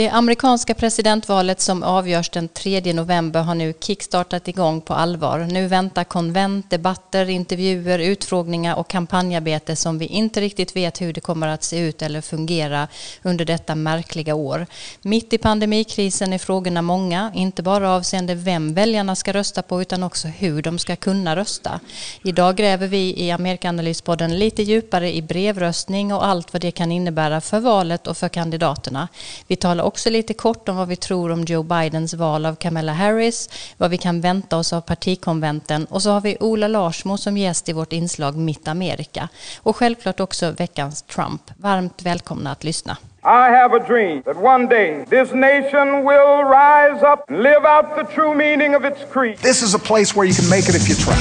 Det 0.00 0.08
amerikanska 0.08 0.74
presidentvalet 0.74 1.60
som 1.60 1.82
avgörs 1.82 2.30
den 2.30 2.48
3 2.48 2.92
november 2.92 3.40
har 3.40 3.54
nu 3.54 3.72
kickstartat 3.80 4.48
igång 4.48 4.80
på 4.80 4.94
allvar. 4.94 5.38
Nu 5.38 5.66
väntar 5.66 6.04
konvent, 6.04 6.70
debatter, 6.70 7.28
intervjuer, 7.28 7.98
utfrågningar 7.98 8.74
och 8.74 8.88
kampanjarbete 8.88 9.76
som 9.76 9.98
vi 9.98 10.06
inte 10.06 10.40
riktigt 10.40 10.76
vet 10.76 11.00
hur 11.00 11.12
det 11.12 11.20
kommer 11.20 11.48
att 11.48 11.64
se 11.64 11.78
ut 11.78 12.02
eller 12.02 12.20
fungera 12.20 12.88
under 13.22 13.44
detta 13.44 13.74
märkliga 13.74 14.34
år. 14.34 14.66
Mitt 15.02 15.32
i 15.32 15.38
pandemikrisen 15.38 16.32
är 16.32 16.38
frågorna 16.38 16.82
många, 16.82 17.32
inte 17.34 17.62
bara 17.62 17.90
avseende 17.90 18.34
vem 18.34 18.74
väljarna 18.74 19.16
ska 19.16 19.32
rösta 19.32 19.62
på 19.62 19.80
utan 19.82 20.02
också 20.02 20.28
hur 20.28 20.62
de 20.62 20.78
ska 20.78 20.96
kunna 20.96 21.36
rösta. 21.36 21.80
Idag 22.24 22.56
gräver 22.56 22.86
vi 22.86 23.14
i 23.16 23.30
Amerikanalyspodden 23.30 24.38
lite 24.38 24.62
djupare 24.62 25.16
i 25.16 25.22
brevröstning 25.22 26.14
och 26.14 26.26
allt 26.26 26.52
vad 26.52 26.62
det 26.62 26.70
kan 26.70 26.92
innebära 26.92 27.40
för 27.40 27.60
valet 27.60 28.06
och 28.06 28.16
för 28.16 28.28
kandidaterna. 28.28 29.08
Vi 29.46 29.56
talar 29.56 29.89
också 29.90 30.10
lite 30.10 30.34
kort 30.34 30.68
om 30.68 30.76
vad 30.76 30.88
vi 30.88 30.96
tror 30.96 31.32
om 31.32 31.44
Joe 31.44 31.62
Bidens 31.62 32.14
val 32.14 32.46
av 32.46 32.54
Kamala 32.54 32.92
Harris, 32.92 33.48
vad 33.76 33.90
vi 33.90 33.96
kan 33.96 34.20
vänta 34.20 34.56
oss 34.56 34.72
av 34.72 34.80
partikonventen 34.80 35.84
och 35.84 36.02
så 36.02 36.10
har 36.10 36.20
vi 36.20 36.36
Ola 36.40 36.68
Larsmo 36.68 37.16
som 37.16 37.36
gäst 37.36 37.68
i 37.68 37.72
vårt 37.72 37.92
inslag 37.92 38.36
Mitt 38.36 38.68
Amerika. 38.68 39.28
Och 39.62 39.76
självklart 39.76 40.20
också 40.20 40.50
veckans 40.50 41.02
Trump. 41.02 41.42
Varmt 41.56 42.02
välkomna 42.02 42.52
att 42.52 42.64
lyssna. 42.64 42.96
I 43.24 43.50
have 43.60 43.76
a 43.76 43.84
dream 43.88 44.22
that 44.22 44.36
one 44.36 44.66
day 44.66 45.04
this 45.10 45.32
nation 45.34 45.88
will 46.10 46.44
rise 46.44 47.02
up 47.12 47.20
and 47.28 47.42
live 47.42 47.64
out 47.74 47.86
the 47.96 48.14
true 48.14 48.34
meaning 48.34 48.76
of 48.76 48.84
its 48.84 49.00
creed. 49.12 49.38
This 49.38 49.62
is 49.62 49.74
a 49.74 49.78
place 49.78 50.16
where 50.16 50.28
you 50.28 50.34
can 50.34 50.48
make 50.48 50.68
it 50.70 50.74
if 50.74 50.88
you 50.88 50.94
try. 50.94 51.18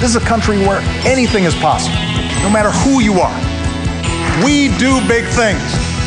This 0.00 0.10
is 0.10 0.16
a 0.16 0.26
country 0.28 0.56
where 0.66 0.80
anything 1.14 1.44
is 1.44 1.54
possible, 1.54 1.98
no 2.42 2.50
matter 2.50 2.70
who 2.82 3.02
you 3.02 3.14
are. 3.20 3.38
We 4.44 4.68
do 4.78 4.92
big 5.08 5.24
things. 5.40 5.97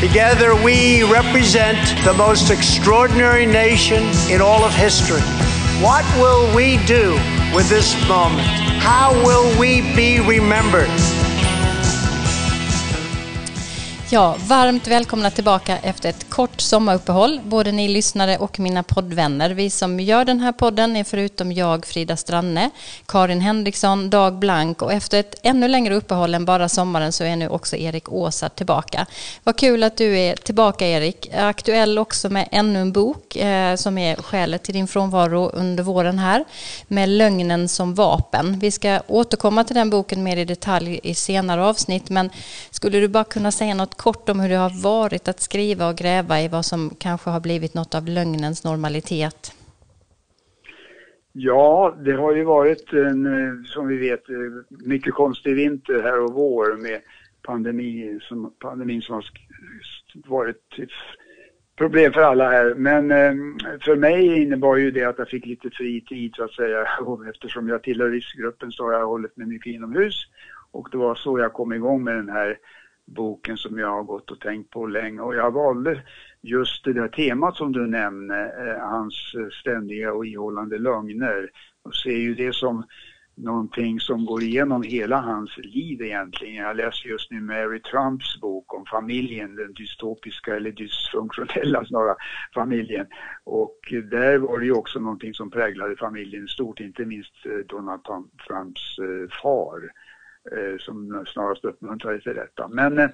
Together, 0.00 0.54
we 0.54 1.02
represent 1.02 1.76
the 2.06 2.14
most 2.14 2.48
extraordinary 2.50 3.44
nation 3.44 4.02
in 4.30 4.40
all 4.40 4.64
of 4.64 4.72
history. 4.72 5.20
What 5.82 6.06
will 6.16 6.56
we 6.56 6.78
do 6.86 7.12
with 7.54 7.68
this 7.68 7.94
moment? 8.08 8.48
How 8.80 9.12
will 9.22 9.58
we 9.60 9.82
be 9.94 10.18
remembered? 10.18 10.88
Ja, 14.12 14.36
varmt 14.46 14.86
välkomna 14.86 15.30
tillbaka 15.30 15.78
efter 15.78 16.08
ett 16.08 16.30
kort 16.30 16.60
sommaruppehåll, 16.60 17.40
både 17.44 17.72
ni 17.72 17.88
lyssnare 17.88 18.36
och 18.38 18.60
mina 18.60 18.82
poddvänner. 18.82 19.50
Vi 19.50 19.70
som 19.70 20.00
gör 20.00 20.24
den 20.24 20.40
här 20.40 20.52
podden 20.52 20.96
är 20.96 21.04
förutom 21.04 21.52
jag 21.52 21.86
Frida 21.86 22.16
Stranne, 22.16 22.70
Karin 23.06 23.40
Henriksson, 23.40 24.10
Dag 24.10 24.38
Blank 24.38 24.82
och 24.82 24.92
efter 24.92 25.20
ett 25.20 25.34
ännu 25.42 25.68
längre 25.68 25.94
uppehåll 25.94 26.34
än 26.34 26.44
bara 26.44 26.68
sommaren 26.68 27.12
så 27.12 27.24
är 27.24 27.36
nu 27.36 27.48
också 27.48 27.76
Erik 27.76 28.12
Åsa 28.12 28.48
tillbaka. 28.48 29.06
Vad 29.44 29.56
kul 29.56 29.82
att 29.82 29.96
du 29.96 30.18
är 30.18 30.36
tillbaka 30.36 30.86
Erik. 30.86 31.30
Aktuell 31.34 31.98
också 31.98 32.30
med 32.30 32.48
ännu 32.52 32.80
en 32.80 32.92
bok 32.92 33.36
eh, 33.36 33.76
som 33.76 33.98
är 33.98 34.16
skälet 34.16 34.62
till 34.62 34.74
din 34.74 34.86
frånvaro 34.86 35.50
under 35.50 35.82
våren 35.82 36.18
här, 36.18 36.44
med 36.88 37.08
Lögnen 37.08 37.68
som 37.68 37.94
vapen. 37.94 38.58
Vi 38.58 38.70
ska 38.70 39.00
återkomma 39.06 39.64
till 39.64 39.76
den 39.76 39.90
boken 39.90 40.22
mer 40.22 40.36
i 40.36 40.44
detalj 40.44 41.00
i 41.02 41.14
senare 41.14 41.64
avsnitt, 41.64 42.10
men 42.10 42.30
skulle 42.70 43.00
du 43.00 43.08
bara 43.08 43.24
kunna 43.24 43.52
säga 43.52 43.74
något 43.74 43.99
kort 44.00 44.28
om 44.28 44.40
hur 44.40 44.48
det 44.48 44.54
har 44.54 44.82
varit 44.82 45.28
att 45.28 45.40
skriva 45.40 45.88
och 45.88 45.96
gräva 45.96 46.40
i 46.40 46.48
vad 46.48 46.64
som 46.64 46.90
kanske 46.98 47.30
har 47.30 47.40
blivit 47.40 47.74
något 47.74 47.94
av 47.94 48.04
lögnens 48.06 48.64
normalitet? 48.64 49.52
Ja, 51.32 51.96
det 52.04 52.12
har 52.12 52.34
ju 52.34 52.44
varit 52.44 52.92
en, 52.92 53.26
eh, 53.26 53.64
som 53.64 53.88
vi 53.88 53.96
vet, 53.96 54.28
eh, 54.28 54.36
mycket 54.68 55.14
konstig 55.14 55.54
vinter 55.54 56.02
här 56.02 56.20
och 56.20 56.32
vår 56.32 56.76
med 56.82 57.00
pandemi 57.42 58.18
som, 58.22 58.54
pandemin 58.58 59.02
som 59.02 59.14
har 59.14 59.24
varit 60.28 60.78
problem 61.76 62.12
för 62.12 62.20
alla 62.20 62.50
här. 62.50 62.74
Men 62.74 63.10
eh, 63.10 63.34
för 63.80 63.96
mig 63.96 64.42
innebar 64.42 64.76
ju 64.76 64.90
det 64.90 65.04
att 65.04 65.18
jag 65.18 65.28
fick 65.28 65.46
lite 65.46 65.70
fri 65.70 66.00
tid 66.00 66.32
så 66.36 66.44
att 66.44 66.52
säga. 66.52 66.86
Och 67.00 67.26
eftersom 67.26 67.68
jag 67.68 67.82
tillhör 67.82 68.10
riskgruppen 68.10 68.72
så 68.72 68.84
har 68.84 68.92
jag 68.92 69.06
hållit 69.06 69.36
mig 69.36 69.46
mycket 69.46 69.72
inomhus. 69.72 70.14
Och 70.70 70.88
det 70.90 70.98
var 70.98 71.14
så 71.14 71.38
jag 71.38 71.52
kom 71.52 71.72
igång 71.72 72.04
med 72.04 72.16
den 72.16 72.28
här 72.28 72.58
boken 73.10 73.56
som 73.56 73.78
jag 73.78 73.88
har 73.88 74.02
gått 74.02 74.30
och 74.30 74.40
tänkt 74.40 74.70
på 74.70 74.86
länge 74.86 75.20
och 75.20 75.34
jag 75.34 75.50
valde 75.50 76.02
just 76.42 76.84
det 76.84 76.92
där 76.92 77.08
temat 77.08 77.56
som 77.56 77.72
du 77.72 77.86
nämnde, 77.86 78.36
eh, 78.36 78.88
hans 78.88 79.14
ständiga 79.60 80.12
och 80.12 80.26
ihållande 80.26 80.78
lögner 80.78 81.50
och 81.84 81.94
ser 81.94 82.16
ju 82.16 82.34
det 82.34 82.54
som 82.54 82.84
någonting 83.42 84.00
som 84.00 84.24
går 84.24 84.42
igenom 84.42 84.82
hela 84.82 85.20
hans 85.20 85.56
liv 85.56 86.02
egentligen. 86.02 86.54
Jag 86.54 86.76
läser 86.76 87.08
just 87.08 87.30
nu 87.30 87.40
Mary 87.40 87.80
Trumps 87.82 88.40
bok 88.40 88.74
om 88.74 88.84
familjen, 88.86 89.56
den 89.56 89.72
dystopiska 89.72 90.56
eller 90.56 90.72
dysfunktionella 90.72 91.84
snarare 91.88 92.16
familjen. 92.54 93.06
Och 93.44 93.78
där 94.10 94.38
var 94.38 94.58
det 94.58 94.64
ju 94.64 94.72
också 94.72 95.00
någonting 95.00 95.34
som 95.34 95.50
präglade 95.50 95.96
familjen 95.96 96.48
stort, 96.48 96.80
inte 96.80 97.04
minst 97.04 97.46
eh, 97.46 97.66
Donald 97.68 98.00
Trumps 98.46 98.98
eh, 98.98 99.42
far 99.42 99.90
Eh, 100.52 100.78
som 100.78 101.24
snarast 101.26 101.64
uppmuntrade 101.64 102.20
till 102.20 102.34
detta. 102.34 102.68
Men 102.68 102.98
eh, 102.98 103.08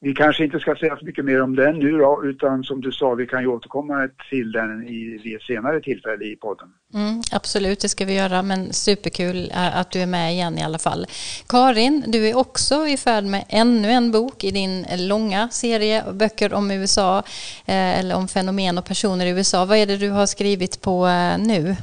vi 0.00 0.14
kanske 0.14 0.44
inte 0.44 0.60
ska 0.60 0.74
säga 0.76 0.96
så 0.96 1.04
mycket 1.04 1.24
mer 1.24 1.42
om 1.42 1.56
den 1.56 1.78
nu 1.78 1.98
då, 1.98 2.20
utan 2.24 2.64
som 2.64 2.80
du 2.80 2.92
sa, 2.92 3.14
vi 3.14 3.26
kan 3.26 3.40
ju 3.40 3.46
återkomma 3.46 4.08
till 4.30 4.52
den 4.52 4.88
i, 4.88 5.20
vid 5.24 5.36
ett 5.36 5.42
senare 5.42 5.80
tillfälle 5.80 6.24
i 6.24 6.36
podden. 6.36 6.68
Mm, 6.94 7.22
absolut, 7.32 7.80
det 7.80 7.88
ska 7.88 8.04
vi 8.04 8.14
göra, 8.14 8.42
men 8.42 8.72
superkul 8.72 9.50
eh, 9.50 9.78
att 9.78 9.90
du 9.90 10.00
är 10.00 10.06
med 10.06 10.32
igen 10.32 10.58
i 10.58 10.62
alla 10.62 10.78
fall. 10.78 11.06
Karin, 11.48 12.04
du 12.06 12.28
är 12.28 12.36
också 12.36 12.86
i 12.86 12.96
färd 12.96 13.24
med 13.24 13.44
ännu 13.48 13.88
en 13.88 14.12
bok 14.12 14.44
i 14.44 14.50
din 14.50 14.86
långa 14.98 15.48
serie 15.48 16.04
böcker 16.12 16.54
om 16.54 16.70
USA, 16.70 17.18
eh, 17.66 17.98
eller 18.00 18.16
om 18.16 18.28
fenomen 18.28 18.78
och 18.78 18.84
personer 18.84 19.26
i 19.26 19.30
USA. 19.30 19.64
Vad 19.64 19.78
är 19.78 19.86
det 19.86 19.96
du 19.96 20.10
har 20.10 20.26
skrivit 20.26 20.80
på 20.80 21.08
nu? 21.38 21.76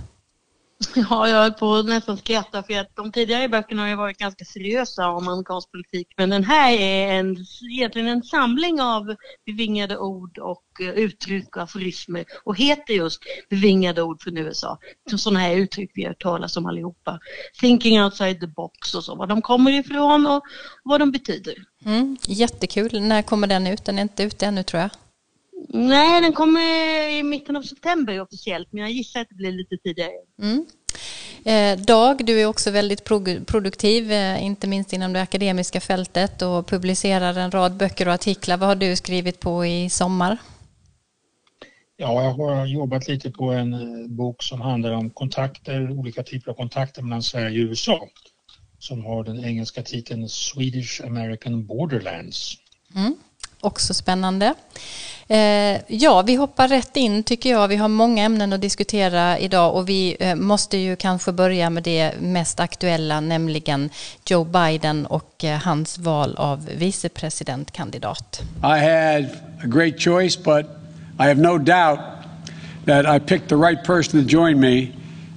Ja, 0.95 1.29
jag 1.29 1.41
höll 1.41 1.53
på 1.53 1.75
att 1.75 1.85
nästan 1.85 2.17
skratta 2.17 2.63
för 2.63 2.79
att 2.79 2.95
de 2.95 3.11
tidigare 3.11 3.49
böckerna 3.49 3.81
har 3.81 3.89
ju 3.89 3.95
varit 3.95 4.17
ganska 4.17 4.45
seriösa 4.45 5.09
om 5.09 5.27
amerikansk 5.27 5.71
politik. 5.71 6.07
Men 6.17 6.29
den 6.29 6.43
här 6.43 6.71
är 6.71 7.19
en, 7.19 7.45
egentligen 7.71 8.07
en 8.07 8.23
samling 8.23 8.81
av 8.81 9.15
bevingade 9.45 9.97
ord 9.97 10.37
och 10.37 10.63
eh, 10.81 10.89
uttryck 10.89 11.55
och 11.55 11.63
aforismer 11.63 12.25
och 12.43 12.57
heter 12.57 12.93
just 12.93 13.19
bevingade 13.49 14.01
ord 14.01 14.21
från 14.21 14.37
USA. 14.37 14.77
Sådana 15.17 15.39
här 15.39 15.55
uttryck 15.55 15.91
vi 15.93 16.05
har 16.05 16.13
talat 16.13 16.57
om 16.57 16.65
allihopa. 16.65 17.19
Thinking 17.59 18.03
outside 18.03 18.39
the 18.39 18.47
box 18.47 18.95
och 18.95 19.03
så, 19.03 19.15
var 19.15 19.27
de 19.27 19.41
kommer 19.41 19.71
ifrån 19.71 20.27
och 20.27 20.43
vad 20.83 20.99
de 20.99 21.11
betyder. 21.11 21.55
Mm, 21.85 22.17
jättekul. 22.27 23.01
När 23.01 23.21
kommer 23.21 23.47
den 23.47 23.67
ut? 23.67 23.85
Den 23.85 23.97
är 23.97 24.01
inte 24.01 24.23
ute 24.23 24.45
ännu 24.45 24.63
tror 24.63 24.81
jag. 24.81 24.89
Nej, 25.69 26.22
den 26.22 26.33
kommer 26.33 26.61
i 27.09 27.23
mitten 27.23 27.55
av 27.55 27.61
september 27.61 28.22
officiellt, 28.22 28.67
men 28.72 28.81
jag 28.81 28.91
gissar 28.91 29.22
att 29.22 29.29
det 29.29 29.35
blir 29.35 29.51
lite 29.51 29.77
tidigare. 29.77 30.11
Mm. 30.41 30.66
Eh, 31.45 31.85
Dag, 31.85 32.25
du 32.25 32.41
är 32.41 32.45
också 32.45 32.72
väldigt 32.72 33.03
produktiv, 33.45 34.11
eh, 34.11 34.44
inte 34.44 34.67
minst 34.67 34.94
inom 34.94 35.13
det 35.13 35.22
akademiska 35.22 35.81
fältet 35.81 36.41
och 36.41 36.67
publicerar 36.67 37.38
en 37.38 37.51
rad 37.51 37.77
böcker 37.77 38.07
och 38.07 38.13
artiklar. 38.13 38.57
Vad 38.57 38.69
har 38.69 38.75
du 38.75 38.95
skrivit 38.95 39.39
på 39.39 39.66
i 39.66 39.89
sommar? 39.89 40.38
Ja, 41.97 42.23
jag 42.23 42.33
har 42.33 42.66
jobbat 42.66 43.07
lite 43.07 43.31
på 43.31 43.51
en 43.51 43.73
eh, 43.73 44.07
bok 44.09 44.43
som 44.43 44.61
handlar 44.61 44.91
om 44.91 45.09
kontakter, 45.09 45.91
olika 45.91 46.23
typer 46.23 46.51
av 46.51 46.55
kontakter 46.55 47.01
mellan 47.01 47.23
Sverige 47.23 47.63
och 47.63 47.69
USA 47.69 48.07
som 48.79 49.05
har 49.05 49.23
den 49.23 49.45
engelska 49.45 49.83
titeln 49.83 50.29
Swedish 50.29 51.01
American 51.05 51.66
Borderlands. 51.66 52.57
Mm 52.95 53.16
också 53.61 53.93
spännande. 53.93 54.53
Eh, 55.31 55.81
ja, 55.87 56.21
vi 56.21 56.35
hoppar 56.35 56.67
rätt 56.67 56.97
in 56.97 57.23
tycker 57.23 57.49
jag. 57.49 57.67
Vi 57.67 57.75
har 57.75 57.87
många 57.87 58.23
ämnen 58.23 58.53
att 58.53 58.61
diskutera 58.61 59.39
idag 59.39 59.75
och 59.75 59.89
vi 59.89 60.17
eh, 60.19 60.35
måste 60.35 60.77
ju 60.77 60.95
kanske 60.95 61.31
börja 61.31 61.69
med 61.69 61.83
det 61.83 62.11
mest 62.19 62.59
aktuella, 62.59 63.19
nämligen 63.19 63.89
Joe 64.25 64.43
Biden 64.43 65.05
och 65.05 65.43
eh, 65.43 65.59
hans 65.59 65.99
val 65.99 66.35
av 66.35 66.65
vicepresidentkandidat. 66.65 68.41
I 68.63 68.79
had 68.79 69.25
a 69.63 69.67
great 69.67 69.99
choice, 69.99 70.43
but 70.43 70.66
I 71.19 71.23
have 71.23 71.41
no 71.41 71.57
doubt 71.57 71.99
that 72.85 73.05
I 73.16 73.19
picked 73.19 73.49
the 73.49 73.55
right 73.55 73.84
person 73.84 74.23
to 74.23 74.29
join 74.29 74.59
me 74.59 74.87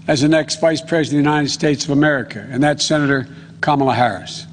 as 0.09 0.21
the 0.21 0.29
next 0.29 0.63
vice 0.63 0.85
president 0.89 1.21
of 1.21 1.25
the 1.25 1.31
United 1.31 1.51
States 1.51 1.85
of 1.85 1.91
America, 1.91 2.39
and 2.53 2.63
that's 2.63 2.87
Senator 2.87 3.27
Kamala 3.61 3.95
Harris. 3.95 4.47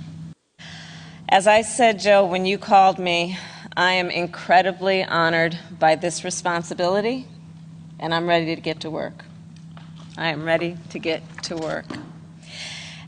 As 1.29 1.47
I 1.47 1.63
said, 1.63 1.99
Joe, 1.99 2.31
when 2.31 2.45
you 2.45 2.57
called 2.57 2.99
me, 2.99 3.37
I 3.81 3.93
am 3.93 4.11
incredibly 4.11 5.03
honored 5.03 5.57
by 5.79 5.95
this 5.95 6.23
responsibility, 6.23 7.25
and 7.99 8.13
I'm 8.13 8.27
ready 8.27 8.53
to 8.55 8.61
get 8.61 8.81
to 8.81 8.91
work. 8.91 9.25
I 10.15 10.29
am 10.29 10.45
ready 10.45 10.77
to 10.91 10.99
get 10.99 11.23
to 11.45 11.57
work. 11.57 11.87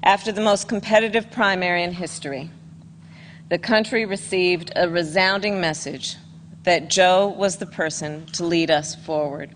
After 0.02 0.31
the 0.31 0.42
most 0.42 0.68
competitive 0.68 1.30
primary 1.30 1.84
in 1.84 1.94
history, 1.94 2.50
the 3.50 3.60
country 3.60 4.04
received 4.04 4.72
a 4.75 4.90
resounding 4.90 5.62
message 5.62 6.16
that 6.64 6.90
Joe 6.90 7.28
was 7.28 7.58
the 7.58 7.68
person 7.68 8.25
to 8.31 8.44
lead 8.44 8.72
us 8.72 8.96
forward. 8.96 9.52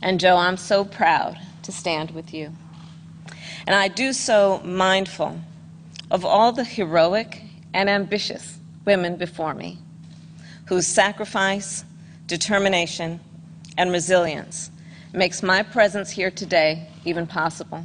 And 0.00 0.18
Joe, 0.18 0.38
I'm 0.38 0.56
so 0.56 0.82
proud 0.82 1.38
to 1.62 1.72
stand 1.72 2.12
with 2.12 2.32
you. 2.32 2.54
And 3.66 3.76
I 3.76 3.88
do 3.88 4.14
so 4.14 4.62
mindful 4.64 5.40
of 6.10 6.24
all 6.24 6.52
the 6.52 6.64
heroic 6.64 7.42
and 7.74 7.90
ambitious 7.90 8.56
women 8.86 9.16
before 9.16 9.52
me 9.52 9.76
whose 10.70 10.86
sacrifice, 10.86 11.84
determination, 12.28 13.18
and 13.76 13.90
resilience 13.90 14.70
makes 15.12 15.42
my 15.42 15.64
presence 15.64 16.10
here 16.10 16.30
today 16.30 16.86
even 17.04 17.26
possible. 17.26 17.84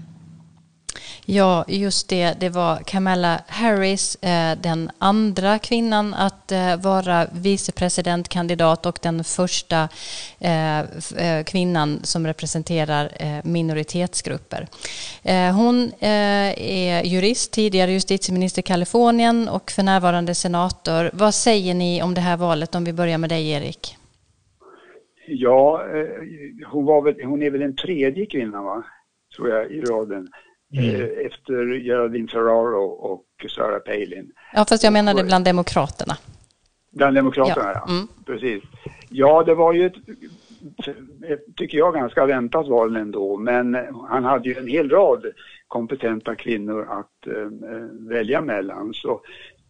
Ja, 1.28 1.66
just 1.68 2.10
det. 2.10 2.40
Det 2.40 2.50
var 2.50 2.78
Kamala 2.78 3.42
Harris, 3.48 4.16
eh, 4.16 4.58
den 4.62 4.90
andra 4.98 5.60
kvinnan 5.60 6.14
att 6.14 6.52
eh, 6.52 6.82
vara 6.84 7.28
vicepresidentkandidat 7.34 8.86
och 8.86 9.00
den 9.02 9.24
första 9.24 9.90
eh, 10.40 11.44
kvinnan 11.46 12.00
som 12.04 12.28
representerar 12.28 13.10
minoritetsgrupper. 13.48 14.68
Hon 15.54 15.92
är 16.00 17.04
jurist, 17.04 17.54
tidigare 17.54 17.92
justitieminister 17.92 18.60
i 18.60 18.64
Kalifornien 18.64 19.50
och 19.50 19.72
för 19.72 19.84
närvarande 19.84 20.36
senator. 20.36 21.10
Vad 21.14 21.34
säger 21.34 21.74
ni 21.74 22.04
om 22.04 22.14
det 22.14 22.22
här 22.22 22.38
valet 22.38 22.76
om 22.76 22.84
vi 22.84 22.94
börjar 22.94 23.18
med 23.18 23.30
dig 23.30 23.50
Erik? 23.50 23.98
Ja, 25.28 25.82
hon, 26.72 26.86
var 26.86 27.02
väl, 27.02 27.16
hon 27.24 27.44
är 27.44 27.50
väl 27.50 27.62
den 27.62 27.76
tredje 27.76 28.26
kvinnan 28.26 28.66
va? 28.66 28.84
tror 29.36 29.50
jag 29.50 29.72
i 29.72 29.82
raden 29.82 30.28
mm. 30.78 30.96
Eh, 30.96 31.26
efter 31.26 31.80
Geraldine 31.80 32.28
Ferraro 32.28 32.86
och 32.86 33.26
Sarah 33.50 33.80
Palin. 33.80 34.32
Ja, 34.54 34.66
fast 34.70 34.84
jag 34.84 34.94
menade 34.94 35.24
bland 35.24 35.46
demokraterna. 35.46 36.18
Bland 36.92 37.16
demokraterna, 37.16 37.72
ja. 37.74 37.84
ja. 37.88 37.94
Mm. 37.94 38.08
Precis. 38.26 38.64
Ja, 39.10 39.44
det 39.44 39.56
var 39.56 39.74
ju 39.74 39.86
ett, 39.86 39.96
tycker 41.56 41.78
jag, 41.78 41.94
ganska 41.94 42.26
väntat 42.26 42.68
val 42.68 42.96
ändå. 42.96 43.38
Men 43.38 43.78
han 44.10 44.24
hade 44.24 44.50
ju 44.50 44.58
en 44.58 44.68
hel 44.68 44.90
rad 44.90 45.26
kompetenta 45.68 46.36
kvinnor 46.36 46.88
att 46.90 47.28
äh, 47.28 47.50
välja 48.10 48.42
mellan. 48.42 48.94
Så 48.94 49.22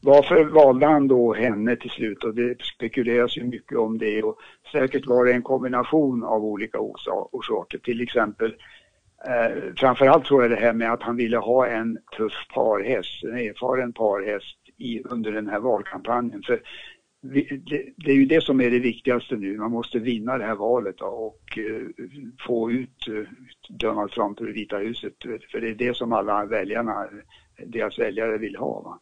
varför 0.01 0.43
valde 0.43 0.85
han 0.85 1.07
då 1.07 1.33
henne 1.33 1.75
till 1.75 1.89
slut? 1.89 2.23
Och 2.23 2.35
det 2.35 2.61
spekuleras 2.61 3.37
ju 3.37 3.43
mycket 3.43 3.77
om 3.77 3.97
det. 3.97 4.23
Och 4.23 4.37
säkert 4.71 5.05
var 5.05 5.25
det 5.25 5.33
en 5.33 5.41
kombination 5.41 6.23
av 6.23 6.45
olika 6.45 6.79
orsaker. 7.31 7.77
Till 7.77 8.01
exempel 8.01 8.55
Eh, 9.27 9.73
framförallt 9.77 10.25
tror 10.25 10.41
jag 10.41 10.51
det 10.51 10.55
här 10.55 10.73
med 10.73 10.93
att 10.93 11.03
han 11.03 11.15
ville 11.15 11.37
ha 11.37 11.67
en 11.67 11.97
tuff 12.17 12.47
parhäst, 12.53 13.23
en 13.23 13.37
erfaren 13.37 13.93
parhäst 13.93 14.57
i, 14.77 15.03
under 15.03 15.31
den 15.31 15.49
här 15.49 15.59
valkampanjen. 15.59 16.43
För 16.43 16.61
vi, 17.21 17.61
det, 17.65 17.85
det, 17.97 18.11
är 18.11 18.15
ju 18.15 18.25
det 18.25 18.41
som 18.41 18.61
är 18.61 18.71
det 18.71 18.79
viktigaste 18.79 19.35
nu. 19.35 19.57
Man 19.57 19.71
måste 19.71 19.99
vinna 19.99 20.37
det 20.37 20.45
här 20.45 20.55
valet 20.55 20.97
då, 20.97 21.05
och 21.05 21.57
eh, 21.57 21.87
få 22.47 22.71
ut 22.71 23.07
eh, 23.07 23.29
Donald 23.69 24.11
Trump 24.11 24.41
ur 24.41 24.53
Vita 24.53 24.77
huset. 24.77 25.13
För 25.51 25.61
det 25.61 25.69
är 25.69 25.75
det 25.75 25.97
som 25.97 26.13
alla 26.13 26.45
väljarna, 26.45 27.07
deras 27.65 27.99
väljare 27.99 28.37
vill 28.37 28.55
ha. 28.55 28.81
Va? 28.81 28.99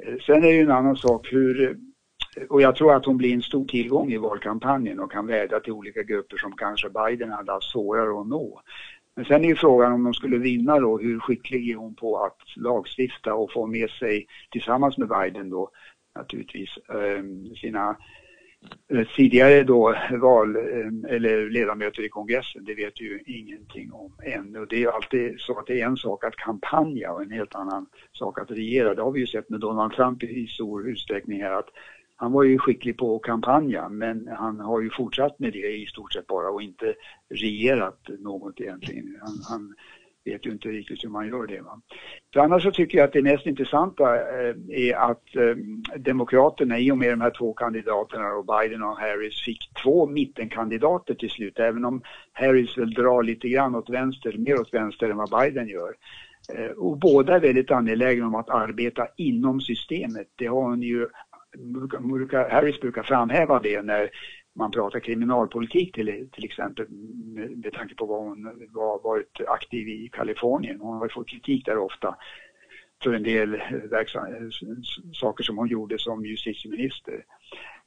Eh, 0.00 0.14
sen 0.26 0.36
är 0.36 0.48
det 0.48 0.54
ju 0.54 0.62
en 0.62 0.70
annan 0.70 0.96
sak 0.96 1.32
hur 1.32 1.62
eh, 1.62 1.76
och 2.48 2.62
jag 2.62 2.76
tror 2.76 2.94
att 2.94 3.04
hon 3.04 3.16
blir 3.16 3.34
en 3.34 3.42
stor 3.42 3.64
tillgång 3.64 4.12
i 4.12 4.16
valkampanjen 4.16 5.00
och 5.00 5.12
kan 5.12 5.26
vädja 5.26 5.60
till 5.60 5.72
olika 5.72 6.02
grupper 6.02 6.36
som 6.36 6.52
kanske 6.52 6.88
Biden 6.90 7.32
hade 7.32 7.52
haft 7.52 7.70
svårare 7.70 8.20
att 8.20 8.26
nå. 8.26 8.62
Men 9.18 9.24
sen 9.24 9.44
är 9.44 9.48
ju 9.48 9.56
frågan 9.56 9.92
om 9.92 10.04
de 10.04 10.14
skulle 10.14 10.38
vinna 10.38 10.78
då, 10.78 10.98
hur 10.98 11.20
skicklig 11.20 11.70
är 11.70 11.76
hon 11.76 11.94
på 11.94 12.18
att 12.18 12.56
lagstifta 12.56 13.34
och 13.34 13.52
få 13.52 13.66
med 13.66 13.90
sig 13.90 14.26
tillsammans 14.50 14.98
med 14.98 15.08
Biden 15.08 15.50
då 15.50 15.70
naturligtvis 16.14 16.68
ehm, 16.88 17.54
sina 17.54 17.96
eh, 18.92 19.06
tidigare 19.16 19.62
då 19.62 19.94
val 20.20 20.56
ehm, 20.56 21.04
eller 21.04 21.50
ledamöter 21.50 22.02
i 22.02 22.08
kongressen, 22.08 22.64
det 22.64 22.74
vet 22.74 23.00
ju 23.00 23.20
ingenting 23.26 23.92
om 23.92 24.12
än. 24.22 24.56
Och 24.56 24.66
det 24.68 24.76
är 24.76 24.80
ju 24.80 24.90
alltid 24.90 25.40
så 25.40 25.58
att 25.58 25.66
det 25.66 25.80
är 25.80 25.86
en 25.86 25.96
sak 25.96 26.24
att 26.24 26.36
kampanja 26.36 27.12
och 27.12 27.22
en 27.22 27.32
helt 27.32 27.54
annan 27.54 27.86
sak 28.12 28.40
att 28.40 28.50
regera. 28.50 28.94
Det 28.94 29.02
har 29.02 29.12
vi 29.12 29.20
ju 29.20 29.26
sett 29.26 29.50
med 29.50 29.60
Donald 29.60 29.92
Trump 29.92 30.22
i 30.22 30.46
stor 30.46 30.88
utsträckning 30.88 31.42
här 31.42 31.52
att 31.52 31.68
han 32.20 32.32
var 32.32 32.42
ju 32.42 32.58
skicklig 32.58 32.96
på 32.96 33.16
att 33.16 33.22
kampanja 33.22 33.88
men 33.88 34.28
han 34.28 34.60
har 34.60 34.80
ju 34.80 34.90
fortsatt 34.90 35.38
med 35.38 35.52
det 35.52 35.76
i 35.76 35.86
stort 35.86 36.12
sett 36.12 36.26
bara 36.26 36.50
och 36.50 36.62
inte 36.62 36.94
regerat 37.34 38.08
något 38.18 38.60
egentligen. 38.60 39.16
Han, 39.20 39.34
han 39.50 39.74
vet 40.24 40.46
ju 40.46 40.50
inte 40.50 40.68
riktigt 40.68 41.04
hur 41.04 41.08
man 41.08 41.28
gör 41.28 41.46
det. 41.46 41.60
Va? 41.60 41.80
För 42.32 42.40
annars 42.40 42.62
så 42.62 42.70
tycker 42.70 42.98
jag 42.98 43.04
att 43.04 43.12
det 43.12 43.22
mest 43.22 43.46
intressanta 43.46 44.16
eh, 44.16 44.54
är 44.68 44.94
att 44.94 45.36
eh, 45.36 45.56
Demokraterna 45.98 46.78
i 46.78 46.90
och 46.90 46.98
med 46.98 47.10
de 47.10 47.20
här 47.20 47.30
två 47.38 47.52
kandidaterna 47.52 48.32
och 48.32 48.46
Biden 48.46 48.82
och 48.82 48.98
Harris 48.98 49.44
fick 49.44 49.74
två 49.82 50.06
mittenkandidater 50.06 51.14
till 51.14 51.30
slut 51.30 51.58
även 51.58 51.84
om 51.84 52.02
Harris 52.32 52.78
väl 52.78 52.94
drar 52.94 53.22
lite 53.22 53.48
grann 53.48 53.74
åt 53.74 53.90
vänster, 53.90 54.38
mer 54.38 54.60
åt 54.60 54.74
vänster 54.74 55.10
än 55.10 55.16
vad 55.16 55.30
Biden 55.40 55.68
gör. 55.68 55.94
Eh, 56.54 56.70
och 56.70 56.98
båda 56.98 57.36
är 57.36 57.40
väldigt 57.40 57.70
angelägna 57.70 58.26
om 58.26 58.34
att 58.34 58.50
arbeta 58.50 59.06
inom 59.16 59.60
systemet. 59.60 60.28
Det 60.36 60.46
har 60.46 60.62
hon 60.62 60.82
ju 60.82 61.08
brukar, 61.56 62.50
Harris 62.50 62.80
brukar 62.80 63.02
framhäva 63.02 63.60
det 63.60 63.82
när 63.82 64.10
man 64.54 64.70
pratar 64.70 65.00
kriminalpolitik 65.00 65.94
till, 65.94 66.28
till 66.32 66.44
exempel 66.44 66.86
med, 66.88 67.58
med 67.58 67.72
tanke 67.72 67.94
på 67.94 68.06
vad 68.06 68.20
hon 68.20 68.68
var, 68.72 69.02
varit 69.02 69.40
aktiv 69.48 69.88
i 69.88 70.08
Kalifornien. 70.12 70.80
Hon 70.80 70.96
har 70.96 71.08
fått 71.08 71.28
kritik 71.28 71.66
där 71.66 71.78
ofta 71.78 72.16
för 73.02 73.12
en 73.12 73.22
del 73.22 73.54
eh, 73.54 73.60
eh, 73.92 74.48
saker 75.12 75.44
som 75.44 75.58
hon 75.58 75.68
gjorde 75.68 75.98
som 75.98 76.24
justitieminister. 76.24 77.24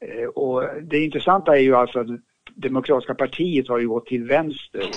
Eh, 0.00 0.26
och 0.26 0.62
det 0.82 1.04
intressanta 1.04 1.56
är 1.56 1.60
ju 1.60 1.74
alltså 1.74 1.98
att 1.98 2.06
Demokratiska 2.54 3.14
partiet 3.14 3.68
har 3.68 3.78
ju 3.78 3.88
gått 3.88 4.06
till 4.06 4.24
vänster 4.24 4.90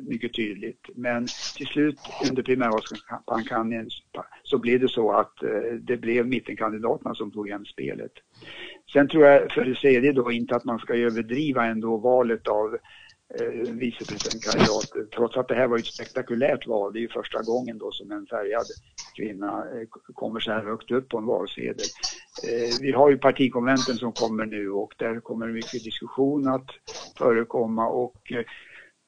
mycket 0.00 0.34
tydligt. 0.34 0.88
Men 0.94 1.26
till 1.56 1.66
slut 1.66 1.98
under 2.30 2.42
primärvalskampanjen 2.42 3.88
så 4.42 4.58
blev 4.58 4.80
det 4.80 4.88
så 4.88 5.12
att 5.12 5.42
eh, 5.42 5.74
det 5.80 5.96
blev 5.96 6.26
mittenkandidaterna 6.26 7.14
som 7.14 7.30
tog 7.30 7.48
hem 7.48 7.64
spelet. 7.64 8.12
Sen 8.92 9.08
tror 9.08 9.26
jag 9.26 9.52
för 9.52 9.64
det 9.64 9.74
tredje 9.74 10.12
då 10.12 10.32
inte 10.32 10.56
att 10.56 10.64
man 10.64 10.78
ska 10.78 10.94
överdriva 10.94 11.66
ändå 11.66 11.96
valet 11.96 12.48
av 12.48 12.76
eh, 13.38 13.72
vicepresidentkandidat. 13.74 15.12
Trots 15.16 15.36
att 15.36 15.48
det 15.48 15.54
här 15.54 15.66
var 15.66 15.78
ett 15.78 15.86
spektakulärt 15.86 16.66
val. 16.66 16.92
Det 16.92 16.98
är 16.98 17.00
ju 17.00 17.08
första 17.08 17.42
gången 17.42 17.78
då 17.78 17.90
som 17.92 18.12
en 18.12 18.26
färgad 18.26 18.66
kvinna 19.16 19.64
eh, 19.74 19.88
kommer 20.14 20.40
så 20.40 20.50
här 20.50 20.64
högt 20.64 20.90
upp 20.90 21.08
på 21.08 21.18
en 21.18 21.26
valsedel. 21.26 21.86
Eh, 22.48 22.76
vi 22.80 22.92
har 22.92 23.10
ju 23.10 23.18
partikonventen 23.18 23.96
som 23.96 24.12
kommer 24.12 24.46
nu 24.46 24.70
och 24.70 24.94
där 24.98 25.20
kommer 25.20 25.46
mycket 25.46 25.84
diskussion 25.84 26.48
att 26.48 26.66
förekomma 27.18 27.88
och 27.88 28.32
eh, 28.32 28.44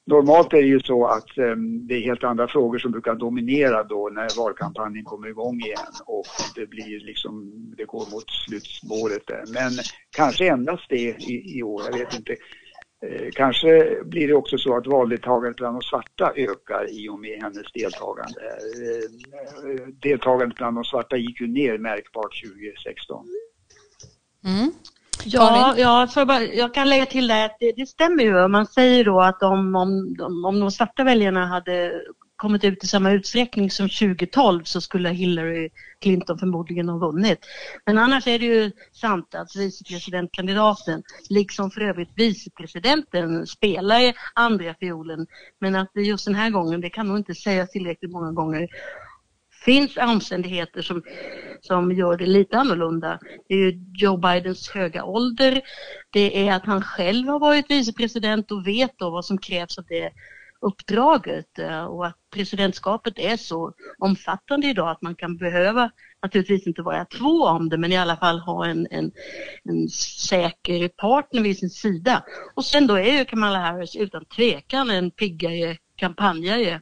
Normalt 0.06 0.52
är 0.52 0.62
det 0.62 0.68
ju 0.68 0.80
så 0.80 1.06
att 1.06 1.38
eh, 1.38 1.56
det 1.56 1.94
är 1.94 2.00
helt 2.00 2.24
andra 2.24 2.48
frågor 2.48 2.78
som 2.78 2.92
brukar 2.92 3.14
dominera 3.14 3.84
då 3.84 4.10
när 4.12 4.38
valkampanjen 4.38 5.04
kommer 5.04 5.28
igång 5.28 5.60
igen 5.60 5.92
och 6.06 6.24
det 6.54 6.66
blir 6.66 7.00
liksom, 7.00 7.52
det 7.76 7.84
går 7.84 8.10
mot 8.12 8.30
slutspåret 8.30 9.26
där. 9.26 9.44
Men 9.52 9.72
kanske 10.16 10.48
endast 10.48 10.82
det 10.88 10.96
i, 10.96 11.58
i 11.58 11.62
år, 11.62 11.82
jag 11.90 11.98
vet 11.98 12.14
inte. 12.14 12.36
Eh, 13.02 13.30
kanske 13.32 14.02
blir 14.04 14.28
det 14.28 14.34
också 14.34 14.58
så 14.58 14.76
att 14.76 14.86
valdeltagandet 14.86 15.56
bland 15.56 15.74
de 15.76 15.82
svarta 15.82 16.32
ökar 16.36 16.90
i 16.90 17.08
och 17.08 17.20
med 17.20 17.42
hennes 17.42 17.72
deltagande. 17.72 18.40
Eh, 18.40 19.86
deltagandet 20.02 20.56
bland 20.56 20.76
de 20.76 20.84
svarta 20.84 21.16
gick 21.16 21.40
ju 21.40 21.46
ner 21.46 21.78
märkbart 21.78 22.42
2016. 22.42 23.26
Mm. 24.44 24.72
Ja, 25.24 25.74
ja 25.78 26.06
för 26.06 26.24
bara, 26.24 26.42
jag 26.42 26.74
kan 26.74 26.88
lägga 26.88 27.06
till 27.06 27.28
det 27.28 27.44
att 27.44 27.56
det, 27.60 27.72
det 27.72 27.86
stämmer 27.86 28.24
ju. 28.24 28.48
Man 28.48 28.66
säger 28.66 29.04
då 29.04 29.20
att 29.20 29.42
om, 29.42 29.76
om, 29.76 30.16
om 30.44 30.60
de 30.60 30.70
svarta 30.70 31.04
väljarna 31.04 31.46
hade 31.46 32.02
kommit 32.42 32.64
ut 32.64 32.84
i 32.84 32.86
samma 32.86 33.10
utsträckning 33.10 33.70
som 33.70 33.88
2012 33.88 34.64
så 34.64 34.80
skulle 34.80 35.08
Hillary 35.08 35.70
Clinton 36.00 36.38
förmodligen 36.38 36.88
ha 36.88 36.98
vunnit. 36.98 37.38
Men 37.86 37.98
annars 37.98 38.26
är 38.26 38.38
det 38.38 38.44
ju 38.44 38.70
sant 38.92 39.34
att 39.34 39.56
vicepresidentkandidaten, 39.56 41.02
liksom 41.30 41.70
för 41.70 41.80
övrigt 41.80 42.08
vicepresidenten, 42.14 43.46
spelar 43.46 44.14
andra 44.34 44.74
fiolen. 44.80 45.26
Men 45.60 45.74
att 45.74 45.90
det 45.94 46.00
just 46.00 46.24
den 46.24 46.34
här 46.34 46.50
gången, 46.50 46.80
det 46.80 46.90
kan 46.90 47.08
nog 47.08 47.16
inte 47.16 47.34
sägas 47.34 47.70
tillräckligt 47.70 48.12
många 48.12 48.32
gånger, 48.32 48.68
finns 49.64 49.96
omständigheter 49.96 50.82
som, 50.82 51.02
som 51.60 51.92
gör 51.92 52.16
det 52.16 52.26
lite 52.26 52.58
annorlunda. 52.58 53.18
Det 53.48 53.54
är 53.54 53.58
ju 53.58 53.84
Joe 53.94 54.16
Bidens 54.16 54.70
höga 54.70 55.04
ålder, 55.04 55.60
det 56.12 56.48
är 56.48 56.52
att 56.52 56.66
han 56.66 56.82
själv 56.82 57.28
har 57.28 57.38
varit 57.38 57.70
vicepresident 57.70 58.50
och 58.50 58.66
vet 58.66 58.98
då 58.98 59.10
vad 59.10 59.24
som 59.24 59.38
krävs 59.38 59.78
av 59.78 59.84
det 59.88 60.12
uppdraget 60.62 61.58
eh, 61.58 61.84
och 61.84 62.06
att 62.06 62.16
presidentskapet 62.30 63.18
är 63.18 63.36
så 63.36 63.72
omfattande 63.98 64.66
idag 64.66 64.90
att 64.90 65.02
man 65.02 65.14
kan 65.14 65.36
behöva, 65.36 65.90
naturligtvis 66.22 66.66
inte 66.66 66.82
vara 66.82 67.04
två 67.04 67.44
om 67.44 67.68
det, 67.68 67.78
men 67.78 67.92
i 67.92 67.96
alla 67.96 68.16
fall 68.16 68.40
ha 68.40 68.66
en, 68.66 68.86
en, 68.90 69.12
en 69.64 69.88
säker 70.28 70.88
partner 70.88 71.42
vid 71.42 71.58
sin 71.58 71.70
sida. 71.70 72.24
Och 72.54 72.64
sen 72.64 72.86
då 72.86 72.94
är 72.94 73.18
ju 73.18 73.24
Kamala 73.24 73.58
Harris 73.58 73.96
utan 73.96 74.24
tvekan 74.24 74.90
en 74.90 75.10
piggare 75.10 75.76
kampanjare. 75.96 76.80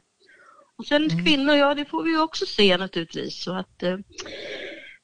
Och 0.77 0.85
sen 0.85 1.11
mm. 1.11 1.25
kvinnor, 1.25 1.55
ja 1.55 1.73
det 1.73 1.85
får 1.85 2.03
vi 2.03 2.17
också 2.17 2.45
se 2.45 2.77
naturligtvis. 2.77 3.43
Så 3.43 3.53
att, 3.53 3.83
eh, 3.83 3.97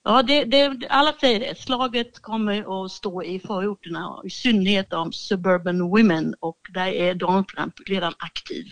Ja, 0.08 0.24
det, 0.24 0.46
det, 0.46 0.88
alla 0.90 1.14
säger 1.14 1.40
det. 1.40 1.60
Slaget 1.60 2.20
kommer 2.20 2.86
att 2.86 2.92
stå 2.92 3.24
i 3.24 3.40
förorterna, 3.40 4.22
i 4.24 4.30
synnerhet 4.30 4.94
om 4.94 5.12
suburban 5.12 5.82
women 5.82 6.36
och 6.40 6.58
där 6.74 6.88
är 6.88 7.14
Donald 7.16 7.48
Trump 7.48 7.74
redan 7.86 8.14
aktiv. 8.18 8.66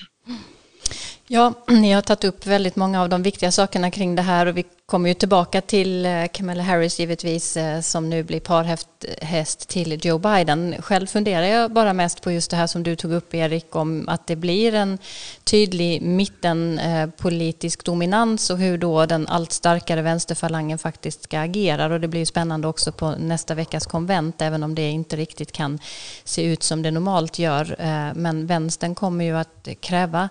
Ja, 1.28 1.54
ni 1.68 1.92
har 1.92 2.02
tagit 2.02 2.24
upp 2.24 2.46
väldigt 2.46 2.76
många 2.76 3.02
av 3.02 3.10
de 3.10 3.24
viktiga 3.24 3.52
sakerna 3.52 3.92
kring 3.92 4.16
det 4.16 4.22
här 4.22 4.46
och 4.46 4.58
vi 4.58 4.64
kommer 4.86 5.10
ju 5.10 5.14
tillbaka 5.14 5.62
till 5.62 6.06
eh, 6.06 6.26
Kamala 6.32 6.64
Harris 6.64 7.00
givetvis 7.00 7.58
eh, 7.58 7.82
som 7.82 8.10
nu 8.10 8.24
blir 8.24 8.40
parhäst 8.40 9.68
till 9.68 10.06
Joe 10.06 10.18
Biden. 10.18 10.76
Själv 10.80 11.08
funderar 11.08 11.46
jag 11.46 11.72
bara 11.72 11.94
mest 11.94 12.22
på 12.22 12.32
just 12.32 12.52
det 12.52 12.58
här 12.58 12.68
som 12.68 12.84
du 12.84 12.96
tog 12.96 13.12
upp 13.12 13.34
Erik 13.34 13.76
om 13.76 14.10
att 14.10 14.28
det 14.28 14.36
blir 14.36 14.74
en 14.74 14.98
tydlig 15.44 16.02
mittenpolitisk 16.02 17.80
eh, 17.80 17.84
dominans 17.84 18.50
och 18.50 18.58
hur 18.58 18.78
då 18.78 19.06
den 19.06 19.28
allt 19.28 19.52
starkare 19.52 20.02
vänsterfalangen 20.02 20.78
faktiskt 20.78 21.24
ska 21.24 21.40
agera. 21.40 21.94
Och 21.94 22.02
det 22.02 22.08
blir 22.08 22.20
ju 22.20 22.26
spännande 22.26 22.68
också 22.68 22.92
på 22.92 23.12
nästa 23.12 23.54
veckas 23.54 23.86
konvent 23.86 24.42
även 24.42 24.64
om 24.64 24.76
det 24.76 24.90
inte 24.90 25.16
riktigt 25.16 25.52
kan 25.52 25.80
se 26.24 26.44
ut 26.44 26.64
som 26.64 26.82
det 26.82 26.92
normalt 26.92 27.40
gör. 27.40 27.76
Men 28.16 28.48
vänstern 28.48 28.96
kommer 28.96 29.26
ju 29.26 29.38
att 29.38 29.68
kräva 29.80 30.30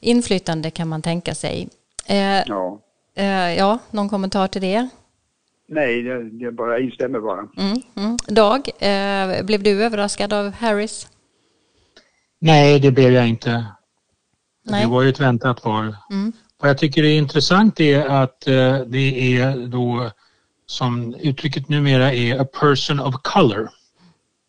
inflytande 0.00 0.35
kan 0.70 0.88
man 0.88 1.02
tänka 1.02 1.34
sig. 1.34 1.68
Eh, 2.06 2.42
ja. 2.46 2.80
Ja, 3.56 3.78
någon 3.90 4.08
kommentar 4.08 4.48
till 4.48 4.62
det? 4.62 4.88
Nej, 5.68 6.06
jag, 6.06 6.42
jag 6.42 6.54
bara 6.54 6.78
instämmer 6.78 7.20
bara. 7.20 7.48
Mm, 7.56 7.82
mm. 7.96 8.16
Dag, 8.26 8.68
eh, 8.78 9.44
blev 9.44 9.62
du 9.62 9.84
överraskad 9.84 10.32
av 10.32 10.52
Harris? 10.52 11.08
Nej, 12.38 12.80
det 12.80 12.90
blev 12.90 13.12
jag 13.12 13.28
inte. 13.28 13.66
Nej. 14.64 14.84
Det 14.84 14.90
var 14.90 15.02
ju 15.02 15.08
ett 15.08 15.20
väntat 15.20 15.64
val. 15.64 15.96
Mm. 16.10 16.32
Vad 16.58 16.70
jag 16.70 16.78
tycker 16.78 17.04
är 17.04 17.18
intressant 17.18 17.80
är 17.80 18.06
att 18.06 18.46
eh, 18.46 18.78
det 18.78 19.36
är 19.36 19.66
då 19.66 20.10
som 20.66 21.14
uttrycket 21.14 21.68
numera 21.68 22.12
är 22.12 22.40
a 22.40 22.44
person 22.60 23.00
of 23.00 23.14
color 23.22 23.68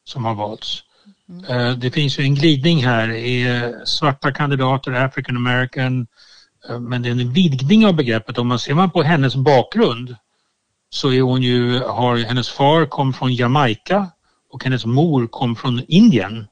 som 0.04 0.26
har 0.26 0.36
valts. 0.36 0.84
Mm. 1.30 1.80
Det 1.80 1.92
finns 1.92 2.20
ju 2.20 2.24
en 2.24 2.36
glidning 2.36 2.86
här 2.86 3.10
i 3.10 3.56
eh, 3.56 3.70
svarta 3.86 4.32
kandidater, 4.32 4.92
African 4.92 5.38
American, 5.38 6.08
eh, 6.70 6.80
men 6.80 7.02
det 7.02 7.10
är 7.10 7.12
en 7.12 7.34
vidgning 7.34 7.86
av 7.86 7.96
begreppet. 7.96 8.38
Om 8.38 8.48
man 8.48 8.60
ser 8.60 8.74
man 8.74 8.92
på 8.92 9.04
hennes 9.04 9.36
bakgrund 9.36 10.16
så 10.90 11.12
är 11.12 11.22
hon 11.22 11.42
ju, 11.42 11.80
har 11.80 12.18
hennes 12.18 12.50
far 12.50 12.86
kom 12.86 13.14
från 13.14 13.36
Jamaica 13.36 14.08
och 14.52 14.64
hennes 14.64 14.86
mor 14.86 15.28
kom 15.28 15.56
från 15.56 15.82
Indien. 15.88 16.48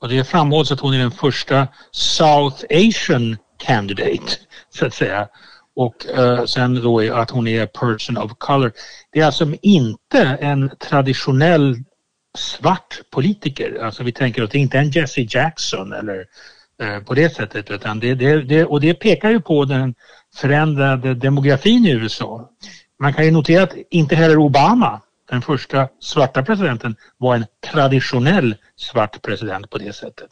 Och 0.00 0.08
det 0.08 0.24
framhålls 0.24 0.72
att 0.72 0.80
hon 0.80 0.94
är 0.94 0.98
den 0.98 1.10
första 1.10 1.68
South 1.90 2.64
Asian 2.70 3.36
candidate, 3.58 4.32
så 4.70 4.86
att 4.86 4.94
säga. 4.94 5.28
Och 5.76 6.06
eh, 6.06 6.44
sen 6.44 6.74
då 6.74 7.14
att 7.14 7.30
hon 7.30 7.48
är 7.48 7.66
person 7.66 8.16
of 8.16 8.32
color. 8.38 8.72
Det 9.12 9.20
är 9.20 9.26
alltså 9.26 9.52
inte 9.62 10.20
en 10.40 10.70
traditionell 10.80 11.76
svart 12.36 13.00
politiker. 13.10 13.78
Alltså 13.82 14.02
vi 14.02 14.12
tänker 14.12 14.42
att 14.42 14.50
det 14.50 14.58
inte 14.58 14.78
är 14.78 14.82
en 14.82 14.90
Jesse 14.90 15.26
Jackson 15.28 15.92
eller 15.92 16.26
eh, 16.82 17.00
på 17.00 17.14
det 17.14 17.30
sättet 17.30 17.70
utan 17.70 18.00
det, 18.00 18.14
det, 18.14 18.42
det, 18.42 18.64
och 18.64 18.80
det 18.80 18.94
pekar 18.94 19.30
ju 19.30 19.40
på 19.40 19.64
den 19.64 19.94
förändrade 20.36 21.14
demografin 21.14 21.86
i 21.86 21.90
USA. 21.90 22.50
Man 22.98 23.14
kan 23.14 23.24
ju 23.24 23.30
notera 23.30 23.62
att 23.62 23.74
inte 23.90 24.16
heller 24.16 24.38
Obama, 24.38 25.00
den 25.30 25.42
första 25.42 25.88
svarta 26.00 26.42
presidenten, 26.42 26.96
var 27.16 27.36
en 27.36 27.46
traditionell 27.72 28.56
svart 28.76 29.22
president 29.22 29.70
på 29.70 29.78
det 29.78 29.92
sättet. 29.92 30.30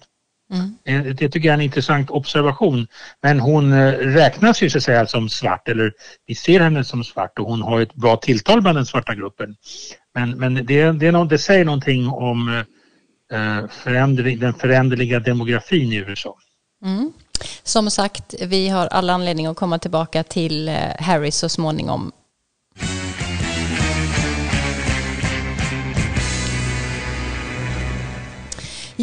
Mm. 0.52 0.78
Eh, 0.84 1.14
det 1.14 1.28
tycker 1.28 1.48
jag 1.48 1.52
är 1.52 1.58
en 1.58 1.60
intressant 1.60 2.10
observation. 2.10 2.86
Men 3.22 3.40
hon 3.40 3.72
eh, 3.72 3.92
räknas 3.92 4.62
ju 4.62 4.70
så 4.70 4.78
att 4.78 4.84
säga 4.84 5.06
som 5.06 5.28
svart 5.28 5.68
eller 5.68 5.92
vi 6.26 6.34
ser 6.34 6.60
henne 6.60 6.84
som 6.84 7.04
svart 7.04 7.38
och 7.38 7.46
hon 7.46 7.62
har 7.62 7.80
ett 7.80 7.94
bra 7.94 8.16
tilltal 8.16 8.62
bland 8.62 8.78
den 8.78 8.86
svarta 8.86 9.14
gruppen. 9.14 9.56
Men, 10.14 10.30
men 10.30 10.54
det, 10.54 10.92
det, 10.92 11.06
är 11.06 11.24
det 11.24 11.38
säger 11.38 11.64
någonting 11.64 12.08
om 12.08 12.48
eh, 12.48 13.38
eh, 13.38 13.68
förändring, 13.68 14.38
den 14.38 14.54
föränderliga 14.54 15.20
demografin 15.20 15.92
i 15.92 15.96
USA. 15.96 16.36
Mm. 16.84 17.12
Som 17.62 17.90
sagt, 17.90 18.34
vi 18.42 18.68
har 18.68 18.86
alla 18.86 19.12
anledning 19.12 19.46
att 19.46 19.56
komma 19.56 19.78
tillbaka 19.78 20.22
till 20.22 20.68
Harry 20.98 21.30
så 21.30 21.48
småningom 21.48 22.12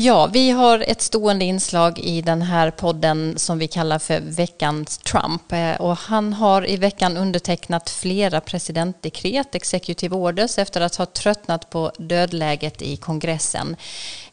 Ja, 0.04 0.30
vi 0.34 0.52
har 0.52 0.84
ett 0.88 1.02
stående 1.02 1.46
inslag 1.46 2.00
i 2.00 2.22
den 2.22 2.42
här 2.42 2.72
podden 2.72 3.34
som 3.38 3.60
vi 3.60 3.68
kallar 3.68 4.00
för 4.00 4.20
veckans 4.20 4.98
Trump. 4.98 5.52
Eh, 5.52 5.82
och 5.82 5.98
han 5.98 6.34
har 6.34 6.70
i 6.70 6.78
veckan 6.78 7.18
undertecknat 7.18 7.90
flera 7.90 8.42
presidentdekret, 8.42 9.56
executive 9.56 10.16
orders, 10.16 10.58
efter 10.58 10.82
att 10.82 10.96
ha 10.96 11.06
tröttnat 11.06 11.70
på 11.70 11.92
dödläget 11.98 12.82
i 12.82 12.98
kongressen. 12.98 13.76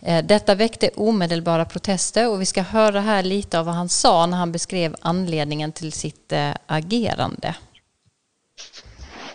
Eh, 0.00 0.24
detta 0.24 0.54
väckte 0.54 0.90
omedelbara 0.96 1.64
protester 1.64 2.28
och 2.28 2.40
vi 2.40 2.46
ska 2.46 2.62
höra 2.62 3.00
här 3.00 3.22
lite 3.22 3.58
av 3.58 3.66
vad 3.66 3.74
han 3.74 3.88
sa 3.88 4.26
när 4.26 4.36
han 4.36 4.52
beskrev 4.52 4.96
anledningen 5.00 5.72
till 5.72 5.92
sitt 5.92 6.32
eh, 6.32 6.50
agerande. 6.66 7.54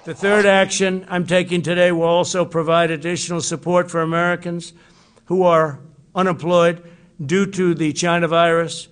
The 0.06 0.14
third 0.14 0.46
action 0.46 1.06
I'm 1.06 1.28
taking 1.28 1.64
today 1.64 1.92
will 1.92 2.18
also 2.18 2.46
provide 2.46 2.94
additional 2.94 3.42
support 3.42 3.92
for 3.92 4.02
Americans 4.02 4.74
who 5.28 5.48
are 5.48 5.76
unemployed 6.16 6.84
due 7.24 7.46
to 7.46 7.74
the 7.74 7.94
China 7.94 8.28
virus. 8.28 8.88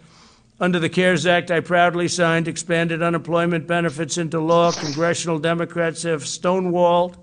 Under 0.60 0.80
the 0.80 0.90
CARES 0.90 1.26
Act, 1.26 1.50
I 1.50 1.60
proudly 1.60 2.08
signed 2.08 2.48
expanded 2.48 3.02
unemployment 3.02 3.66
benefits 3.66 4.18
into 4.18 4.40
law. 4.40 4.72
Congressional 4.72 5.40
Democrats 5.40 6.04
have 6.04 6.24
stonewalled 6.24 7.16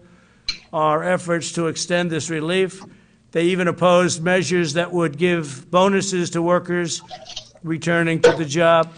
our 0.73 1.05
efforts 1.05 1.53
to 1.53 1.69
extend 1.69 2.11
this 2.11 2.31
relief. 2.31 2.83
They 3.31 3.45
even 3.45 3.69
opposed 3.69 4.23
measures 4.23 4.73
that 4.73 4.93
would 4.93 5.19
give 5.19 5.71
bonuses 5.71 6.31
to 6.31 6.43
workers 6.43 7.01
returning 7.63 8.21
to 8.23 8.33
the 8.33 8.45
job. 8.45 8.93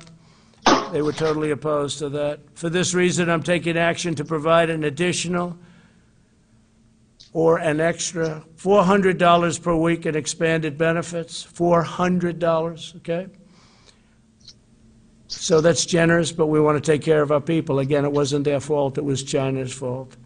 They 0.92 1.02
were 1.02 1.12
totally 1.12 1.50
opposed 1.50 1.98
to 1.98 2.08
that. 2.10 2.40
For 2.54 2.70
this 2.70 2.94
reason, 2.94 3.28
I'm 3.28 3.42
taking 3.42 3.76
action 3.76 4.14
to 4.16 4.24
provide 4.24 4.70
an 4.70 4.84
additional 4.84 5.58
or 7.32 7.58
an 7.58 7.80
extra 7.80 8.42
$400 8.56 9.62
per 9.62 9.74
week 9.74 10.06
in 10.06 10.16
expanded 10.16 10.76
benefits. 10.76 11.46
$400, 11.46 12.96
okay? 12.96 13.26
So 15.28 15.60
that's 15.60 15.86
generous, 15.86 16.32
but 16.32 16.46
we 16.46 16.60
want 16.60 16.84
to 16.84 16.92
take 16.92 17.02
care 17.02 17.22
of 17.22 17.30
our 17.30 17.40
people. 17.40 17.78
Again, 17.78 18.04
it 18.04 18.12
wasn't 18.12 18.44
their 18.44 18.60
fault, 18.60 18.98
it 18.98 19.04
was 19.04 19.22
China's 19.22 19.72
fault. 19.72 20.16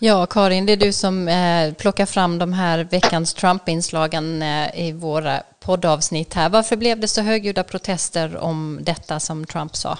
Ja, 0.00 0.26
Karin, 0.26 0.66
det 0.66 0.72
är 0.72 0.76
du 0.76 0.92
som 0.92 1.28
eh, 1.28 1.74
plockar 1.74 2.06
fram 2.06 2.38
de 2.38 2.52
här 2.52 2.84
veckans 2.84 3.34
Trump-inslagen 3.34 4.42
eh, 4.42 4.80
i 4.86 4.92
våra 4.92 5.42
poddavsnitt 5.60 6.34
här. 6.34 6.48
Varför 6.48 6.76
blev 6.76 7.00
det 7.00 7.08
så 7.08 7.20
högljudda 7.20 7.62
protester 7.62 8.36
om 8.36 8.78
detta 8.82 9.20
som 9.20 9.44
Trump 9.44 9.76
sa? 9.76 9.98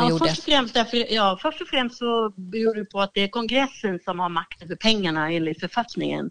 Ja, 0.00 0.18
först 0.18 0.38
och, 0.38 0.44
främst 0.44 0.74
därför, 0.74 1.12
ja, 1.12 1.38
först 1.42 1.60
och 1.60 1.68
främst 1.68 1.98
så 1.98 2.32
beror 2.36 2.74
det 2.74 2.84
på 2.84 3.00
att 3.00 3.14
det 3.14 3.20
är 3.20 3.28
kongressen 3.28 4.00
som 4.04 4.20
har 4.20 4.28
makten 4.28 4.68
för 4.68 4.76
pengarna 4.76 5.32
enligt 5.32 5.60
författningen. 5.60 6.30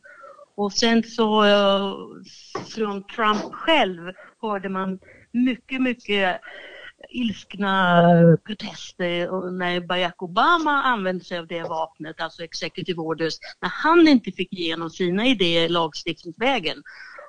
Och 0.58 0.74
sen 0.74 1.04
så 1.04 1.46
uh, 1.46 1.96
från 2.76 3.04
Trump 3.04 3.54
själv 3.54 4.12
hörde 4.42 4.70
man 4.70 5.00
mycket, 5.32 5.82
mycket 5.82 6.42
ilskna 7.10 8.04
protester 8.46 9.52
när 9.52 9.80
Barack 9.88 10.24
Obama 10.24 10.84
använde 10.84 11.26
sig 11.26 11.40
av 11.40 11.48
det 11.48 11.64
vapnet, 11.64 12.22
alltså 12.22 12.44
executive 12.44 13.02
orders, 13.02 13.34
när 13.62 13.70
han 13.70 14.08
inte 14.08 14.32
fick 14.32 14.54
igenom 14.54 14.90
sina 14.90 15.26
idéer 15.26 15.70
lagstiftningsvägen. 15.70 16.84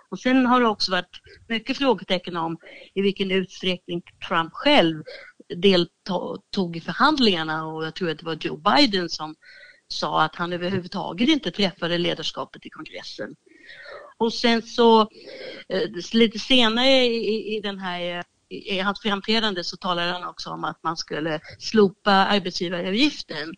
Och 0.09 0.19
sen 0.19 0.47
har 0.47 0.61
det 0.61 0.67
också 0.67 0.93
varit 0.93 1.21
mycket 1.49 1.79
frågetecken 1.79 2.37
om 2.37 2.59
i 2.95 3.03
vilken 3.03 3.31
utsträckning 3.31 4.03
Trump 4.29 4.53
själv 4.53 5.03
deltog 5.57 6.77
i 6.77 6.81
förhandlingarna 6.81 7.67
och 7.67 7.87
jag 7.87 7.95
tror 7.95 8.11
att 8.11 8.19
det 8.19 8.27
var 8.27 8.39
Joe 8.41 8.57
Biden 8.57 9.09
som 9.09 9.35
sa 9.89 10.23
att 10.23 10.37
han 10.37 10.53
överhuvudtaget 10.53 11.29
inte 11.29 11.51
träffade 11.51 11.99
ledarskapet 11.99 12.67
i 12.67 12.71
kongressen. 12.71 13.37
Och 14.19 14.33
sen 14.35 14.63
så 14.63 15.01
eh, 15.69 15.91
lite 16.13 16.39
senare 16.39 17.05
i, 17.05 17.57
i 17.57 17.61
den 17.61 17.79
här 17.79 18.25
i 18.49 18.79
hans 18.79 19.01
framträdande 19.01 19.65
så 19.65 19.77
talade 19.77 20.13
han 20.13 20.25
också 20.25 20.51
om 20.51 20.65
att 20.65 20.83
man 20.83 20.97
skulle 20.97 21.41
slopa 21.59 22.13
arbetsgivaravgiften 22.13 23.55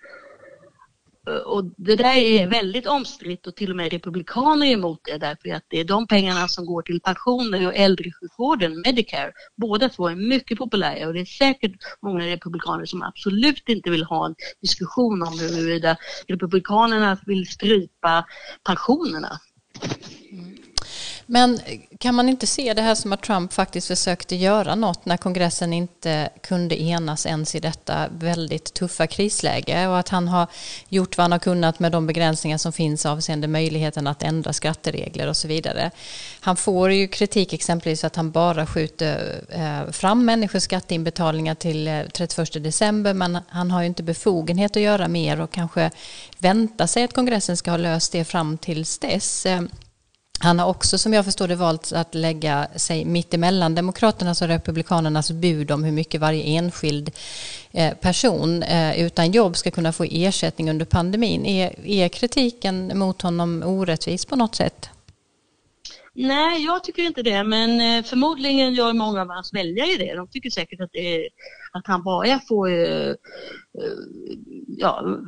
Eh, 1.29 1.37
och 1.37 1.65
det 1.77 1.97
där 1.97 2.17
är 2.17 2.47
väldigt 2.47 2.87
omstritt 2.87 3.47
och 3.47 3.57
till 3.57 3.71
och 3.71 3.77
med 3.77 3.93
republikaner 3.93 4.67
är 4.67 4.71
emot 4.71 5.01
det 5.05 5.19
därför 5.19 5.55
att 5.55 5.65
det 5.69 5.81
är 5.81 5.85
de 5.85 6.07
pengarna 6.07 6.49
som 6.49 6.67
går 6.67 6.83
till 6.83 7.01
pensioner 7.01 7.67
och 7.67 7.75
äldresjukvården, 7.75 8.83
Medicare. 8.87 9.33
Båda 9.57 9.89
två 9.89 10.09
är 10.09 10.17
mycket 10.17 10.59
populära 10.59 11.07
och 11.07 11.15
det 11.15 11.21
är 11.21 11.25
säkert 11.25 11.73
många 12.03 12.27
republikaner 12.27 12.85
som 12.85 13.03
absolut 13.03 13.69
inte 13.69 13.91
vill 13.91 14.05
ha 14.05 14.27
en 14.27 14.35
diskussion 14.63 15.23
om 15.23 15.39
huruvida 15.39 15.97
republikanerna 16.29 17.19
vill 17.27 17.47
strypa 17.47 18.25
pensionerna. 18.65 19.41
Men 21.31 21.61
kan 21.99 22.15
man 22.15 22.29
inte 22.29 22.47
se 22.47 22.75
det 22.75 22.83
här 22.83 22.95
som 22.95 23.13
att 23.13 23.23
Trump 23.23 23.53
faktiskt 23.53 23.89
försökte 23.89 24.37
göra 24.37 24.75
något 24.75 25.05
när 25.05 25.17
kongressen 25.17 25.73
inte 25.73 26.29
kunde 26.43 26.83
enas 26.83 27.27
ens 27.27 27.55
i 27.55 27.61
detta 27.61 28.09
väldigt 28.19 28.75
tuffa 28.75 29.07
krisläge 29.07 29.87
och 29.87 29.99
att 29.99 30.09
han 30.09 30.29
har 30.29 30.47
gjort 30.89 31.17
vad 31.17 31.25
han 31.25 31.33
har 31.33 31.39
kunnat 31.39 31.79
med 31.79 31.93
de 31.93 32.07
begränsningar 32.07 32.59
som 32.59 32.73
finns 32.73 33.07
avseende 33.07 33.49
möjligheten 33.49 34.07
att 34.07 34.23
ändra 34.23 34.53
skatteregler 34.53 35.29
och 35.29 35.37
så 35.37 35.49
vidare. 35.49 35.91
Han 36.41 36.57
får 36.57 36.93
ju 36.93 37.09
kritik 37.09 37.53
exempelvis 37.53 38.05
att 38.05 38.17
han 38.17 38.31
bara 38.31 38.67
skjuter 38.67 39.45
eh, 39.49 39.93
fram 39.93 40.25
människors 40.25 40.63
skatteinbetalningar 40.63 41.55
till 41.55 41.89
eh, 41.89 42.03
31 42.13 42.65
december 42.65 43.15
men 43.15 43.39
han 43.49 43.71
har 43.71 43.81
ju 43.81 43.87
inte 43.87 44.03
befogenhet 44.03 44.77
att 44.77 44.83
göra 44.83 45.09
mer 45.09 45.41
och 45.41 45.51
kanske 45.51 45.91
vänta 46.39 46.87
sig 46.87 47.05
att 47.05 47.13
kongressen 47.13 47.57
ska 47.57 47.71
ha 47.71 47.79
löst 47.79 48.13
det 48.13 48.25
fram 48.25 48.59
tills 48.59 48.99
dess. 48.99 49.47
Eh, 49.47 49.63
han 50.41 50.59
har 50.59 50.67
också, 50.67 50.99
som 50.99 51.13
jag 51.13 51.25
förstår 51.25 51.49
det, 51.49 51.57
valt 51.57 51.93
att 51.93 52.15
lägga 52.15 52.69
sig 52.77 53.05
mitt 53.05 53.35
emellan 53.35 53.75
Demokraternas 53.75 54.43
och 54.43 54.49
Republikanernas 54.49 55.31
bud 55.31 55.71
om 55.71 55.85
hur 55.85 55.93
mycket 55.93 56.21
varje 56.21 56.43
enskild 56.43 57.11
eh, 57.73 57.95
person 57.95 58.63
eh, 58.63 59.01
utan 59.01 59.33
jobb 59.33 59.57
ska 59.57 59.71
kunna 59.71 59.93
få 59.93 60.05
ersättning 60.05 60.71
under 60.71 60.85
pandemin. 60.85 61.47
Är, 61.47 61.87
är 61.87 62.09
kritiken 62.09 62.99
mot 62.99 63.23
honom 63.23 63.63
orättvis 63.67 64.25
på 64.25 64.37
något 64.37 64.55
sätt? 64.55 64.91
Nej, 66.21 66.65
jag 66.65 66.85
tycker 66.85 67.03
inte 67.03 67.23
det, 67.23 67.45
men 67.45 67.81
eh, 67.81 68.05
förmodligen 68.05 68.75
gör 68.75 68.93
många 68.93 69.21
av 69.23 69.29
hans 69.29 69.55
väljare 69.55 69.97
det. 69.97 70.17
De 70.17 70.29
tycker 70.29 70.51
säkert 70.51 70.81
att, 70.81 70.91
det, 70.93 71.29
att 71.73 71.87
han 71.87 72.03
bara 72.03 72.41
får 72.49 72.71
uh, 72.71 73.15
ja, 74.67 75.19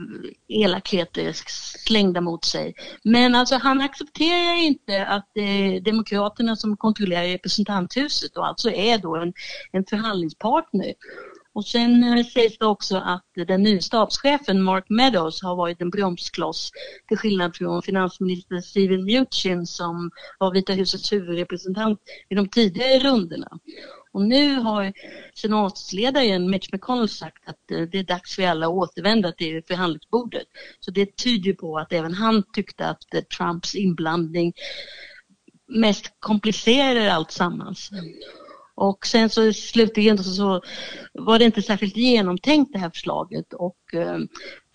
elakheter 0.49 1.33
slängda 1.87 2.21
mot 2.21 2.45
sig. 2.45 2.75
Men 3.05 3.35
alltså 3.35 3.57
han 3.57 3.81
accepterar 3.81 4.65
inte 4.65 5.07
att 5.07 5.31
det 5.35 5.41
är 5.41 5.81
Demokraterna 5.81 6.57
som 6.57 6.77
kontrollerar 6.77 7.29
representanthuset 7.29 8.37
och 8.37 8.47
alltså 8.47 8.71
är 8.71 8.99
då 8.99 9.17
en, 9.17 9.33
en 9.73 9.85
förhandlingspartner. 9.85 10.95
Och 11.53 11.67
sen 11.67 12.05
eh, 12.05 12.25
sägs 12.25 12.59
det 12.59 12.67
också 12.67 12.97
att 12.97 13.25
den 13.47 13.63
nya 13.63 13.81
stabschefen 13.81 14.63
Mark 14.63 14.85
Meadows 14.89 15.43
har 15.43 15.57
varit 15.57 15.81
en 15.81 15.91
bromskloss 15.91 16.71
till 17.09 17.17
skillnad 17.17 17.57
från 17.57 17.83
finansminister 17.83 18.61
Steven 18.61 19.03
Mnuchin 19.03 19.67
som 19.67 20.11
var 20.39 20.53
Vita 20.53 20.73
husets 20.73 21.13
huvudrepresentant 21.13 22.01
i 22.29 22.35
de 22.35 22.49
tidigare 22.49 22.99
rundorna. 22.99 23.59
Och 24.13 24.23
nu 24.23 24.55
har 24.55 24.93
senatsledaren 25.35 26.51
Mitch 26.51 26.73
McConnell 26.73 27.09
sagt 27.09 27.49
att 27.49 27.71
eh, 27.71 27.81
det 27.81 27.99
är 27.99 28.05
dags 28.05 28.35
för 28.35 28.43
alla 28.43 28.67
att 28.67 28.73
återvända 28.73 29.33
till 29.33 29.63
förhandlingsbordet. 29.69 30.47
Så 30.81 30.91
det 30.91 31.17
tyder 31.17 31.53
på 31.53 31.79
att 31.79 31.93
även 31.93 32.15
han 32.15 32.43
tyckte 32.53 32.87
att 32.87 33.15
eh, 33.15 33.21
Trumps 33.21 33.75
inblandning 33.75 34.53
mest 35.67 36.13
komplicerar 36.19 37.09
allt 37.09 37.31
sammans. 37.31 37.91
Mm. 37.93 38.05
Och 38.81 39.07
sen 39.07 39.31
så 39.31 39.53
slutligen 39.53 40.19
så, 40.19 40.31
så 40.31 40.63
var 41.13 41.39
det 41.39 41.45
inte 41.45 41.63
särskilt 41.63 41.97
genomtänkt 41.97 42.73
det 42.73 42.79
här 42.79 42.91
förslaget. 42.91 43.53
Och 43.53 43.95
eh, 43.95 44.19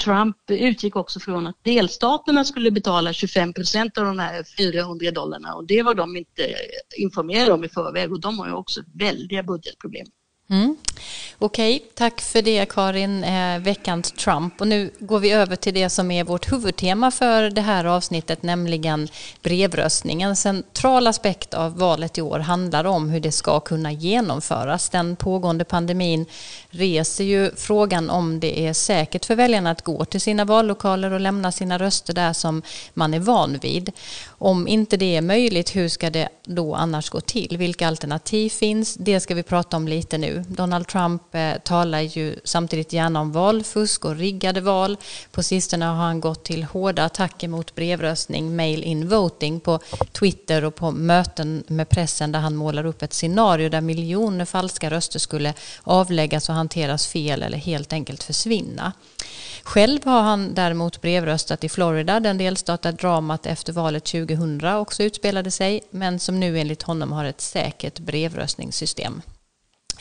Trump 0.04 0.38
utgick 0.50 0.96
också 0.96 1.20
från 1.20 1.48
att 1.48 1.64
delstaterna 1.64 2.44
skulle 2.44 2.72
betala 2.72 3.14
25 3.14 3.54
procent 3.54 3.98
av 3.98 4.06
de 4.06 4.20
här 4.20 4.44
400 4.58 5.12
dollarna. 5.12 5.56
Och 5.56 5.68
det 5.68 5.84
var 5.84 5.94
de 5.96 6.16
inte 6.18 6.56
informerade 6.98 7.54
om 7.54 7.64
i 7.64 7.70
förväg. 7.70 8.12
Och 8.12 8.22
de 8.22 8.40
har 8.40 8.48
ju 8.48 8.54
också 8.54 8.82
väldiga 8.94 9.44
budgetproblem. 9.44 10.08
Mm. 10.50 10.78
Okej, 11.38 11.76
okay, 11.76 11.88
tack 11.96 12.22
för 12.22 12.42
det 12.42 12.66
Karin, 12.70 13.24
eh, 13.24 13.60
veckans 13.60 14.12
Trump. 14.12 14.62
Och 14.62 14.68
nu 14.68 14.92
går 15.00 15.20
vi 15.20 15.32
över 15.32 15.56
till 15.56 15.74
det 15.74 15.90
som 15.90 16.12
är 16.12 16.24
vårt 16.24 16.52
huvudtema 16.52 17.12
för 17.12 17.50
det 17.50 17.62
här 17.62 17.86
avsnittet, 17.86 18.44
nämligen 18.44 19.08
brevröstningen. 19.42 20.30
En 20.30 20.36
central 20.36 21.08
aspekt 21.08 21.54
av 21.54 21.78
valet 21.78 22.18
i 22.18 22.22
år 22.22 22.40
handlar 22.40 22.86
om 22.86 23.10
hur 23.10 23.20
det 23.20 23.32
ska 23.32 23.60
kunna 23.60 23.92
genomföras. 23.92 24.90
Den 24.90 25.16
pågående 25.16 25.64
pandemin 25.64 26.26
reser 26.70 27.24
ju 27.24 27.52
frågan 27.56 28.10
om 28.10 28.40
det 28.40 28.68
är 28.68 28.74
säkert 28.74 29.26
för 29.26 29.36
väljarna 29.36 29.72
att 29.72 29.82
gå 29.82 30.06
till 30.06 30.22
sina 30.22 30.46
vallokaler 30.46 31.12
och 31.12 31.20
lämna 31.20 31.52
sina 31.52 31.78
röster 31.78 32.14
där 32.14 32.34
som 32.34 32.62
man 32.94 33.14
är 33.14 33.20
van 33.20 33.58
vid. 33.62 33.92
Om 34.46 34.68
inte 34.68 34.98
det 34.98 35.16
är 35.16 35.22
möjligt, 35.22 35.76
hur 35.76 35.90
ska 35.90 36.10
det 36.10 36.30
då 36.44 36.76
annars 36.76 37.10
gå 37.10 37.22
till? 37.22 37.58
Vilka 37.58 37.88
alternativ 37.88 38.50
finns? 38.50 38.96
Det 38.96 39.20
ska 39.20 39.36
vi 39.36 39.44
prata 39.44 39.78
om 39.78 39.88
lite 39.88 40.18
nu. 40.18 40.44
Donald 40.48 40.88
Trump 40.88 41.36
eh, 41.36 41.54
talar 41.64 42.02
ju 42.02 42.40
samtidigt 42.44 42.94
gärna 42.94 43.22
om 43.22 43.32
valfusk 43.32 44.06
och 44.06 44.16
riggade 44.16 44.62
val. 44.62 44.98
På 45.32 45.44
sistone 45.44 45.86
har 45.86 45.96
han 45.96 46.20
gått 46.20 46.44
till 46.44 46.64
hårda 46.64 47.04
attacker 47.04 47.48
mot 47.48 47.76
brevröstning, 47.76 48.56
mail-in 48.56 49.10
voting 49.10 49.60
på 49.60 49.80
Twitter 50.12 50.66
och 50.66 50.76
på 50.76 50.92
möten 50.92 51.64
med 51.68 51.90
pressen 51.90 52.32
där 52.32 52.40
han 52.40 52.56
målar 52.56 52.86
upp 52.86 53.02
ett 53.02 53.14
scenario 53.14 53.70
där 53.70 53.82
miljoner 53.82 54.46
falska 54.46 54.90
röster 54.90 55.20
skulle 55.20 55.54
avläggas 55.84 56.50
och 56.50 56.56
hanteras 56.56 57.08
fel 57.08 57.44
eller 57.44 57.58
helt 57.58 57.94
enkelt 57.94 58.24
försvinna. 58.24 58.94
Själv 59.64 60.06
har 60.06 60.22
han 60.22 60.54
däremot 60.54 61.02
brevröstat 61.02 61.64
i 61.64 61.70
Florida, 61.70 62.20
den 62.20 62.38
delstat 62.38 62.82
där 62.82 62.92
dramat 62.92 63.46
efter 63.46 63.74
valet 63.74 64.04
2000 64.36 64.76
också 64.76 65.04
utspelade 65.04 65.52
sig, 65.52 65.82
men 65.90 66.20
som 66.20 66.40
nu 66.40 66.60
enligt 66.60 66.84
honom 66.84 67.12
har 67.12 67.26
ett 67.26 67.42
säkert 67.42 68.00
brevröstningssystem. 68.00 69.22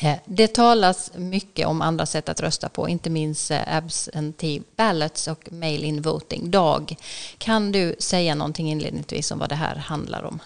Eh, 0.03 0.17
det 0.25 0.55
talas 0.55 1.11
mycket 1.17 1.67
om 1.67 1.83
andra 1.83 2.07
sätt 2.07 2.29
att 2.29 2.41
rösta 2.41 2.69
på, 2.69 2.89
inte 2.89 3.11
minst 3.11 3.51
eh, 3.51 3.77
absentee 3.77 4.63
ballots 4.77 5.29
och 5.29 5.53
mail-in 5.53 6.03
voting. 6.03 6.51
Dag, 6.51 6.97
kan 7.39 7.73
du 7.73 7.97
säga 7.99 8.35
någonting 8.35 8.71
inledningsvis 8.71 9.31
om 9.31 9.39
vad 9.39 9.49
det 9.49 9.55
här 9.55 9.77
handlar 9.77 10.23
om? 10.23 10.39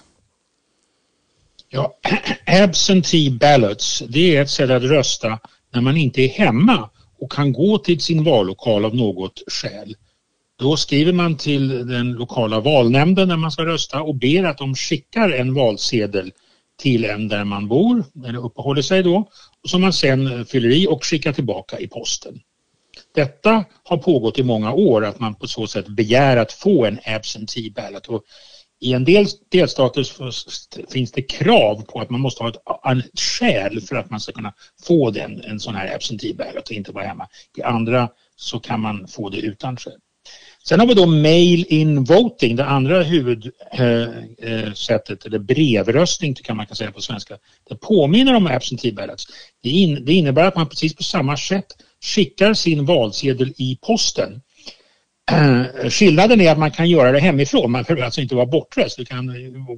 Ja, 1.68 1.94
absentee 2.46 3.30
ballots, 3.30 4.02
det 4.08 4.36
är 4.36 4.42
ett 4.42 4.50
sätt 4.50 4.70
att 4.70 4.82
rösta 4.82 5.38
när 5.72 5.80
man 5.80 5.96
inte 5.96 6.22
är 6.22 6.28
hemma 6.28 6.90
och 7.20 7.32
kan 7.32 7.52
gå 7.52 7.78
till 7.78 8.00
sin 8.00 8.24
vallokal 8.24 8.84
av 8.84 8.94
något 8.94 9.42
skäl. 9.46 9.96
Då 10.58 10.76
skriver 10.76 11.12
man 11.12 11.36
till 11.36 11.88
den 11.88 12.12
lokala 12.12 12.60
valnämnden 12.60 13.28
när 13.28 13.36
man 13.36 13.50
ska 13.50 13.66
rösta 13.66 14.02
och 14.02 14.14
ber 14.14 14.44
att 14.44 14.58
de 14.58 14.74
skickar 14.74 15.30
en 15.30 15.54
valsedel 15.54 16.32
till 16.78 17.04
en 17.04 17.28
där 17.28 17.44
man 17.44 17.68
bor 17.68 18.04
eller 18.26 18.44
uppehåller 18.44 18.82
sig 18.82 19.02
då 19.02 19.28
som 19.68 19.80
man 19.80 19.92
sen 19.92 20.46
fyller 20.46 20.68
i 20.68 20.86
och 20.86 21.04
skickar 21.04 21.32
tillbaka 21.32 21.78
i 21.78 21.88
posten. 21.88 22.40
Detta 23.14 23.64
har 23.84 23.96
pågått 23.96 24.38
i 24.38 24.42
många 24.42 24.72
år 24.72 25.04
att 25.04 25.20
man 25.20 25.34
på 25.34 25.46
så 25.46 25.66
sätt 25.66 25.88
begär 25.88 26.36
att 26.36 26.52
få 26.52 26.86
en 26.86 26.98
absentee 27.04 27.70
ballot 27.70 28.06
och 28.06 28.22
i 28.80 28.92
en 28.92 29.04
del 29.04 29.26
delstater 29.50 30.04
finns 30.92 31.12
det 31.12 31.22
krav 31.22 31.82
på 31.82 32.00
att 32.00 32.10
man 32.10 32.20
måste 32.20 32.42
ha 32.42 32.50
ett, 32.50 32.56
ett 33.04 33.20
skäl 33.20 33.80
för 33.80 33.96
att 33.96 34.10
man 34.10 34.20
ska 34.20 34.32
kunna 34.32 34.54
få 34.82 35.10
den, 35.10 35.42
en 35.44 35.60
sån 35.60 35.74
här 35.74 35.94
absentee 35.94 36.34
ballot 36.34 36.68
och 36.68 36.72
inte 36.72 36.92
vara 36.92 37.04
hemma. 37.04 37.28
I 37.56 37.62
andra 37.62 38.08
så 38.36 38.58
kan 38.58 38.80
man 38.80 39.08
få 39.08 39.28
det 39.28 39.38
utan 39.38 39.76
skäl. 39.76 39.98
Sen 40.68 40.80
har 40.80 40.86
vi 40.86 40.94
då 40.94 41.06
mail-in 41.06 42.04
voting, 42.04 42.56
det 42.56 42.64
andra 42.64 43.02
huvudsättet, 43.02 43.60
eh, 44.48 45.16
eh, 45.16 45.26
eller 45.26 45.38
brevröstning 45.38 46.34
kan 46.34 46.56
man 46.56 46.66
kan 46.66 46.76
säga 46.76 46.92
på 46.92 47.00
svenska. 47.00 47.36
Det 47.68 47.76
påminner 47.76 48.34
om 48.34 48.46
absentee 48.46 48.92
ballots. 48.92 49.26
Det, 49.62 49.68
in, 49.68 50.04
det 50.04 50.12
innebär 50.12 50.44
att 50.44 50.56
man 50.56 50.68
precis 50.68 50.94
på 50.94 51.02
samma 51.02 51.36
sätt 51.36 51.66
skickar 52.04 52.54
sin 52.54 52.84
valsedel 52.84 53.54
i 53.56 53.78
posten 53.82 54.40
eh, 55.30 55.90
Skillnaden 55.90 56.40
är 56.40 56.52
att 56.52 56.58
man 56.58 56.70
kan 56.70 56.90
göra 56.90 57.12
det 57.12 57.20
hemifrån. 57.20 57.72
Man 57.72 57.82
behöver 57.82 58.02
alltså 58.02 58.20
inte 58.20 58.34
vara 58.34 58.46
bortrest. 58.46 58.96
Du 58.96 59.04
kan 59.04 59.32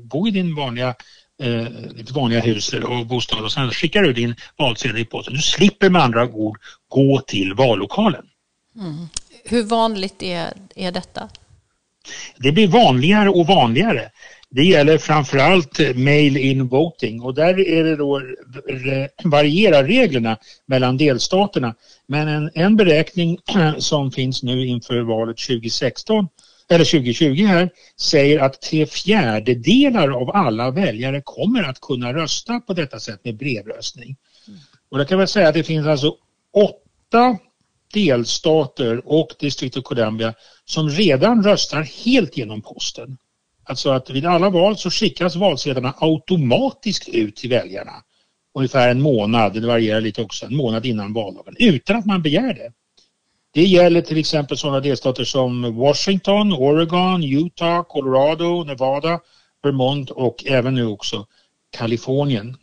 bo 0.09 0.29
i 0.29 0.31
din 0.31 0.55
vanliga, 0.55 0.95
eh, 1.43 1.65
ditt 1.97 2.11
vanliga 2.11 2.41
hus 2.41 2.73
och 2.73 3.07
bostad 3.07 3.45
och 3.45 3.53
sen 3.53 3.71
skickar 3.71 4.03
du 4.03 4.13
din 4.13 4.35
valsedel 4.59 4.99
i 4.99 5.05
posten. 5.05 5.35
Du 5.35 5.41
slipper 5.41 5.91
med 5.91 6.03
andra 6.03 6.29
ord 6.29 6.59
gå 6.89 7.21
till 7.21 7.55
vallokalen. 7.55 8.25
Mm. 8.77 9.09
Hur 9.51 9.63
vanligt 9.63 10.23
är, 10.23 10.53
är 10.75 10.93
detta? 10.93 11.29
Det 12.37 12.53
blir 12.53 12.69
vanligare 12.69 13.29
och 13.29 13.47
vanligare. 13.47 14.11
Det 14.51 14.65
gäller 14.65 14.99
framförallt 14.99 15.79
mail-in 15.95 16.69
voting 16.69 17.21
och 17.21 17.35
där 17.35 17.69
är 17.69 17.85
det 17.85 17.97
då, 17.97 18.23
varierar 19.25 19.85
reglerna 19.85 20.37
mellan 20.67 20.97
delstaterna. 20.97 21.75
Men 22.07 22.29
en, 22.29 22.51
en 22.55 22.77
beräkning 22.77 23.39
som 23.79 24.13
finns 24.13 24.43
nu 24.43 24.67
inför 24.67 25.01
valet 25.01 25.37
2016 25.37 26.29
eller 26.71 26.85
2020 26.85 27.45
här 27.45 27.71
säger 28.01 28.39
att 28.39 28.61
tre 28.61 28.87
fjärdedelar 28.87 30.09
av 30.11 30.31
alla 30.31 30.71
väljare 30.71 31.23
kommer 31.25 31.63
att 31.63 31.81
kunna 31.81 32.15
rösta 32.15 32.61
på 32.61 32.73
detta 32.73 33.01
sätt 33.01 33.21
med 33.25 33.37
brevröstning. 33.37 34.17
Och 34.91 34.99
det 34.99 35.05
kan 35.05 35.19
man 35.19 35.29
säga 35.29 35.49
att 35.49 35.55
det 35.55 35.65
finns 35.65 35.87
alltså 35.87 36.15
åtta 36.53 37.39
delstater 37.93 39.03
och 39.05 39.29
District 39.39 39.77
of 39.77 39.85
Columbia 39.85 40.35
som 40.65 40.91
redan 40.91 41.45
röstar 41.45 41.83
helt 42.05 42.37
genom 42.37 42.63
posten. 42.63 43.19
Alltså 43.65 43.91
att 43.91 44.11
vid 44.11 44.27
alla 44.27 44.51
val 44.51 44.77
så 44.77 44.91
skickas 44.91 45.37
valsedlarna 45.37 45.95
automatiskt 46.01 47.09
ut 47.09 47.37
till 47.37 47.51
väljarna 47.51 47.93
ungefär 48.55 48.89
en 48.89 49.03
månad, 49.03 49.53
det 49.53 49.67
varierar 49.67 50.01
lite 50.01 50.23
också, 50.23 50.47
en 50.47 50.57
månad 50.57 50.87
innan 50.87 51.13
valdagen 51.13 51.55
utan 51.59 51.97
att 51.97 52.07
man 52.07 52.23
begär 52.23 52.55
det. 52.55 52.73
Det 53.53 53.65
gäller 53.65 54.03
till 54.03 54.19
exempel 54.19 54.57
sådana 54.57 54.81
delstater 54.81 55.25
som 55.25 55.77
Washington, 55.77 56.53
Oregon, 56.53 57.25
Utah, 57.25 57.83
Colorado, 57.83 58.65
Nevada 58.65 59.21
Vermont 59.63 60.11
och 60.11 60.45
även 60.47 60.75
nu 60.75 60.87
också 60.87 61.27
Kalifornien. 61.71 62.57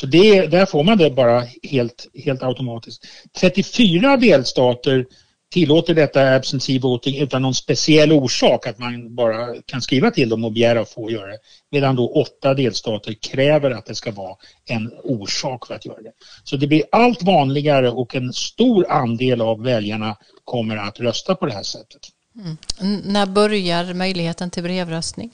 Så 0.00 0.06
det, 0.06 0.46
där 0.46 0.66
får 0.66 0.84
man 0.84 0.98
det 0.98 1.10
bara 1.10 1.44
helt, 1.62 2.06
helt 2.24 2.42
automatiskt. 2.42 3.06
34 3.40 4.16
delstater 4.16 5.06
tillåter 5.50 5.94
detta 5.94 6.34
absentee 6.34 6.78
voting 6.78 7.18
utan 7.18 7.42
någon 7.42 7.54
speciell 7.54 8.12
orsak 8.12 8.66
att 8.66 8.78
man 8.78 9.14
bara 9.14 9.62
kan 9.66 9.82
skriva 9.82 10.10
till 10.10 10.28
dem 10.28 10.44
och 10.44 10.52
begära 10.52 10.80
att 10.80 10.90
få 10.90 11.10
göra 11.10 11.26
det. 11.26 11.38
Medan 11.70 11.96
då 11.96 12.08
åtta 12.08 12.54
delstater 12.54 13.12
kräver 13.12 13.70
att 13.70 13.86
det 13.86 13.94
ska 13.94 14.10
vara 14.10 14.36
en 14.64 14.92
orsak 15.04 15.66
för 15.66 15.74
att 15.74 15.86
göra 15.86 16.02
det. 16.02 16.12
Så 16.44 16.56
det 16.56 16.66
blir 16.66 16.82
allt 16.92 17.22
vanligare 17.22 17.90
och 17.90 18.14
en 18.14 18.32
stor 18.32 18.90
andel 18.90 19.40
av 19.40 19.62
väljarna 19.62 20.16
kommer 20.44 20.76
att 20.76 21.00
rösta 21.00 21.34
på 21.34 21.46
det 21.46 21.52
här 21.52 21.62
sättet. 21.62 22.00
Mm. 22.80 23.00
När 23.04 23.26
börjar 23.26 23.94
möjligheten 23.94 24.50
till 24.50 24.62
brevröstning? 24.62 25.30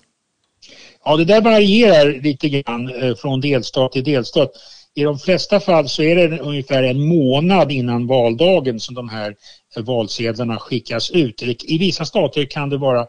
Ja, 1.05 1.17
det 1.17 1.25
där 1.25 1.41
varierar 1.41 2.23
lite 2.23 2.49
grann 2.49 3.03
eh, 3.03 3.15
från 3.15 3.41
delstat 3.41 3.93
till 3.93 4.05
delstat. 4.05 4.51
I 4.95 5.03
de 5.03 5.19
flesta 5.19 5.61
fall 5.61 5.89
så 5.89 6.03
är 6.03 6.29
det 6.29 6.39
ungefär 6.39 6.83
en 6.83 7.07
månad 7.07 7.73
innan 7.73 8.07
valdagen 8.07 8.81
som 8.81 8.95
de 8.95 9.09
här 9.09 9.35
eh, 9.77 9.83
valsedlarna 9.83 10.59
skickas 10.59 11.11
ut. 11.11 11.43
I 11.65 11.79
vissa 11.79 12.05
stater 12.05 12.45
kan 12.45 12.71
det 12.71 12.79
vara 12.79 13.07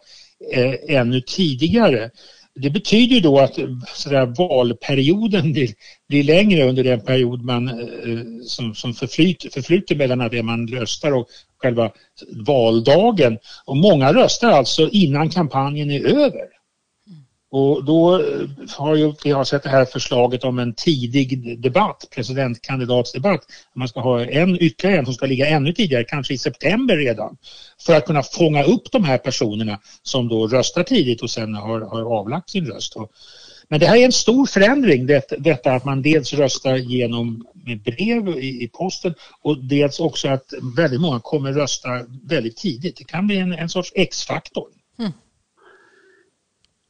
eh, 0.54 0.98
ännu 0.98 1.22
tidigare. 1.22 2.10
Det 2.56 2.70
betyder 2.70 3.22
då 3.22 3.40
att 3.40 3.58
eh, 3.58 3.68
sådär, 3.94 4.26
valperioden 4.38 5.54
blir, 5.54 5.70
blir, 6.10 6.24
längre 6.24 6.64
under 6.64 6.84
den 6.84 7.02
period 7.02 7.42
man, 7.42 7.68
eh, 7.70 8.44
som, 8.44 8.76
som 8.76 8.94
förflyter 8.94 9.96
mellan 9.96 10.30
det 10.30 10.44
man 10.44 10.68
röstar 10.68 11.12
och 11.12 11.28
själva 11.58 11.92
valdagen. 12.48 13.38
Och 13.66 13.78
många 13.78 14.14
röstar 14.14 14.52
alltså 14.52 14.90
innan 14.90 15.30
kampanjen 15.30 15.92
är 15.92 16.06
över. 16.06 16.55
Och 17.58 17.84
då 17.84 18.16
eh, 18.16 18.48
har 18.78 18.96
ju, 18.96 19.14
vi 19.24 19.32
har 19.32 19.44
sett 19.44 19.64
det 19.64 19.70
här 19.70 19.86
förslaget 19.86 20.44
om 20.44 20.60
en 20.60 20.74
tidig 20.74 21.60
debatt, 21.62 22.08
presidentkandidatsdebatt. 22.16 23.42
Man 23.76 23.88
ska 23.88 24.00
ha 24.00 24.26
en 24.26 24.62
ytterligare 24.62 25.00
en 25.00 25.06
som 25.06 25.14
ska 25.14 25.26
ligga 25.26 25.48
ännu 25.48 25.74
tidigare, 25.74 26.04
kanske 26.04 26.34
i 26.34 26.38
september 26.38 26.98
redan. 26.98 27.38
För 27.86 27.96
att 27.96 28.06
kunna 28.06 28.24
fånga 28.24 28.64
upp 28.64 28.92
de 28.92 29.04
här 29.04 29.18
personerna 29.18 29.80
som 30.04 30.28
då 30.28 30.48
röstar 30.48 30.84
tidigt 30.84 31.22
och 31.22 31.30
sen 31.30 31.56
har, 31.56 31.82
har 31.82 32.20
avlagt 32.20 32.50
sin 32.50 32.66
röst. 32.66 32.94
Men 33.70 33.80
det 33.80 33.86
här 33.86 33.98
är 33.98 34.06
en 34.06 34.12
stor 34.12 34.46
förändring, 34.46 35.06
det, 35.06 35.34
detta 35.40 35.74
att 35.74 35.86
man 35.86 36.02
dels 36.02 36.34
röstar 36.34 36.76
genom 36.76 37.48
med 37.54 37.84
brev 37.84 38.30
i, 38.30 38.64
i, 38.64 38.68
posten 38.68 39.14
och 39.42 39.64
dels 39.64 40.00
också 40.00 40.28
att 40.28 40.54
väldigt 40.78 41.02
många 41.02 41.20
kommer 41.20 41.54
rösta 41.54 41.90
väldigt 42.24 42.58
tidigt. 42.58 42.98
Det 42.98 43.04
kan 43.04 43.28
bli 43.28 43.38
en, 43.38 43.54
en 43.54 43.70
sorts 43.70 43.92
X-faktor. 43.96 44.68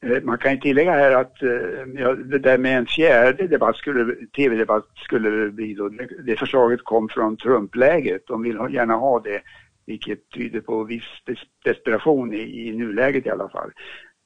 Eh, 0.05 0.23
man 0.23 0.37
kan 0.37 0.51
ju 0.51 0.57
tillägga 0.57 0.91
här 0.91 1.11
att 1.11 1.43
eh, 1.43 1.49
ja, 1.95 2.13
det 2.13 2.39
där 2.39 2.57
med 2.57 2.77
en 2.77 2.85
fjärde 2.85 3.47
debatt 3.47 3.75
skulle, 3.75 4.15
tv-debatt 4.35 4.85
skulle 4.95 5.29
det 5.29 5.51
bli 5.51 5.73
då. 5.73 5.89
Det, 6.25 6.35
förslaget 6.35 6.83
kom 6.83 7.09
från 7.09 7.37
Trump-läget. 7.37 8.27
De 8.27 8.43
vill 8.43 8.57
gärna 8.69 8.93
ha 8.93 9.19
det, 9.19 9.41
vilket 9.85 10.29
tyder 10.29 10.61
på 10.61 10.83
viss 10.83 11.23
des 11.25 11.39
desperation 11.65 12.33
i, 12.33 12.67
i 12.67 12.71
nuläget 12.77 13.25
i 13.25 13.29
alla 13.29 13.49
fall. 13.49 13.71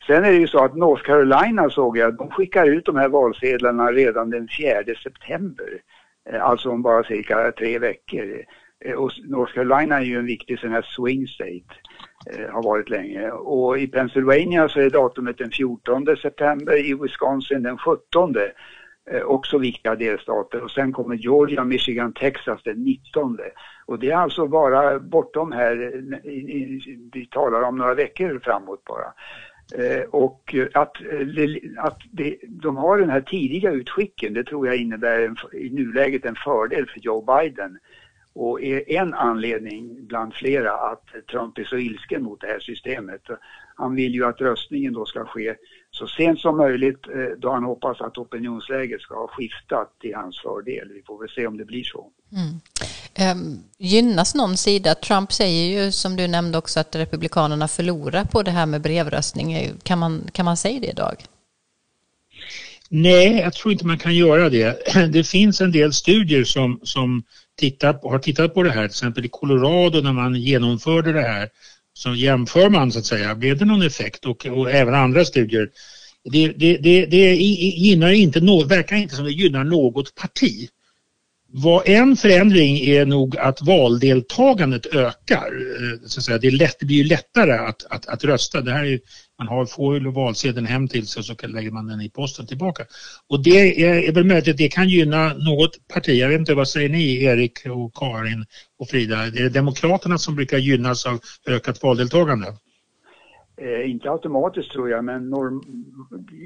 Sen 0.07 0.23
är 0.23 0.31
det 0.31 0.37
ju 0.37 0.47
så 0.47 0.63
att 0.63 0.75
North 0.75 1.03
Carolina 1.03 1.69
såg 1.69 1.97
jag, 1.97 2.17
de 2.17 2.29
skickar 2.29 2.65
ut 2.65 2.85
de 2.85 2.95
här 2.95 3.09
valsedlarna 3.09 3.91
redan 3.91 4.29
den 4.29 4.47
4 4.59 4.95
september. 5.03 5.81
Eh, 6.29 6.43
alltså 6.43 6.69
om 6.69 6.81
bara 6.81 7.03
cirka 7.03 7.51
tre 7.51 7.79
veckor. 7.79 8.43
Och 8.95 9.11
North 9.27 9.53
Carolina 9.53 9.97
är 9.97 10.03
ju 10.03 10.17
en 10.17 10.25
viktig 10.25 10.59
sån 10.59 10.71
här 10.71 10.81
swing 10.81 11.27
state. 11.27 11.75
Eh, 12.25 12.49
har 12.49 12.63
varit 12.63 12.89
länge. 12.89 13.31
Och 13.31 13.79
i 13.79 13.87
Pennsylvania 13.87 14.69
så 14.69 14.79
är 14.79 14.89
datumet 14.89 15.37
den 15.37 15.51
14 15.51 16.05
september, 16.21 16.85
i 16.85 16.93
Wisconsin 16.93 17.63
den 17.63 17.77
17. 17.77 18.35
Eh, 19.11 19.21
också 19.21 19.57
viktiga 19.57 19.95
delstater. 19.95 20.63
Och 20.63 20.71
sen 20.71 20.93
kommer 20.93 21.15
Georgia, 21.15 21.63
Michigan, 21.63 22.13
Texas 22.13 22.63
den 22.63 22.83
19. 22.83 23.37
Och 23.85 23.99
det 23.99 24.11
är 24.11 24.15
alltså 24.15 24.47
bara 24.47 24.99
bortom 24.99 25.51
här, 25.51 25.75
vi 27.13 27.25
talar 27.31 27.61
om 27.61 27.77
några 27.77 27.93
veckor 27.93 28.39
framåt 28.43 28.83
bara. 28.83 29.13
Eh, 29.75 30.03
och 30.09 30.55
att, 30.73 31.01
eh, 31.01 31.83
att 31.85 31.97
det, 32.11 32.37
de 32.47 32.77
har 32.77 32.97
den 32.97 33.09
här 33.09 33.21
tidiga 33.21 33.71
utskicken, 33.71 34.33
det 34.33 34.43
tror 34.43 34.67
jag 34.67 34.75
innebär 34.75 35.19
en, 35.19 35.35
i 35.53 35.69
nuläget 35.69 36.25
en 36.25 36.35
fördel 36.35 36.85
för 36.87 36.99
Joe 36.99 37.21
Biden 37.21 37.79
och 38.39 38.61
är 38.61 38.91
en 38.91 39.13
anledning 39.13 40.07
bland 40.07 40.33
flera 40.33 40.71
att 40.71 41.05
Trump 41.31 41.57
är 41.57 41.63
så 41.63 41.77
ilsken 41.77 42.23
mot 42.23 42.41
det 42.41 42.47
här 42.47 42.59
systemet. 42.59 43.21
Han 43.75 43.95
vill 43.95 44.13
ju 44.13 44.25
att 44.25 44.41
röstningen 44.41 44.93
då 44.93 45.05
ska 45.05 45.25
ske 45.25 45.55
så 45.91 46.07
sent 46.07 46.39
som 46.39 46.57
möjligt 46.57 47.07
eh, 47.07 47.37
då 47.37 47.51
han 47.51 47.63
hoppas 47.63 48.01
att 48.01 48.17
opinionsläget 48.17 49.01
ska 49.01 49.15
ha 49.15 49.27
skiftat 49.27 49.99
till 50.01 50.15
hans 50.15 50.41
fördel. 50.41 50.91
Vi 50.93 51.01
får 51.07 51.19
väl 51.19 51.29
se 51.29 51.47
om 51.47 51.57
det 51.57 51.65
blir 51.65 51.83
så. 51.83 52.07
Mm. 52.31 53.37
Um, 53.37 53.63
gynnas 53.77 54.35
någon 54.35 54.57
sida? 54.57 54.95
Trump 54.95 55.31
säger 55.31 55.83
ju 55.83 55.91
som 55.91 56.15
du 56.15 56.27
nämnde 56.27 56.57
också 56.57 56.79
att 56.79 56.95
Republikanerna 56.95 57.67
förlorar 57.67 58.23
på 58.23 58.43
det 58.43 58.51
här 58.51 58.65
med 58.65 58.81
brevröstning. 58.81 59.73
Kan 59.83 59.99
man, 59.99 60.29
kan 60.31 60.45
man 60.45 60.57
säga 60.57 60.79
det 60.79 60.87
idag? 60.87 61.15
Nej, 62.89 63.39
jag 63.39 63.53
tror 63.53 63.71
inte 63.71 63.85
man 63.85 63.97
kan 63.97 64.15
göra 64.15 64.49
det. 64.49 64.77
Det 65.13 65.23
finns 65.23 65.61
en 65.61 65.71
del 65.71 65.93
studier 65.93 66.43
som, 66.43 66.79
som 66.83 67.23
tittat, 67.59 68.03
har 68.03 68.19
tittat 68.19 68.53
på 68.53 68.63
det 68.63 68.69
här, 68.69 68.81
till 68.81 68.85
exempel 68.85 69.25
i 69.25 69.29
Colorado 69.29 70.01
när 70.01 70.13
man 70.13 70.35
genomförde 70.35 71.13
det 71.13 71.21
här, 71.21 71.49
så 71.93 72.15
jämför 72.15 72.69
man 72.69 72.91
så 72.91 72.99
att 72.99 73.05
säga, 73.05 73.35
blev 73.35 73.57
det 73.57 73.65
någon 73.65 73.81
effekt 73.81 74.25
och, 74.25 74.45
och 74.45 74.71
även 74.71 74.95
andra 74.95 75.25
studier. 75.25 75.69
Det, 76.31 76.47
det, 76.47 76.77
det, 76.77 77.05
det 77.05 77.35
gynnar 77.35 78.11
inte, 78.11 78.39
verkar 78.67 78.95
inte 78.95 79.15
som 79.15 79.25
det 79.25 79.31
gynnar 79.31 79.63
något 79.63 80.15
parti. 80.15 80.69
Vad 81.51 81.89
en 81.89 82.15
förändring 82.17 82.77
är 82.77 83.05
nog 83.05 83.37
att 83.37 83.61
valdeltagandet 83.61 84.85
ökar. 84.85 85.51
Eh, 85.81 86.07
så 86.07 86.19
att 86.19 86.23
säga. 86.25 86.37
Det, 86.37 86.51
lätt, 86.51 86.79
det 86.79 86.85
blir 86.85 87.03
lättare 87.03 87.51
att, 87.51 87.85
att, 87.89 88.07
att 88.07 88.23
rösta. 88.23 88.61
Det 88.61 88.71
här 88.71 88.85
är 88.85 88.99
man 89.39 89.47
har, 89.47 89.65
får 89.65 89.97
ju 89.97 90.11
valsedeln 90.11 90.65
hem 90.65 90.87
till 90.87 91.07
sig 91.07 91.19
och 91.19 91.25
så 91.25 91.47
lägger 91.47 91.71
man 91.71 91.87
den 91.87 92.01
i 92.01 92.09
posten 92.09 92.47
tillbaka. 92.47 92.85
Och 93.27 93.43
det 93.43 93.83
är, 93.83 94.09
är 94.09 94.11
väl 94.11 94.23
möjligt 94.23 94.47
att 94.47 94.57
det 94.57 94.69
kan 94.69 94.89
gynna 94.89 95.33
något 95.33 95.87
parti. 95.93 96.09
Jag 96.21 96.29
vet 96.29 96.39
inte, 96.39 96.53
vad 96.53 96.67
säger 96.67 96.89
ni 96.89 97.23
Erik 97.23 97.65
och 97.65 97.93
Karin 97.93 98.45
och 98.79 98.89
Frida? 98.89 99.25
Är 99.25 99.31
det 99.31 99.49
Demokraterna 99.49 100.17
som 100.17 100.35
brukar 100.35 100.57
gynnas 100.57 101.05
av 101.05 101.19
ökat 101.47 101.83
valdeltagande? 101.83 102.53
Eh, 103.61 103.89
inte 103.91 104.11
automatiskt 104.11 104.71
tror 104.71 104.89
jag, 104.89 105.05
men 105.05 105.29
norm, 105.29 105.61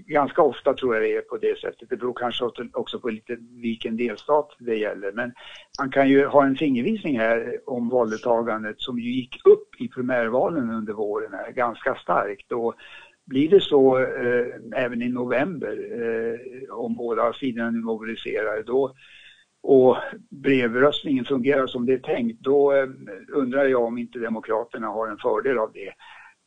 ganska 0.08 0.42
ofta 0.42 0.74
tror 0.74 0.96
jag 0.96 1.04
det 1.04 1.16
är 1.16 1.22
på 1.22 1.38
det 1.38 1.60
sättet. 1.60 1.90
Det 1.90 1.98
beror 1.98 2.14
kanske 2.14 2.46
också 2.74 3.00
på 3.00 3.10
lite 3.10 3.38
vilken 3.52 3.98
delstat 3.98 4.56
det 4.60 4.76
gäller. 4.76 5.12
Men 5.12 5.34
man 5.80 5.92
kan 5.92 6.10
ju 6.10 6.26
ha 6.26 6.46
en 6.46 6.56
fingervisning 6.56 7.20
här 7.20 7.60
om 7.66 7.90
valdeltagandet 7.90 8.82
som 8.82 9.00
ju 9.00 9.12
gick 9.12 9.42
upp 9.46 9.82
i 9.82 9.88
primärvalen 9.88 10.70
under 10.70 10.94
våren 10.94 11.34
här, 11.34 11.52
ganska 11.52 11.96
starkt. 11.96 12.52
Och 12.52 12.76
blir 13.26 13.50
det 13.50 13.62
så 13.62 14.00
eh, 14.00 14.46
även 14.76 15.02
i 15.02 15.10
november, 15.10 15.78
eh, 16.02 16.74
om 16.74 16.96
båda 16.96 17.34
sidorna 17.34 17.72
nu 17.72 17.80
mobiliserar, 17.80 18.64
då 18.64 18.94
och 19.64 19.98
brevröstningen 20.30 21.26
fungerar 21.26 21.68
som 21.68 21.86
det 21.86 21.94
är 21.94 21.98
tänkt, 21.98 22.40
då 22.40 22.74
eh, 22.74 22.88
undrar 23.34 23.66
jag 23.66 23.84
om 23.84 23.98
inte 23.98 24.20
Demokraterna 24.20 24.88
har 24.88 25.08
en 25.08 25.18
fördel 25.18 25.58
av 25.58 25.72
det. 25.74 25.94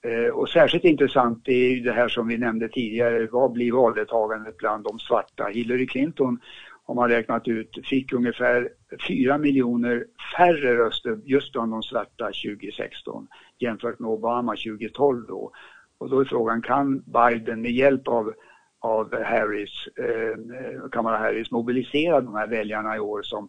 Eh, 0.04 0.34
och 0.34 0.48
särskilt 0.48 0.84
intressant 0.84 1.48
är 1.48 1.68
ju 1.68 1.80
det 1.80 1.92
här 1.92 2.08
som 2.08 2.28
vi 2.28 2.38
nämnde 2.38 2.68
tidigare, 2.68 3.28
vad 3.32 3.52
blir 3.52 3.72
valdeltagandet 3.72 4.56
bland 4.56 4.84
de 4.84 4.98
svarta? 4.98 5.46
Hillary 5.46 5.86
Clinton 5.86 6.40
har 6.86 6.94
man 6.94 7.08
räknat 7.08 7.48
ut 7.48 7.78
fick 7.84 8.12
ungefär 8.12 8.68
4 9.08 9.38
miljoner 9.38 10.04
färre 10.36 10.76
röster 10.76 11.18
just 11.24 11.52
bland 11.52 11.72
de 11.72 11.82
svarta 11.82 12.24
2016 12.24 13.28
jämfört 13.58 13.98
med 13.98 14.10
Obama 14.10 14.52
2012 14.52 15.26
då. 15.28 15.52
Och 15.98 16.10
då 16.10 16.20
är 16.20 16.24
frågan, 16.24 16.62
kan 16.62 16.98
Biden 16.98 17.62
med 17.62 17.72
hjälp 17.72 18.08
av, 18.08 18.32
av 18.80 19.22
Harris, 19.22 19.88
eh, 19.98 20.58
eh 20.58 20.88
Kamala 20.92 21.18
Harris 21.18 21.50
mobilisera 21.50 22.20
de 22.20 22.34
här 22.34 22.46
väljarna 22.46 22.96
i 22.96 23.00
år 23.00 23.22
som 23.22 23.48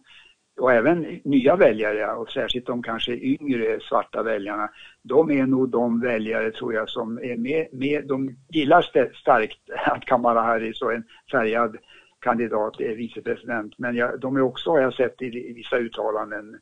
och 0.58 0.72
även 0.72 1.20
nya 1.24 1.56
väljare 1.56 2.12
och 2.12 2.30
särskilt 2.30 2.66
de 2.66 2.82
kanske 2.82 3.12
yngre 3.12 3.80
svarta 3.80 4.22
väljarna, 4.22 4.70
de 5.02 5.30
är 5.30 5.46
nog 5.46 5.68
de 5.68 6.00
väljare 6.00 6.50
tror 6.50 6.74
jag 6.74 6.88
som 6.88 7.18
är 7.18 7.36
med, 7.36 7.68
med 7.72 8.06
de 8.06 8.36
gillar 8.48 9.12
starkt 9.12 9.58
att 9.86 10.04
Kamala 10.04 10.42
Harris 10.42 10.82
och 10.82 10.92
en 10.92 11.04
färgad 11.30 11.76
kandidat 12.20 12.80
är 12.80 12.96
vicepresident. 12.96 13.78
Men 13.78 13.96
jag, 13.96 14.20
de 14.20 14.36
är 14.36 14.40
också, 14.40 14.70
har 14.70 14.80
jag 14.80 14.94
sett 14.94 15.22
i, 15.22 15.26
i 15.26 15.52
vissa 15.52 15.76
uttalanden, 15.76 16.58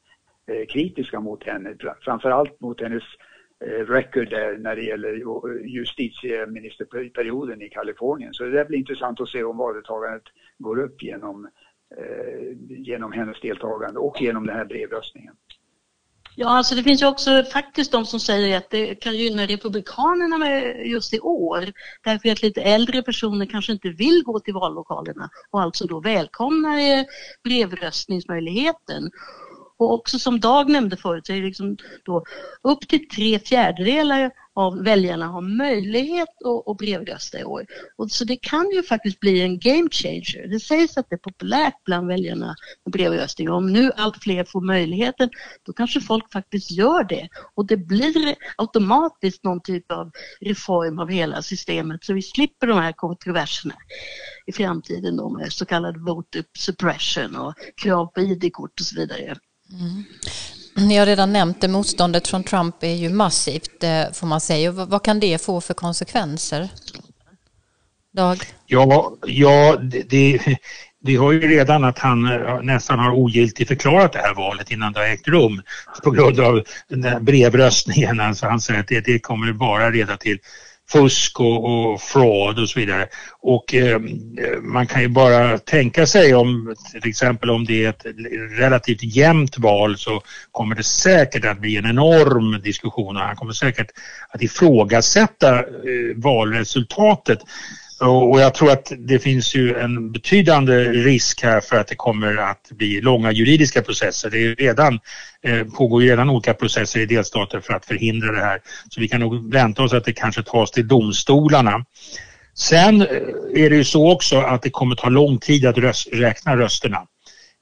eh, 0.46 0.66
kritiska 0.66 1.20
mot 1.20 1.44
henne, 1.44 1.74
framförallt 2.00 2.60
mot 2.60 2.80
hennes 2.80 3.04
eh, 3.64 3.86
record 3.86 4.30
där 4.30 4.58
när 4.58 4.76
det 4.76 4.82
gäller 4.82 5.22
justitieministerperioden 5.64 7.62
i 7.62 7.68
Kalifornien. 7.68 8.34
Så 8.34 8.44
det 8.44 8.68
blir 8.68 8.78
intressant 8.78 9.20
att 9.20 9.28
se 9.28 9.44
om 9.44 9.56
valdeltagandet 9.56 10.24
går 10.58 10.78
upp 10.78 11.02
genom 11.02 11.48
Eh, 11.48 11.65
Eh, 11.90 12.56
genom 12.68 13.12
hennes 13.12 13.40
deltagande 13.40 14.00
och 14.00 14.20
genom 14.20 14.46
den 14.46 14.56
här 14.56 14.64
brevröstningen. 14.64 15.34
Ja, 16.38 16.48
alltså 16.48 16.74
det 16.74 16.82
finns 16.82 17.02
ju 17.02 17.06
också 17.06 17.44
faktiskt 17.52 17.92
de 17.92 18.06
som 18.06 18.20
säger 18.20 18.56
att 18.56 18.70
det 18.70 18.94
kan 18.94 19.16
gynna 19.16 19.46
Republikanerna 19.46 20.38
med 20.38 20.86
just 20.86 21.14
i 21.14 21.20
år. 21.20 21.72
Därför 22.04 22.28
att 22.28 22.42
lite 22.42 22.62
äldre 22.62 23.02
personer 23.02 23.46
kanske 23.46 23.72
inte 23.72 23.88
vill 23.88 24.22
gå 24.24 24.40
till 24.40 24.54
vallokalerna 24.54 25.30
och 25.50 25.62
alltså 25.62 25.86
då 25.86 26.00
välkomnar 26.00 26.78
eh, 26.78 27.04
brevröstningsmöjligheten. 27.44 29.10
Och 29.78 29.94
också 29.94 30.18
som 30.18 30.40
Dag 30.40 30.70
nämnde 30.70 30.96
förut 30.96 31.26
så 31.26 31.32
är 31.32 31.36
det 31.36 31.46
liksom 31.46 31.76
då 32.04 32.24
upp 32.62 32.88
till 32.88 33.08
tre 33.08 33.38
fjärdedelar 33.38 34.32
av 34.56 34.84
väljarna 34.84 35.26
har 35.26 35.40
möjlighet 35.40 36.28
att, 36.44 36.68
att 36.68 36.76
brevrösta 36.76 37.40
i 37.40 37.44
år. 37.44 37.66
Och 37.96 38.10
så 38.10 38.24
det 38.24 38.36
kan 38.36 38.70
ju 38.70 38.82
faktiskt 38.82 39.20
bli 39.20 39.40
en 39.40 39.58
game 39.58 39.88
changer. 39.90 40.48
Det 40.48 40.60
sägs 40.60 40.96
att 40.96 41.10
det 41.10 41.14
är 41.14 41.18
populärt 41.18 41.84
bland 41.84 42.08
väljarna 42.08 42.56
med 42.84 42.92
brevröstning. 42.92 43.50
Om 43.50 43.72
nu 43.72 43.92
allt 43.96 44.22
fler 44.22 44.44
får 44.44 44.60
möjligheten 44.60 45.30
då 45.62 45.72
kanske 45.72 46.00
folk 46.00 46.32
faktiskt 46.32 46.70
gör 46.70 47.04
det. 47.04 47.28
Och 47.54 47.66
det 47.66 47.76
blir 47.76 48.34
automatiskt 48.56 49.44
någon 49.44 49.60
typ 49.60 49.92
av 49.92 50.10
reform 50.40 50.98
av 50.98 51.08
hela 51.08 51.42
systemet 51.42 52.04
så 52.04 52.12
vi 52.12 52.22
slipper 52.22 52.66
de 52.66 52.78
här 52.78 52.92
kontroverserna 52.92 53.74
i 54.46 54.52
framtiden 54.52 55.16
då 55.16 55.30
med 55.30 55.52
så 55.52 55.66
kallad 55.66 55.96
vote 55.96 56.44
suppression 56.58 57.36
och 57.36 57.54
krav 57.82 58.06
på 58.06 58.20
ID-kort 58.20 58.80
och 58.80 58.86
så 58.86 59.00
vidare. 59.00 59.36
Mm. 59.72 60.04
Ni 60.76 60.96
har 60.96 61.06
redan 61.06 61.32
nämnt 61.32 61.60
det, 61.60 61.68
motståndet 61.68 62.28
från 62.28 62.44
Trump 62.44 62.82
är 62.82 62.94
ju 62.94 63.08
massivt 63.08 63.84
eh, 63.84 64.12
får 64.12 64.26
man 64.26 64.40
säga. 64.40 64.70
Vad 64.70 65.02
kan 65.02 65.20
det 65.20 65.42
få 65.42 65.60
för 65.60 65.74
konsekvenser? 65.74 66.68
Dag? 68.16 68.38
Ja, 68.66 69.12
ja 69.26 69.76
det, 70.06 70.40
vi 71.02 71.16
har 71.16 71.32
ju 71.32 71.40
redan 71.40 71.84
att 71.84 71.98
han 71.98 72.26
eh, 72.26 72.62
nästan 72.62 72.98
har 72.98 73.10
ogiltigt 73.10 73.68
förklarat 73.68 74.12
det 74.12 74.18
här 74.18 74.34
valet 74.34 74.70
innan 74.70 74.92
det 74.92 75.00
har 75.00 75.06
ägt 75.06 75.28
rum 75.28 75.62
på 76.04 76.10
grund 76.10 76.40
av 76.40 76.62
den 76.88 77.00
där 77.00 77.20
brevröstningen. 77.20 78.20
Alltså 78.20 78.46
han 78.46 78.60
säger 78.60 78.80
att 78.80 78.88
det, 78.88 79.00
det 79.00 79.18
kommer 79.18 79.52
bara 79.52 79.88
leda 79.88 80.16
till 80.16 80.38
fusk 80.88 81.40
och, 81.40 81.64
och 81.64 82.00
fraud 82.00 82.58
och 82.58 82.68
så 82.68 82.80
vidare. 82.80 83.08
Och 83.40 83.74
eh, 83.74 84.00
man 84.62 84.86
kan 84.86 85.02
ju 85.02 85.08
bara 85.08 85.58
tänka 85.58 86.06
sig 86.06 86.34
om 86.34 86.74
till 86.92 87.10
exempel 87.10 87.50
om 87.50 87.64
det 87.64 87.84
är 87.84 87.88
ett 87.88 88.06
relativt 88.58 89.02
jämnt 89.02 89.58
val 89.58 89.98
så 89.98 90.22
kommer 90.50 90.74
det 90.74 90.82
säkert 90.82 91.44
att 91.44 91.60
bli 91.60 91.76
en 91.76 91.86
enorm 91.86 92.62
diskussion 92.62 93.16
och 93.16 93.22
han 93.22 93.36
kommer 93.36 93.52
säkert 93.52 93.90
att 94.28 94.42
ifrågasätta 94.42 95.58
eh, 95.58 95.64
valresultatet. 96.16 97.38
Och 98.00 98.40
jag 98.40 98.54
tror 98.54 98.70
att 98.70 98.92
det 98.98 99.18
finns 99.18 99.54
ju 99.54 99.78
en 99.78 100.12
betydande 100.12 100.84
risk 100.84 101.42
här 101.42 101.60
för 101.60 101.76
att 101.76 101.88
det 101.88 101.94
kommer 101.94 102.36
att 102.36 102.70
bli 102.70 103.00
långa 103.00 103.32
juridiska 103.32 103.82
processer. 103.82 104.30
Det 104.30 104.38
är 104.38 104.54
redan, 104.54 105.00
eh, 105.42 105.64
pågår 105.64 106.02
ju 106.02 106.10
redan 106.10 106.30
olika 106.30 106.54
processer 106.54 107.00
i 107.00 107.06
delstater 107.06 107.60
för 107.60 107.74
att 107.74 107.86
förhindra 107.86 108.32
det 108.32 108.44
här. 108.44 108.60
Så 108.90 109.00
vi 109.00 109.08
kan 109.08 109.20
nog 109.20 109.52
vänta 109.52 109.82
oss 109.82 109.92
att 109.92 110.04
det 110.04 110.12
kanske 110.12 110.42
tas 110.42 110.70
till 110.70 110.88
domstolarna. 110.88 111.84
Sen 112.54 113.02
eh, 113.02 113.06
är 113.54 113.70
det 113.70 113.76
ju 113.76 113.84
så 113.84 114.12
också 114.12 114.40
att 114.40 114.62
det 114.62 114.70
kommer 114.70 114.94
ta 114.94 115.08
lång 115.08 115.38
tid 115.38 115.66
att 115.66 115.78
röst, 115.78 116.08
räkna 116.12 116.56
rösterna. 116.56 117.02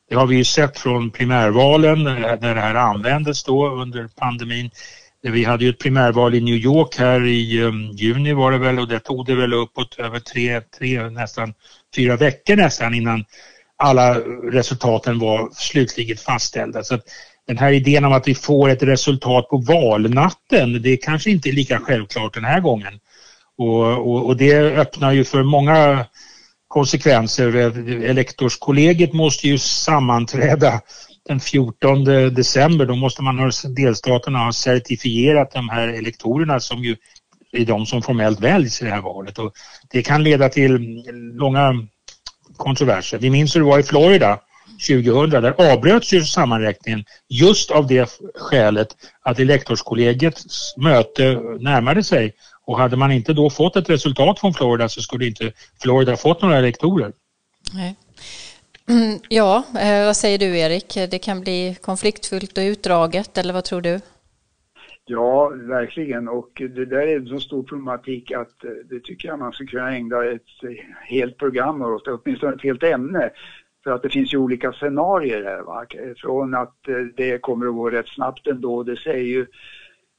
Det 0.09 0.15
har 0.15 0.27
vi 0.27 0.37
ju 0.37 0.45
sett 0.45 0.79
från 0.79 1.11
primärvalen 1.11 2.07
eh, 2.07 2.15
när 2.41 2.55
det 2.55 2.61
här 2.61 2.75
användes 2.75 3.45
då 3.45 3.69
under 3.69 4.09
pandemin. 4.09 4.71
Eh, 5.25 5.33
vi 5.33 5.45
hade 5.45 5.65
ju 5.65 5.71
ett 5.71 5.79
primärval 5.79 6.35
i 6.35 6.41
New 6.41 6.55
York 6.55 6.99
här 6.99 7.27
i 7.27 7.63
um, 7.63 7.91
juni 7.91 8.33
var 8.33 8.53
det 8.53 8.59
väl 8.59 8.79
och 8.79 8.89
det 8.89 8.99
tog 8.99 9.27
det 9.27 9.35
väl 9.35 9.55
uppåt 9.55 9.99
över 9.99 10.21
tre, 10.21 10.61
tre, 10.61 11.11
nästan 11.11 11.55
fyra 11.97 12.17
veckor 12.17 12.57
nästan 12.57 12.95
innan 12.95 13.25
alla 13.77 14.15
resultaten 14.53 15.19
var 15.19 15.49
slutligt 15.53 16.21
fastställda. 16.23 16.83
Så 16.83 16.99
den 17.47 17.59
här 17.59 17.73
idén 17.73 18.05
om 18.05 18.13
att 18.13 18.29
vi 18.29 18.35
får 18.35 18.69
ett 18.69 18.83
resultat 18.83 19.49
på 19.49 19.57
valnatten, 19.57 20.83
det 20.83 20.97
kanske 20.97 21.31
inte 21.31 21.49
är 21.49 21.53
lika 21.53 21.79
självklart 21.79 22.35
den 22.35 22.45
här 22.45 22.61
gången. 22.61 23.01
Och, 23.59 23.83
och, 23.83 24.27
och 24.27 24.37
det 24.37 24.55
öppnar 24.55 25.13
ju 25.13 25.25
för 25.25 25.43
många 25.43 26.07
konsekvenser. 26.69 27.57
Eh, 27.57 28.11
elektorskollegiet 28.11 29.13
måste 29.13 29.49
ju 29.49 29.59
sammanträda 29.59 30.81
den 31.29 31.41
14 31.41 32.05
december 32.35 32.87
då 32.87 32.95
måste 32.95 33.23
man 33.23 33.39
ha, 33.39 33.51
delstaterna 33.77 34.39
ha 34.39 34.53
certifierat 34.53 35.51
de 35.51 35.69
här 35.69 35.89
elektorerna 35.89 36.61
som 36.61 36.85
ju 36.85 36.97
är 37.53 37.65
de 37.65 37.87
som 37.87 38.03
formellt 38.03 38.41
väljs 38.41 38.83
i 38.83 38.85
det 38.85 38.91
här 38.91 39.03
valet 39.03 39.39
och 39.39 39.53
det 39.91 40.03
kan 40.03 40.23
leda 40.23 40.49
till 40.49 41.03
långa 41.35 41.87
kontroverser. 42.57 43.19
Vi 43.19 43.31
minns 43.31 43.57
hur 43.57 43.61
det 43.61 43.67
var 43.67 43.79
i 43.79 43.83
Florida 43.83 44.41
2000, 44.89 45.31
där 45.31 45.73
avbröts 45.73 46.13
ju 46.13 46.25
sammanräkningen 46.25 47.05
just 47.29 47.71
av 47.71 47.87
det 47.87 48.19
skälet 48.35 48.89
att 49.23 49.39
elektorskollegiets 49.39 50.77
möte 50.77 51.41
närmade 51.61 52.05
sig 52.05 52.35
och 52.67 52.79
hade 52.79 52.97
man 52.97 53.13
inte 53.13 53.33
då 53.33 53.51
fått 53.51 53.77
ett 53.77 53.91
resultat 53.91 54.41
från 54.41 54.55
Florida 54.55 54.89
så 54.89 55.03
skulle 55.03 55.27
inte 55.27 55.53
Florida 55.83 56.17
fått 56.17 56.43
några 56.43 56.59
elektorer. 56.59 57.13
Nej. 57.73 57.97
Mm, 58.89 59.19
ja, 59.29 59.65
eh, 59.81 60.07
vad 60.07 60.17
säger 60.17 60.39
du 60.39 60.59
Erik? 60.59 60.95
Det 61.11 61.19
kan 61.19 61.41
bli 61.41 61.77
konfliktfyllt 61.83 62.59
och 62.59 62.63
utdraget, 62.63 63.39
eller 63.39 63.55
vad 63.55 63.65
tror 63.65 63.81
du? 63.81 64.01
Ja, 65.05 65.49
verkligen. 65.49 66.29
Och 66.29 66.51
det 66.55 66.85
där 66.85 67.07
är 67.07 67.17
en 67.17 67.27
så 67.27 67.41
stor 67.41 67.63
problematik 67.63 68.33
att 68.33 68.65
eh, 68.65 68.71
det 68.91 69.01
tycker 69.01 69.29
jag 69.29 69.39
man 69.39 69.53
skulle 69.53 69.71
kunna 69.71 69.97
ägna 69.97 70.25
ett 70.25 70.63
eh, 70.63 70.85
helt 71.05 71.39
program 71.39 71.83
åt, 71.83 72.09
åtminstone 72.09 72.55
ett 72.55 72.63
helt 72.63 72.83
ämne. 72.83 73.31
För 73.85 73.91
att 73.91 74.03
det 74.03 74.09
finns 74.09 74.35
ju 74.35 74.39
olika 74.39 74.73
scenarier 74.73 75.45
här. 75.45 75.63
Va? 75.63 75.87
Från 76.17 76.55
att 76.55 76.77
det 77.17 77.39
kommer 77.39 77.67
att 77.67 77.75
gå 77.75 77.91
rätt 77.91 78.09
snabbt 78.09 78.47
ändå, 78.47 78.83
det 78.83 78.97
säger 78.97 79.25
ju 79.25 79.47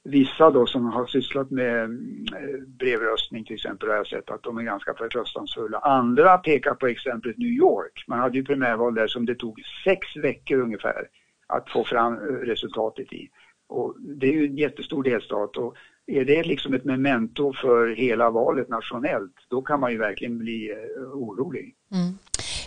vissa 0.05 0.51
då 0.51 0.65
som 0.65 0.85
har 0.85 1.05
sysslat 1.05 1.51
med 1.51 1.83
eh, 1.83 2.59
brevröstning 2.79 3.45
till 3.45 3.55
exempel 3.55 3.89
har 3.89 3.95
jag 3.95 4.07
sett 4.07 4.29
att 4.31 4.43
de 4.43 4.57
är 4.57 4.63
ganska 4.63 4.93
förtröstansfulla. 4.93 5.79
Andra 5.79 6.37
pekar 6.37 6.73
på 6.73 6.87
exemplet 6.87 7.37
New 7.37 7.49
York. 7.49 8.05
Man 8.07 8.19
hade 8.19 8.37
ju 8.37 8.45
primärval 8.45 8.95
där 8.95 9.07
som 9.07 9.25
det 9.25 9.35
tog 9.35 9.61
sex 9.83 10.15
veckor 10.15 10.59
ungefär 10.59 11.07
att 11.47 11.69
få 11.69 11.83
fram 11.83 12.13
eh, 12.13 12.19
resultatet 12.19 13.13
i. 13.13 13.29
Och 13.67 13.95
det 13.99 14.27
är 14.27 14.33
ju 14.33 14.45
en 14.45 14.57
jättestor 14.57 15.03
delstat 15.03 15.57
och 15.57 15.75
är 16.07 16.25
det 16.25 16.43
liksom 16.43 16.73
ett 16.73 16.85
memento 16.85 17.53
för 17.53 17.87
hela 17.87 18.29
valet 18.29 18.69
nationellt, 18.69 19.35
då 19.49 19.61
kan 19.61 19.79
man 19.79 19.91
ju 19.91 19.97
verkligen 19.97 20.37
bli 20.37 20.71
eh, 20.71 21.01
orolig. 21.13 21.75
Mm. 21.91 22.13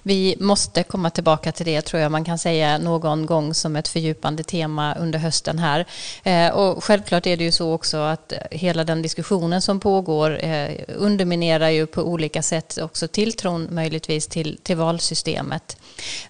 Vi 0.08 0.36
måste 0.40 0.82
komma 0.82 1.10
tillbaka 1.10 1.52
till 1.52 1.66
det 1.66 1.82
tror 1.82 2.02
jag 2.02 2.12
man 2.12 2.24
kan 2.24 2.38
säga 2.38 2.78
någon 2.78 3.26
gång 3.26 3.54
som 3.54 3.76
ett 3.76 3.88
fördjupande 3.88 4.42
tema 4.42 4.94
under 4.94 5.18
hösten 5.18 5.58
här. 5.58 5.86
Eh, 6.22 6.48
och 6.48 6.84
självklart 6.84 7.26
är 7.26 7.36
det 7.36 7.44
ju 7.44 7.52
så 7.52 7.72
också 7.72 7.96
att 7.96 8.32
hela 8.50 8.84
den 8.84 9.02
diskussionen 9.02 9.62
som 9.62 9.80
pågår 9.80 10.44
eh, 10.44 10.70
underminerar 10.96 11.68
ju 11.68 11.86
på 11.86 12.02
olika 12.02 12.42
sätt 12.42 12.78
också 12.82 13.08
tilltron 13.08 13.68
möjligtvis 13.70 14.26
till, 14.26 14.58
till 14.62 14.76
valsystemet 14.76 15.76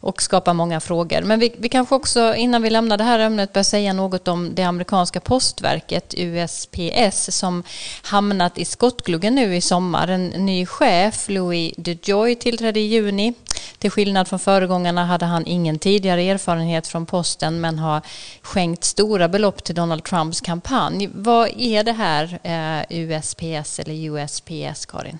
och 0.01 0.23
skapar 0.23 0.55
många 0.55 0.81
frågor. 0.81 1.23
Men 1.23 1.41
vi, 1.41 1.55
vi 1.59 1.69
kanske 1.69 1.95
också 1.95 2.35
innan 2.35 2.63
vi 2.63 2.71
lämnar 2.71 2.97
det 2.97 3.05
här 3.05 3.19
ämnet 3.19 3.53
bör 3.53 3.63
säga 3.63 3.93
något 3.93 4.29
om 4.29 4.55
det 4.55 4.63
amerikanska 4.63 5.21
postverket 5.21 6.15
USPS 6.17 7.37
som 7.37 7.63
hamnat 8.03 8.59
i 8.59 8.65
skottgluggen 8.65 9.35
nu 9.35 9.57
i 9.57 9.61
sommar. 9.61 10.09
En 10.09 10.27
ny 10.27 10.67
chef, 10.67 11.29
Louis 11.29 11.75
DeJoy, 11.77 12.35
tillträdde 12.35 12.81
i 12.81 12.87
juni. 12.87 13.35
Till 13.79 13.91
skillnad 13.91 14.29
från 14.29 14.39
föregångarna 14.39 15.05
hade 15.05 15.27
han 15.27 15.47
ingen 15.47 15.79
tidigare 15.79 16.23
erfarenhet 16.23 16.87
från 16.87 17.07
posten 17.07 17.61
men 17.61 17.79
har 17.79 18.03
skänkt 18.43 18.85
stora 18.85 19.29
belopp 19.29 19.65
till 19.65 19.75
Donald 19.75 20.05
Trumps 20.05 20.41
kampanj. 20.41 21.11
Vad 21.15 21.49
är 21.57 21.85
det 21.85 21.93
här 21.93 22.39
eh, 22.43 22.99
USPS 22.99 23.79
eller 23.79 23.95
USPS, 23.95 24.87
Karin? 24.87 25.19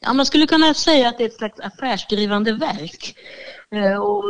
Ja, 0.00 0.12
man 0.12 0.26
skulle 0.26 0.46
kunna 0.46 0.74
säga 0.74 1.08
att 1.08 1.18
det 1.18 1.24
är 1.24 1.28
ett 1.28 1.34
slags 1.34 1.60
affärsdrivande 1.60 2.52
verk. 2.52 3.14
Eh, 3.74 3.96
och 3.96 4.24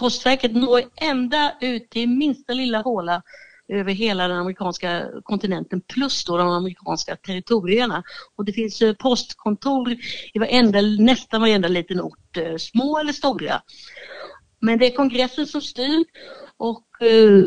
Postverket 0.00 0.52
når 0.52 0.82
ända 0.96 1.52
ut 1.60 1.90
till 1.90 2.08
minsta 2.08 2.52
lilla 2.52 2.82
håla 2.82 3.22
över 3.70 3.92
hela 3.92 4.28
den 4.28 4.36
amerikanska 4.36 5.08
kontinenten 5.22 5.80
plus 5.80 6.24
då 6.24 6.36
de 6.36 6.48
amerikanska 6.48 7.16
territorierna. 7.16 8.02
Och 8.36 8.44
det 8.44 8.52
finns 8.52 8.82
eh, 8.82 8.94
postkontor 8.94 9.96
i 10.34 10.38
varenda, 10.38 10.80
nästan 10.80 11.40
varenda 11.40 11.68
liten 11.68 12.00
ort, 12.00 12.36
eh, 12.36 12.56
små 12.56 12.98
eller 12.98 13.12
stora. 13.12 13.62
Men 14.60 14.78
det 14.78 14.86
är 14.86 14.96
kongressen 14.96 15.46
som 15.46 15.60
styr 15.60 16.04
och 16.56 17.02
eh, 17.02 17.44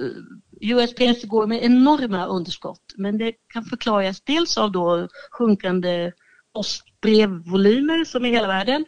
USPS 0.62 1.23
går 1.23 1.47
med 1.47 1.63
enorma 1.63 2.25
underskott. 2.25 2.93
Men 2.95 3.17
det 3.17 3.33
kan 3.53 3.63
förklaras 3.65 4.21
dels 4.21 4.57
av 4.57 4.71
då 4.71 5.07
sjunkande 5.31 6.12
postbrevvolymer 6.53 8.05
som 8.05 8.25
i 8.25 8.29
hela 8.29 8.47
världen. 8.47 8.86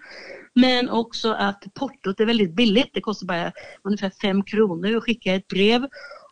Men 0.54 0.90
också 0.90 1.32
att 1.32 1.64
portot 1.74 2.20
är 2.20 2.26
väldigt 2.26 2.56
billigt. 2.56 2.90
Det 2.94 3.02
kostar 3.02 3.28
bara 3.28 3.52
ungefär 3.84 4.12
5 4.22 4.44
kronor 4.44 4.96
att 4.96 5.04
skicka 5.04 5.34
ett 5.34 5.48
brev. 5.48 5.88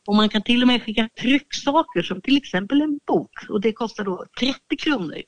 Och 0.07 0.15
man 0.15 0.29
kan 0.29 0.41
till 0.41 0.61
och 0.61 0.67
med 0.67 0.83
skicka 0.83 1.09
trycksaker 1.21 2.01
som 2.01 2.21
till 2.21 2.37
exempel 2.37 2.81
en 2.81 2.99
bok 3.07 3.31
och 3.49 3.61
det 3.61 3.73
kostar 3.73 4.03
då 4.03 4.25
30 4.39 4.77
kronor. 4.77 5.21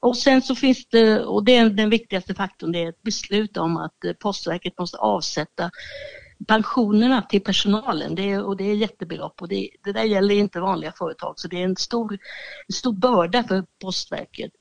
Och 0.00 0.16
sen 0.16 0.42
så 0.42 0.54
finns 0.54 0.86
det, 0.86 1.20
och 1.20 1.44
det 1.44 1.56
är 1.56 1.70
den 1.70 1.90
viktigaste 1.90 2.34
faktorn, 2.34 2.72
det 2.72 2.82
är 2.82 2.88
ett 2.88 3.02
beslut 3.02 3.56
om 3.56 3.76
att 3.76 4.04
eh, 4.04 4.12
Postverket 4.12 4.78
måste 4.78 4.96
avsätta 4.96 5.70
pensionerna 6.48 7.22
till 7.22 7.40
personalen 7.40 8.14
det 8.14 8.30
är, 8.30 8.44
och 8.44 8.56
det 8.56 8.64
är 8.64 8.74
jättebelopp 8.74 9.42
och 9.42 9.48
det, 9.48 9.70
det 9.84 9.92
där 9.92 10.02
gäller 10.02 10.34
inte 10.34 10.60
vanliga 10.60 10.92
företag 10.92 11.34
så 11.36 11.48
det 11.48 11.60
är 11.60 11.64
en 11.64 11.76
stor, 11.76 12.12
en 12.68 12.72
stor 12.74 12.92
börda 12.92 13.44
för 13.44 13.64
Postverket. 13.82 14.52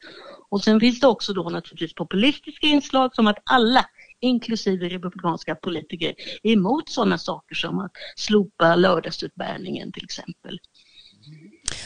Och 0.50 0.64
sen 0.64 0.80
finns 0.80 1.00
det 1.00 1.08
också 1.08 1.34
då 1.34 1.50
naturligtvis 1.50 1.94
populistiska 1.94 2.68
inslag 2.68 3.16
som 3.16 3.28
att 3.28 3.38
alla 3.46 3.86
inklusive 4.26 4.90
republikanska 4.90 5.56
politiker 5.56 6.14
är 6.44 6.52
emot 6.52 6.90
sådana 6.90 7.18
saker 7.18 7.56
som 7.56 7.80
att 7.80 7.92
slopa 8.16 8.76
lördagsutbärningen 8.76 9.92
till 9.92 10.04
exempel. 10.04 10.60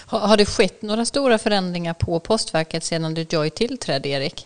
Har, 0.08 0.19
har 0.19 0.38
det 0.38 0.45
skett 0.45 0.82
några 0.82 1.06
stora 1.06 1.38
förändringar 1.38 1.93
på 1.93 2.19
Postverket 2.19 2.84
sedan 2.84 3.13
du 3.13 3.25
Joy 3.30 3.49
tillträdde, 3.49 4.10
Erik? 4.10 4.45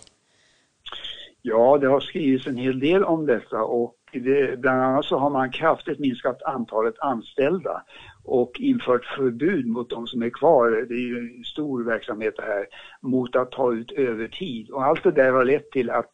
Ja, 1.41 1.77
det 1.77 1.87
har 1.87 1.99
skrivits 1.99 2.47
en 2.47 2.57
hel 2.57 2.79
del 2.79 3.03
om 3.03 3.25
detta 3.25 3.63
och 3.63 3.95
det, 4.13 4.59
bland 4.59 4.81
annat 4.81 5.05
så 5.05 5.17
har 5.17 5.29
man 5.29 5.51
kraftigt 5.51 5.99
minskat 5.99 6.43
antalet 6.43 6.99
anställda 6.99 7.83
och 8.23 8.51
infört 8.59 9.05
förbud 9.05 9.67
mot 9.67 9.89
de 9.89 10.07
som 10.07 10.23
är 10.23 10.29
kvar, 10.29 10.85
det 10.89 10.93
är 10.93 11.07
ju 11.07 11.17
en 11.17 11.43
stor 11.43 11.83
verksamhet 11.83 12.33
det 12.37 12.43
här, 12.43 12.65
mot 13.01 13.35
att 13.35 13.51
ta 13.51 13.73
ut 13.73 13.91
övertid. 13.91 14.69
Och 14.69 14.83
allt 14.83 15.03
det 15.03 15.11
där 15.11 15.31
har 15.31 15.45
lett 15.45 15.71
till 15.71 15.89
att 15.89 16.09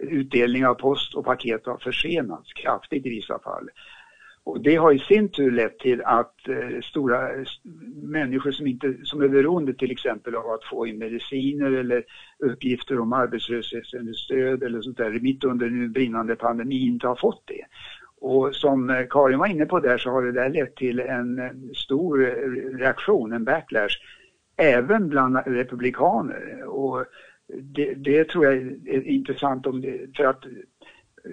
utdelning 0.00 0.66
av 0.66 0.74
post 0.74 1.14
och 1.14 1.24
paket 1.24 1.66
har 1.66 1.78
försenats 1.78 2.52
kraftigt 2.52 3.06
i 3.06 3.10
vissa 3.10 3.38
fall. 3.38 3.68
Och 4.48 4.60
det 4.60 4.76
har 4.76 4.92
i 4.92 4.98
sin 4.98 5.28
tur 5.28 5.50
lett 5.50 5.78
till 5.78 6.02
att 6.02 6.48
eh, 6.48 6.80
stora 6.82 7.28
människor 8.02 8.50
som, 8.50 8.66
inte, 8.66 8.94
som 9.02 9.22
är 9.22 9.28
beroende 9.28 9.74
till 9.74 9.90
exempel 9.90 10.34
av 10.34 10.50
att 10.50 10.64
få 10.64 10.86
in 10.86 10.98
mediciner 10.98 11.72
eller 11.72 12.04
uppgifter 12.38 13.00
om 13.00 13.12
arbetslöshetsunderstöd 13.12 14.62
eller 14.62 14.80
sånt 14.80 14.96
där 14.96 15.20
mitt 15.20 15.44
under 15.44 15.70
nu 15.70 15.88
brinnande 15.88 16.36
pandemi 16.36 16.86
inte 16.86 17.08
har 17.08 17.16
fått 17.16 17.42
det. 17.46 17.64
Och 18.20 18.54
som 18.54 18.90
eh, 18.90 19.06
Karin 19.10 19.38
var 19.38 19.46
inne 19.46 19.66
på 19.66 19.80
där 19.80 19.98
så 19.98 20.10
har 20.10 20.22
det 20.22 20.32
där 20.32 20.50
lett 20.50 20.76
till 20.76 21.00
en 21.00 21.38
eh, 21.38 21.50
stor 21.74 22.18
reaktion, 22.78 23.32
en 23.32 23.44
backlash, 23.44 23.96
även 24.56 25.08
bland 25.08 25.36
republikaner. 25.46 26.64
Och 26.64 27.04
det, 27.48 27.94
det 27.94 28.24
tror 28.24 28.44
jag 28.44 28.54
är 28.54 29.06
intressant 29.06 29.66
om 29.66 29.80
det, 29.80 30.16
för 30.16 30.24
att 30.24 30.44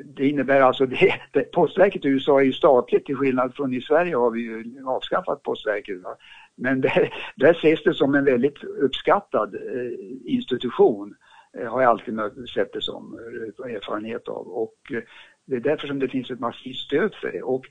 det 0.05 0.27
innebär 0.29 0.61
alltså 0.61 0.85
det, 0.85 1.51
postverket 1.51 2.05
i 2.05 2.07
USA 2.07 2.39
är 2.39 2.45
ju 2.45 2.53
statligt 2.53 3.05
till 3.05 3.15
skillnad 3.15 3.55
från 3.55 3.73
i 3.73 3.81
Sverige 3.81 4.15
har 4.15 4.31
vi 4.31 4.41
ju 4.41 4.83
avskaffat 4.85 5.43
postverket. 5.43 6.03
Va? 6.03 6.15
Men 6.55 6.81
där, 6.81 7.13
där 7.35 7.51
ses 7.51 7.83
det 7.83 7.93
som 7.93 8.15
en 8.15 8.25
väldigt 8.25 8.63
uppskattad 8.63 9.55
eh, 9.55 9.91
institution 10.25 11.15
eh, 11.57 11.71
har 11.71 11.81
jag 11.81 11.89
alltid 11.89 12.19
sett 12.53 12.73
det 12.73 12.81
som 12.81 13.19
eh, 13.65 13.75
erfarenhet 13.75 14.27
av 14.27 14.47
och 14.47 14.75
eh, 14.91 15.01
det 15.45 15.55
är 15.55 15.59
därför 15.59 15.87
som 15.87 15.99
det 15.99 16.07
finns 16.07 16.31
ett 16.31 16.39
massivt 16.39 16.77
stöd 16.77 17.15
för 17.21 17.31
det. 17.31 17.41
Och 17.41 17.65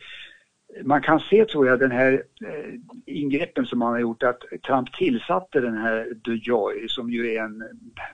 man 0.82 1.02
kan 1.02 1.20
se, 1.20 1.44
tror 1.44 1.66
jag, 1.66 1.78
den 1.78 1.90
här 1.90 2.12
eh, 2.46 2.74
ingreppen 3.06 3.66
som 3.66 3.78
man 3.78 3.92
har 3.92 4.00
gjort 4.00 4.22
att 4.22 4.40
Trump 4.66 4.92
tillsatte 4.92 5.60
den 5.60 5.76
här 5.76 6.08
DeJoy 6.24 6.88
som 6.88 7.10
ju 7.10 7.34
är 7.34 7.42
en 7.42 7.62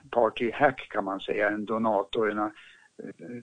party 0.09 0.51
hack 0.51 0.87
kan 0.89 1.05
man 1.05 1.19
säga, 1.19 1.49
en 1.49 1.65
donator, 1.65 2.31
en 2.31 2.37
eh, 2.37 2.49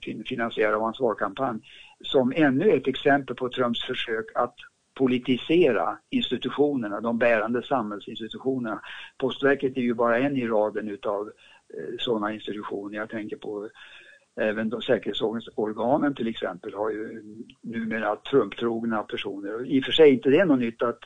fin, 0.03 0.23
finansierad 0.23 0.75
av 0.75 0.81
hans 0.81 0.99
valkampanj, 0.99 1.59
som 2.03 2.33
ännu 2.35 2.71
ett 2.71 2.87
exempel 2.87 3.35
på 3.35 3.49
Trumps 3.49 3.83
försök 3.83 4.25
att 4.35 4.55
politisera 4.93 5.97
institutionerna, 6.09 7.01
de 7.01 7.17
bärande 7.17 7.63
samhällsinstitutionerna. 7.63 8.81
Postverket 9.17 9.77
är 9.77 9.81
ju 9.81 9.93
bara 9.93 10.19
en 10.19 10.37
i 10.37 10.47
raden 10.47 10.89
utav 10.89 11.31
eh, 11.73 11.95
sådana 11.99 12.33
institutioner. 12.33 12.97
Jag 12.97 13.09
tänker 13.09 13.37
på 13.37 13.69
Även 14.39 14.69
de 14.69 14.81
säkerhetsorganen 14.81 16.15
till 16.15 16.27
exempel 16.27 16.73
har 16.73 16.89
ju 16.89 17.23
numera 17.61 18.15
Trump-trogna 18.15 19.03
personer. 19.03 19.65
I 19.65 19.81
och 19.81 19.85
för 19.85 19.91
sig 19.91 20.13
inte 20.13 20.29
det 20.29 20.39
är 20.39 20.45
något 20.45 20.59
nytt 20.59 20.81
att 20.81 20.99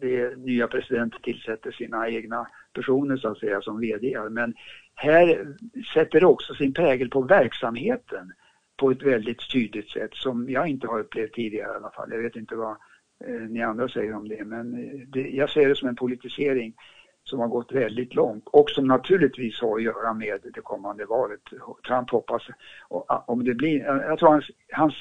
det 0.00 0.38
nya 0.38 0.66
presidenter 0.66 1.18
tillsätter 1.18 1.70
sina 1.70 2.08
egna 2.08 2.46
personer 2.72 3.16
så 3.16 3.28
att 3.28 3.38
säga 3.38 3.60
som 3.60 3.80
vd 3.80 4.16
men 4.30 4.54
här 4.94 5.54
sätter 5.94 6.20
det 6.20 6.26
också 6.26 6.54
sin 6.54 6.74
prägel 6.74 7.10
på 7.10 7.20
verksamheten 7.20 8.32
på 8.76 8.90
ett 8.90 9.02
väldigt 9.02 9.52
tydligt 9.52 9.90
sätt 9.90 10.14
som 10.14 10.50
jag 10.50 10.68
inte 10.68 10.86
har 10.86 11.00
upplevt 11.00 11.32
tidigare 11.32 11.72
i 11.72 11.76
alla 11.76 11.90
fall. 11.90 12.08
Jag 12.12 12.22
vet 12.22 12.36
inte 12.36 12.54
vad 12.54 12.76
eh, 13.24 13.40
ni 13.48 13.62
andra 13.62 13.88
säger 13.88 14.14
om 14.14 14.28
det 14.28 14.44
men 14.44 14.74
eh, 14.74 15.08
det, 15.08 15.28
jag 15.28 15.50
ser 15.50 15.68
det 15.68 15.74
som 15.74 15.88
en 15.88 15.96
politisering 15.96 16.74
som 17.28 17.38
har 17.40 17.48
gått 17.48 17.72
väldigt 17.72 18.14
långt 18.14 18.44
och 18.46 18.70
som 18.70 18.86
naturligtvis 18.86 19.60
har 19.60 19.76
att 19.76 19.82
göra 19.82 20.14
med 20.14 20.40
det 20.54 20.60
kommande 20.60 21.04
valet. 21.04 21.40
Trump 21.86 22.10
hoppas, 22.10 22.42
om 23.26 23.44
det 23.44 23.54
blir, 23.54 23.84
jag 23.84 24.18
tror 24.18 24.28
hans, 24.28 24.44
hans 24.72 24.94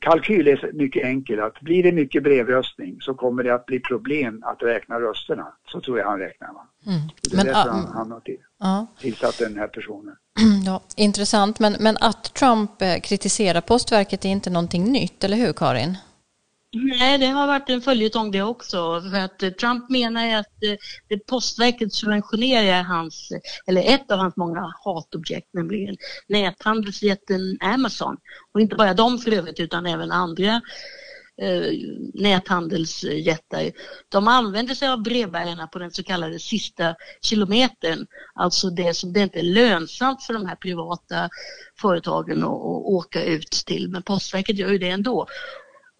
kalkyl 0.00 0.48
är 0.48 0.72
mycket 0.72 1.04
enkel 1.04 1.40
att 1.40 1.60
blir 1.60 1.82
det 1.82 1.92
mycket 1.92 2.22
brevröstning 2.22 2.96
så 3.00 3.14
kommer 3.14 3.42
det 3.42 3.54
att 3.54 3.66
bli 3.66 3.80
problem 3.80 4.42
att 4.46 4.62
räkna 4.62 5.00
rösterna. 5.00 5.52
Så 5.72 5.80
tror 5.80 5.98
jag 5.98 6.06
han 6.06 6.18
räknar. 6.18 6.52
Va? 6.52 6.66
Mm. 6.86 7.00
Det 7.22 7.32
är 7.32 7.36
men, 7.36 7.46
därför 7.46 7.70
han, 7.70 7.86
han 7.94 8.10
har 8.12 8.20
till, 8.20 8.38
ja. 8.58 8.86
tillsatt 9.00 9.38
den 9.38 9.56
här 9.56 9.68
personen. 9.68 10.16
Ja, 10.66 10.82
intressant, 10.96 11.58
men, 11.58 11.76
men 11.80 11.96
att 12.00 12.34
Trump 12.34 12.82
eh, 12.82 12.96
kritiserar 13.02 13.60
Postverket 13.60 14.24
är 14.24 14.28
inte 14.28 14.50
någonting 14.50 14.84
nytt, 14.92 15.24
eller 15.24 15.36
hur 15.36 15.52
Karin? 15.52 15.96
Nej, 16.78 17.18
det 17.18 17.26
har 17.26 17.46
varit 17.46 17.70
en 17.70 17.80
följetong 17.80 18.30
det 18.30 18.42
också. 18.42 19.02
För 19.10 19.20
att 19.20 19.42
eh, 19.42 19.50
Trump 19.50 19.90
menar 19.90 20.26
ju 20.26 20.32
att 20.32 20.62
eh, 20.62 20.76
det 21.08 21.18
Postverket 21.26 21.92
subventionerar 21.92 22.82
hans, 22.82 23.32
eller 23.66 23.82
ett 23.94 24.10
av 24.10 24.18
hans 24.18 24.36
många 24.36 24.72
hatobjekt, 24.84 25.48
nämligen 25.54 25.96
näthandelsjätten 26.28 27.58
Amazon. 27.60 28.16
Och 28.52 28.60
inte 28.60 28.76
bara 28.76 28.94
de 28.94 29.18
för 29.18 29.32
övrigt, 29.32 29.60
utan 29.60 29.86
även 29.86 30.12
andra 30.12 30.60
eh, 31.42 31.72
näthandelsjättar. 32.14 33.70
De 34.08 34.28
använder 34.28 34.74
sig 34.74 34.88
av 34.88 35.02
brevbärarna 35.02 35.66
på 35.66 35.78
den 35.78 35.90
så 35.90 36.02
kallade 36.02 36.38
sista 36.38 36.94
kilometern, 37.22 38.06
alltså 38.34 38.70
det 38.70 38.94
som 38.94 39.12
det 39.12 39.20
inte 39.20 39.38
är 39.38 39.42
lönsamt 39.42 40.22
för 40.22 40.34
de 40.34 40.46
här 40.46 40.56
privata 40.56 41.28
företagen 41.80 42.38
att, 42.38 42.48
att 42.48 42.86
åka 42.86 43.24
ut 43.24 43.50
till, 43.66 43.88
men 43.88 44.02
Postverket 44.02 44.58
gör 44.58 44.70
ju 44.70 44.78
det 44.78 44.88
ändå. 44.88 45.26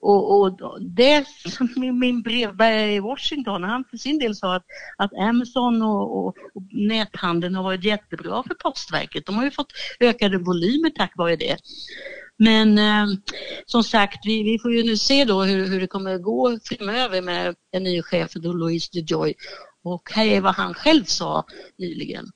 Och, 0.09 0.41
och 0.41 0.83
det 0.83 1.25
som 1.29 1.69
min 1.77 2.23
brevbärare 2.23 2.93
i 2.93 3.01
Washington, 3.01 3.63
han 3.63 3.85
för 3.91 3.97
sin 3.97 4.19
del 4.19 4.35
sa 4.35 4.57
att, 4.57 4.65
att 4.99 5.11
Amazon 5.13 5.83
och, 5.83 6.19
och, 6.19 6.27
och 6.55 6.63
näthandeln 6.73 7.55
har 7.55 7.63
varit 7.63 7.85
jättebra 7.85 8.43
för 8.43 8.55
Postverket. 8.55 9.27
De 9.27 9.35
har 9.35 9.45
ju 9.45 9.51
fått 9.51 9.73
ökade 10.01 10.39
volymer 10.39 10.91
tack 10.91 11.13
vare 11.17 11.37
det. 11.37 11.57
Men 12.39 12.79
eh, 12.79 13.07
som 13.67 13.85
sagt, 13.85 14.19
vi, 14.27 14.43
vi, 14.43 14.59
får 14.59 14.73
ju 14.73 14.83
nu 14.83 14.97
se 14.97 15.25
då 15.25 15.43
hur, 15.43 15.67
hur 15.67 15.81
det 15.81 15.87
kommer 15.87 16.19
gå 16.19 16.59
framöver 16.65 17.23
med 17.23 17.55
en 17.73 17.83
ny 17.83 18.03
chef, 18.03 18.33
då 18.35 18.53
Louise 18.53 18.89
DeJoy. 18.93 19.35
Och 19.85 20.11
här 20.13 20.27
är 20.27 20.41
vad 20.41 20.55
han 20.55 20.75
själv 20.75 21.05
sa 21.05 21.45
nyligen. 21.79 22.27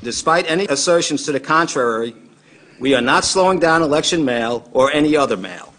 Despite 0.00 0.52
any 0.52 0.66
assertions 0.66 1.26
to 1.26 1.32
the 1.32 1.40
contrary, 1.40 2.14
we 2.80 2.96
are 2.96 3.14
not 3.14 3.24
slowing 3.24 3.60
down 3.60 3.82
election 3.82 4.24
mail 4.24 4.62
or 4.72 4.96
any 4.96 5.16
other 5.16 5.36
mail. 5.36 5.69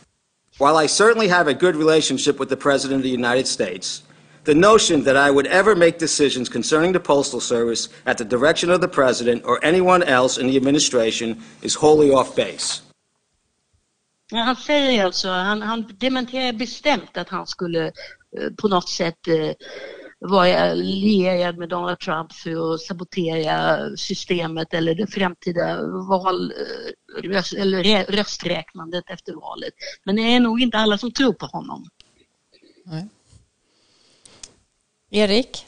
While 0.61 0.77
I 0.77 0.85
certainly 0.85 1.27
have 1.27 1.47
a 1.47 1.55
good 1.55 1.75
relationship 1.75 2.37
with 2.39 2.49
the 2.49 2.55
President 2.55 2.99
of 2.99 3.03
the 3.03 3.09
United 3.09 3.47
States, 3.47 4.03
the 4.43 4.53
notion 4.53 5.03
that 5.05 5.17
I 5.17 5.31
would 5.31 5.47
ever 5.47 5.75
make 5.75 5.97
decisions 5.97 6.49
concerning 6.49 6.91
the 6.93 6.99
Postal 6.99 7.39
Service 7.39 7.89
at 8.05 8.19
the 8.19 8.25
direction 8.25 8.69
of 8.69 8.79
the 8.79 8.87
President 8.87 9.41
or 9.43 9.57
anyone 9.65 10.03
else 10.03 10.37
in 10.37 10.45
the 10.45 10.55
administration 10.57 11.41
is 11.63 11.73
wholly 11.73 12.11
off 12.11 12.35
base. 12.35 12.81
Han 14.31 14.55
säger 14.55 15.05
alltså, 15.05 15.29
han, 15.29 15.61
han 15.61 15.85
dementerar 15.97 16.53
bestämt 16.53 17.17
att 17.17 17.29
han 17.29 17.47
skulle 17.47 17.85
eh, 17.85 18.49
på 18.57 18.67
något 18.67 18.89
sätt 18.89 19.27
eh, 19.27 19.53
vara 20.23 20.73
lierad 20.73 21.57
med 21.57 21.69
Donald 21.69 21.99
Trump 21.99 22.33
för 22.33 22.73
att 22.73 22.81
sabotera 22.81 23.77
systemet 23.95 24.73
eller 24.73 24.95
det 24.95 25.07
framtida 25.07 25.81
val, 26.09 26.51
eh, 26.51 27.29
röst, 27.29 27.53
eller 27.53 28.11
rösträknandet 28.11 29.03
efter 29.07 29.33
valet. 29.33 29.73
Men 30.03 30.15
det 30.15 30.21
är 30.21 30.39
nog 30.39 30.61
inte 30.61 30.77
alla 30.77 30.97
som 30.97 31.11
tror 31.11 31.33
på 31.33 31.45
honom. 31.45 31.85
Nej. 32.85 33.07
Erik? 35.09 35.65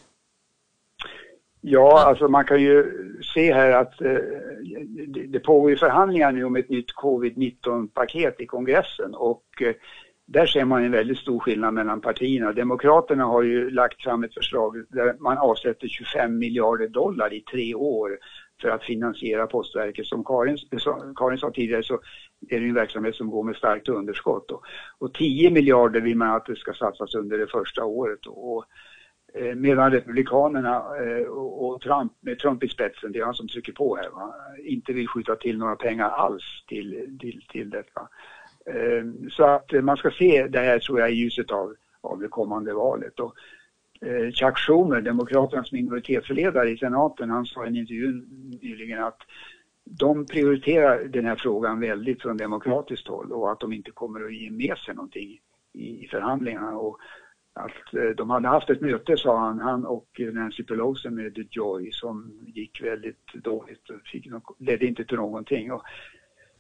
Ja, 1.62 2.04
alltså 2.04 2.28
man 2.28 2.46
kan 2.46 2.62
ju 2.62 2.86
se 3.34 3.54
här 3.54 3.72
att 3.72 4.02
eh, 4.02 4.18
det 5.28 5.40
pågår 5.40 5.70
ju 5.70 5.78
förhandlingar 5.78 6.32
nu 6.32 6.44
om 6.44 6.56
ett 6.56 6.70
nytt 6.70 6.96
covid-19-paket 6.96 8.42
i 8.42 8.46
kongressen 8.46 9.16
och 9.16 9.62
eh, 9.62 9.74
där 10.34 10.46
ser 10.46 10.66
man 10.66 10.84
en 10.84 10.92
väldigt 10.92 11.18
stor 11.18 11.40
skillnad 11.40 11.74
mellan 11.74 12.02
partierna. 12.02 12.52
Demokraterna 12.52 13.24
har 13.24 13.42
ju 13.44 13.70
lagt 13.70 14.04
fram 14.04 14.24
ett 14.24 14.34
förslag 14.34 14.86
där 14.90 15.16
man 15.20 15.38
avsätter 15.38 15.88
25 15.88 16.38
miljarder 16.38 16.88
dollar 16.88 17.34
i 17.34 17.42
tre 17.42 17.76
år 17.76 18.18
för 18.62 18.70
att 18.70 18.84
finansiera 18.84 19.48
postverket. 19.48 20.06
Som 20.06 20.24
Karin, 20.24 20.58
som 20.58 21.16
Karin 21.16 21.38
sa 21.38 21.52
tidigare 21.52 21.84
så 21.84 21.94
är 22.50 22.60
det 22.60 22.68
en 22.68 22.74
verksamhet 22.74 23.16
som 23.16 23.30
går 23.30 23.44
med 23.44 23.56
starkt 23.56 23.90
underskott. 23.90 24.48
Då. 24.48 24.62
och 25.00 25.14
10 25.14 25.52
miljarder 25.52 26.02
vill 26.02 26.18
man 26.18 26.36
att 26.36 26.46
det 26.46 26.56
ska 26.56 26.74
satsas 26.74 27.16
under 27.16 27.38
det 27.38 27.48
första 27.48 27.86
året. 27.86 28.26
Och, 28.26 28.66
eh, 29.34 29.56
medan 29.56 29.92
Republikanerna 29.92 30.76
eh, 30.76 31.28
och 31.28 31.82
Trump, 31.82 32.12
med 32.22 32.40
Trump 32.40 32.64
i 32.64 32.68
spetsen, 32.68 33.12
det 33.12 33.20
är 33.20 33.26
han 33.26 33.34
som 33.34 33.48
trycker 33.48 33.74
på 33.74 33.96
här, 33.96 34.10
va? 34.10 34.34
inte 34.66 34.94
vill 34.94 35.08
skjuta 35.08 35.36
till 35.36 35.58
några 35.58 35.76
pengar 35.76 36.10
alls 36.10 36.44
till, 36.68 37.18
till, 37.22 37.42
till 37.50 37.70
detta. 37.70 38.10
Ehm, 38.66 39.30
så 39.30 39.44
att 39.44 39.72
man 39.84 39.98
ska 39.98 40.12
se 40.12 40.48
det 40.48 40.60
här 40.60 40.80
tror 40.80 41.00
jag 41.00 41.12
i 41.12 41.16
ljuset 41.16 41.52
av, 41.52 41.76
av 42.02 42.20
det 42.20 42.28
kommande 42.28 42.74
valet. 42.74 43.20
Och, 43.20 43.36
eh, 44.02 44.32
Chuck 44.32 44.58
Schumer, 44.58 45.02
Demokraternas 45.02 45.72
minoritetsledare 45.72 46.70
i 46.70 46.78
senaten, 46.78 47.30
han 47.30 47.46
sa 47.46 47.66
i 47.66 47.68
en 47.68 47.76
intervju 47.76 48.26
nyligen 48.62 49.04
att 49.04 49.20
de 49.86 50.26
prioriterar 50.26 51.04
den 51.04 51.26
här 51.26 51.36
frågan 51.36 51.80
väldigt 51.80 52.22
från 52.22 52.38
demokratiskt 52.38 53.08
håll 53.08 53.32
och 53.32 53.52
att 53.52 53.60
de 53.60 53.74
inte 53.74 53.92
kommer 53.92 54.26
att 54.26 54.36
ge 54.36 54.52
med 54.52 54.78
sig 54.78 54.96
någonting 54.96 55.40
i 55.74 56.08
förhandlingarna. 56.12 56.78
Och 56.78 56.98
att 57.54 57.94
eh, 57.94 58.10
de 58.10 58.30
hade 58.30 58.48
haft 58.48 58.70
ett 58.70 58.82
möte, 58.82 59.18
sa 59.18 59.40
han, 59.40 59.60
han 59.60 59.86
och 59.86 60.22
Nancy 60.34 60.64
Pelosi 60.64 61.10
med 61.10 61.48
Joy 61.52 61.92
som 61.92 62.32
gick 62.46 62.84
väldigt 62.84 63.34
dåligt 63.34 63.90
och 63.90 64.02
fick, 64.06 64.28
ledde 64.60 64.86
inte 64.86 65.06
till 65.06 65.18
någonting. 65.18 65.72
Och, 65.72 65.84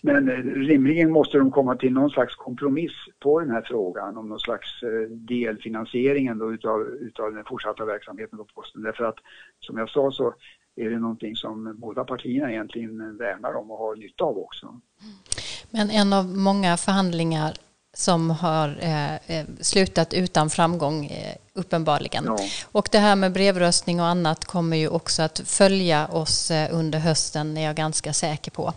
men 0.05 0.29
eh, 0.29 0.35
rimligen 0.43 1.11
måste 1.11 1.37
de 1.37 1.51
komma 1.51 1.75
till 1.75 1.93
någon 1.93 2.09
slags 2.09 2.35
kompromiss 2.35 2.91
på 3.19 3.39
den 3.39 3.49
här 3.49 3.61
frågan 3.67 4.17
om 4.17 4.29
någon 4.29 4.39
slags 4.39 4.83
eh, 4.83 5.09
delfinansieringen 5.09 6.37
då 6.37 6.53
utav, 6.53 6.81
utav 6.81 7.33
den 7.33 7.45
fortsatta 7.45 7.85
verksamheten 7.85 8.37
på 8.37 8.45
posten. 8.45 8.81
Därför 8.81 9.03
att 9.03 9.15
som 9.59 9.77
jag 9.77 9.89
sa 9.89 10.11
så 10.11 10.33
är 10.75 10.89
det 10.89 10.99
någonting 10.99 11.35
som 11.35 11.75
båda 11.77 12.03
partierna 12.03 12.51
egentligen 12.51 13.17
värnar 13.17 13.53
om 13.55 13.71
och 13.71 13.77
har 13.77 13.95
nytta 13.95 14.23
av 14.23 14.37
också. 14.37 14.81
Men 15.71 15.89
en 15.89 16.13
av 16.13 16.25
många 16.25 16.77
förhandlingar 16.77 17.53
som 17.93 18.29
har 18.29 18.67
eh, 18.67 19.15
eh 19.15 19.45
slutat 19.59 20.13
utan 20.13 20.49
framgång 20.49 21.05
uppenbarligen. 21.55 22.25
Ja. 22.25 22.37
Och 22.71 22.89
det 22.91 22.99
här 22.99 23.15
med 23.15 23.31
brevröstning 23.31 24.01
och 24.01 24.07
annat 24.07 24.45
kommer 24.45 24.77
ju 24.77 24.87
också 24.87 25.21
att 25.21 25.41
följa 25.45 26.07
oss 26.07 26.51
eh, 26.51 26.67
under 26.71 26.99
hösten, 26.99 27.57
är 27.57 27.65
jag 27.65 27.75
ganska 27.75 28.13
säker 28.13 28.51
på. 28.51 28.73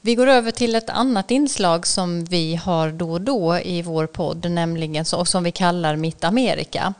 Vi 0.00 0.14
går 0.14 0.26
över 0.26 0.50
till 0.50 0.74
ett 0.74 0.90
annat 0.90 1.30
inslag 1.30 1.86
som 1.86 2.24
vi 2.24 2.54
har 2.54 2.90
då 2.90 3.12
och 3.12 3.20
då 3.20 3.58
i 3.58 3.82
vår 3.82 4.06
podd, 4.06 4.50
nämligen 4.50 5.04
och 5.14 5.28
som 5.28 5.44
vi 5.44 5.52
kallar 5.52 5.96
Mitt 5.96 6.24
Amerika. 6.24 6.94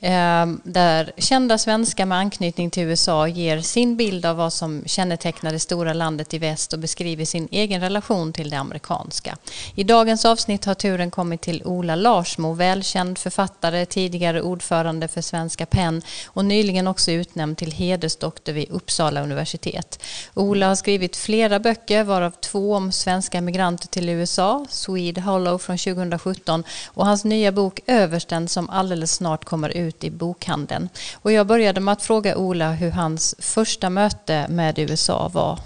Eh, 0.00 0.46
där 0.64 1.12
kända 1.16 1.58
svenskar 1.58 2.06
med 2.06 2.18
anknytning 2.18 2.70
till 2.70 2.82
USA 2.82 3.28
ger 3.28 3.60
sin 3.60 3.96
bild 3.96 4.26
av 4.26 4.36
vad 4.36 4.52
som 4.52 4.82
kännetecknar 4.86 5.52
det 5.52 5.58
stora 5.58 5.92
landet 5.92 6.34
i 6.34 6.38
väst 6.38 6.72
och 6.72 6.78
beskriver 6.78 7.24
sin 7.24 7.48
egen 7.50 7.80
relation 7.80 8.32
till 8.32 8.50
det 8.50 8.56
amerikanska. 8.56 9.36
I 9.74 9.84
dagens 9.84 10.24
avsnitt 10.24 10.64
har 10.64 10.74
turen 10.74 11.10
kommit 11.10 11.40
till 11.40 11.62
Ola 11.64 11.94
Larsmo, 11.96 12.52
välkänd 12.52 13.18
författare, 13.18 13.86
tidigare 13.86 14.42
ordförande 14.42 14.71
ordförande 14.72 15.08
för 15.08 15.20
Svenska 15.20 15.66
PEN 15.66 16.02
och 16.26 16.44
nyligen 16.44 16.86
också 16.86 17.10
utnämnd 17.10 17.58
till 17.58 17.72
hedersdoktor 17.72 18.52
vid 18.52 18.70
Uppsala 18.70 19.22
universitet. 19.22 20.02
Ola 20.34 20.68
har 20.68 20.74
skrivit 20.74 21.16
flera 21.16 21.58
böcker, 21.58 22.04
varav 22.04 22.30
två 22.30 22.74
om 22.74 22.92
svenska 22.92 23.40
migranter 23.40 23.88
till 23.88 24.08
USA, 24.08 24.66
Swede 24.70 25.20
Hollow 25.20 25.58
från 25.58 25.78
2017 25.78 26.64
och 26.86 27.06
hans 27.06 27.24
nya 27.24 27.52
bok 27.52 27.80
Översten 27.86 28.48
som 28.48 28.70
alldeles 28.70 29.12
snart 29.12 29.44
kommer 29.44 29.68
ut 29.68 30.04
i 30.04 30.10
bokhandeln. 30.10 30.88
Och 31.14 31.32
jag 31.32 31.46
började 31.46 31.80
med 31.80 31.92
att 31.92 32.02
fråga 32.02 32.36
Ola 32.36 32.72
hur 32.72 32.90
hans 32.90 33.34
första 33.38 33.90
möte 33.90 34.46
med 34.48 34.78
USA 34.78 35.28
var. 35.28 35.58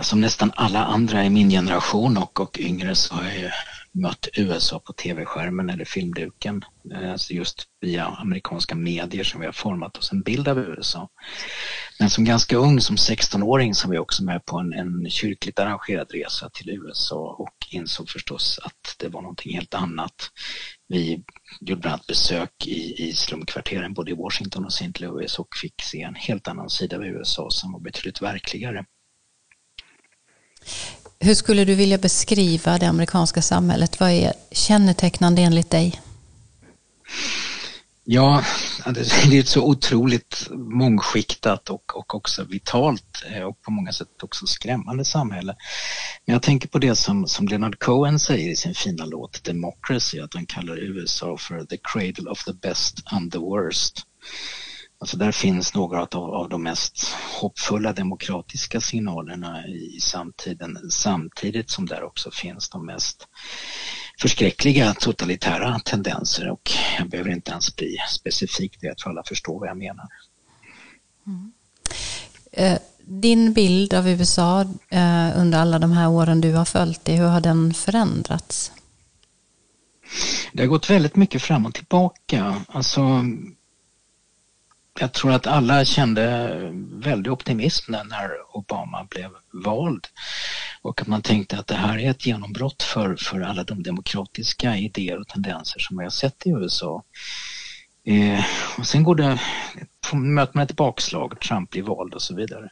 Som 0.00 0.20
nästan 0.20 0.52
alla 0.56 0.84
andra 0.84 1.24
i 1.24 1.30
min 1.30 1.50
generation 1.50 2.16
och, 2.16 2.40
och 2.40 2.58
yngre 2.58 2.94
så 2.94 3.14
har 3.14 3.22
jag 3.22 3.52
mött 3.96 4.28
USA 4.36 4.78
på 4.78 4.92
tv-skärmen 4.92 5.70
eller 5.70 5.84
filmduken. 5.84 6.64
Eh, 6.94 7.12
alltså 7.12 7.32
just 7.32 7.64
via 7.80 8.06
amerikanska 8.06 8.74
medier 8.74 9.24
som 9.24 9.40
vi 9.40 9.46
har 9.46 9.52
format 9.52 9.96
oss 9.98 10.12
en 10.12 10.22
bild 10.22 10.48
av 10.48 10.58
USA. 10.58 11.08
Men 11.98 12.10
som 12.10 12.24
ganska 12.24 12.56
ung, 12.56 12.80
som 12.80 12.96
16-åring, 12.96 13.74
så 13.74 13.88
var 13.88 13.94
jag 13.94 14.02
också 14.02 14.24
med 14.24 14.44
på 14.44 14.58
en, 14.58 14.72
en 14.72 15.10
kyrkligt 15.10 15.58
arrangerad 15.58 16.10
resa 16.10 16.50
till 16.50 16.70
USA 16.70 17.36
och 17.38 17.54
insåg 17.70 18.08
förstås 18.10 18.58
att 18.62 18.96
det 18.98 19.08
var 19.08 19.22
någonting 19.22 19.54
helt 19.54 19.74
annat. 19.74 20.30
Vi 20.88 21.24
gjorde 21.60 21.80
bland 21.80 21.94
annat 21.94 22.06
besök 22.06 22.66
i, 22.66 23.08
i 23.08 23.12
slumkvarteren 23.12 23.94
både 23.94 24.10
i 24.10 24.14
Washington 24.14 24.64
och 24.64 24.72
St. 24.72 24.92
Louis 24.98 25.38
och 25.38 25.56
fick 25.62 25.82
se 25.82 26.02
en 26.02 26.14
helt 26.14 26.48
annan 26.48 26.70
sida 26.70 26.96
av 26.96 27.04
USA 27.04 27.50
som 27.50 27.72
var 27.72 27.80
betydligt 27.80 28.22
verkligare. 28.22 28.84
Hur 31.18 31.34
skulle 31.34 31.64
du 31.64 31.74
vilja 31.74 31.98
beskriva 31.98 32.78
det 32.78 32.86
amerikanska 32.86 33.42
samhället? 33.42 34.00
Vad 34.00 34.10
är 34.10 34.32
kännetecknande 34.50 35.42
enligt 35.42 35.70
dig? 35.70 36.00
Ja, 38.04 38.44
det 38.94 39.36
är 39.36 39.40
ett 39.40 39.48
så 39.48 39.62
otroligt 39.62 40.46
mångskiktat 40.50 41.70
och, 41.70 41.96
och 41.96 42.14
också 42.14 42.44
vitalt 42.44 43.24
eh, 43.30 43.42
och 43.42 43.62
på 43.62 43.70
många 43.70 43.92
sätt 43.92 44.22
också 44.22 44.46
skrämmande 44.46 45.04
samhälle. 45.04 45.56
Men 46.26 46.32
jag 46.32 46.42
tänker 46.42 46.68
på 46.68 46.78
det 46.78 46.96
som, 46.96 47.26
som 47.26 47.48
Leonard 47.48 47.78
Cohen 47.78 48.18
säger 48.18 48.50
i 48.50 48.56
sin 48.56 48.74
fina 48.74 49.04
låt 49.04 49.44
Democracy, 49.44 50.20
att 50.20 50.34
han 50.34 50.46
kallar 50.46 50.78
USA 50.78 51.36
för 51.36 51.64
the 51.64 51.76
cradle 51.82 52.30
of 52.30 52.44
the 52.44 52.52
best 52.52 53.02
and 53.04 53.32
the 53.32 53.38
worst. 53.38 54.02
Alltså 54.98 55.16
där 55.16 55.32
finns 55.32 55.74
några 55.74 56.02
av, 56.02 56.34
av 56.34 56.48
de 56.48 56.62
mest 56.62 57.08
hoppfulla 57.40 57.92
demokratiska 57.92 58.80
signalerna 58.80 59.66
i 59.66 60.00
samtiden 60.00 60.78
samtidigt 60.90 61.70
som 61.70 61.86
där 61.86 62.04
också 62.04 62.30
finns 62.30 62.68
de 62.68 62.86
mest 62.86 63.28
förskräckliga 64.20 64.94
totalitära 64.94 65.78
tendenser 65.78 66.50
och 66.50 66.70
jag 66.98 67.08
behöver 67.08 67.30
inte 67.30 67.50
ens 67.50 67.76
bli 67.76 67.96
specifik, 68.10 68.76
jag 68.80 68.98
tror 68.98 69.10
alla 69.10 69.22
förstår 69.24 69.60
vad 69.60 69.68
jag 69.68 69.78
menar. 69.78 70.06
Mm. 71.26 71.52
Eh, 72.52 72.78
din 73.08 73.52
bild 73.52 73.94
av 73.94 74.08
USA 74.08 74.60
eh, 74.88 75.40
under 75.40 75.58
alla 75.58 75.78
de 75.78 75.92
här 75.92 76.08
åren 76.08 76.40
du 76.40 76.52
har 76.52 76.64
följt 76.64 77.04
det, 77.04 77.16
hur 77.16 77.26
har 77.26 77.40
den 77.40 77.74
förändrats? 77.74 78.72
Det 80.52 80.62
har 80.62 80.68
gått 80.68 80.90
väldigt 80.90 81.16
mycket 81.16 81.42
fram 81.42 81.66
och 81.66 81.74
tillbaka. 81.74 82.62
Alltså, 82.68 83.24
jag 85.00 85.12
tror 85.12 85.32
att 85.32 85.46
alla 85.46 85.84
kände 85.84 86.50
väldig 86.92 87.32
optimism 87.32 87.92
när 87.92 88.56
Obama 88.56 89.06
blev 89.10 89.30
vald 89.64 90.06
och 90.82 91.00
att 91.00 91.06
man 91.06 91.22
tänkte 91.22 91.58
att 91.58 91.66
det 91.66 91.74
här 91.74 91.98
är 91.98 92.10
ett 92.10 92.26
genombrott 92.26 92.82
för, 92.82 93.16
för 93.16 93.40
alla 93.40 93.64
de 93.64 93.82
demokratiska 93.82 94.76
idéer 94.76 95.20
och 95.20 95.28
tendenser 95.28 95.80
som 95.80 95.98
vi 95.98 96.04
har 96.04 96.10
sett 96.10 96.46
i 96.46 96.50
USA. 96.50 97.02
Eh, 98.06 98.44
och 98.78 98.86
sen 98.86 99.02
går 99.02 99.14
det, 99.14 99.40
möter 100.12 100.56
man 100.56 100.64
ett 100.64 100.76
bakslag, 100.76 101.40
Trump 101.40 101.70
blir 101.70 101.82
vald 101.82 102.14
och 102.14 102.22
så 102.22 102.34
vidare. 102.34 102.70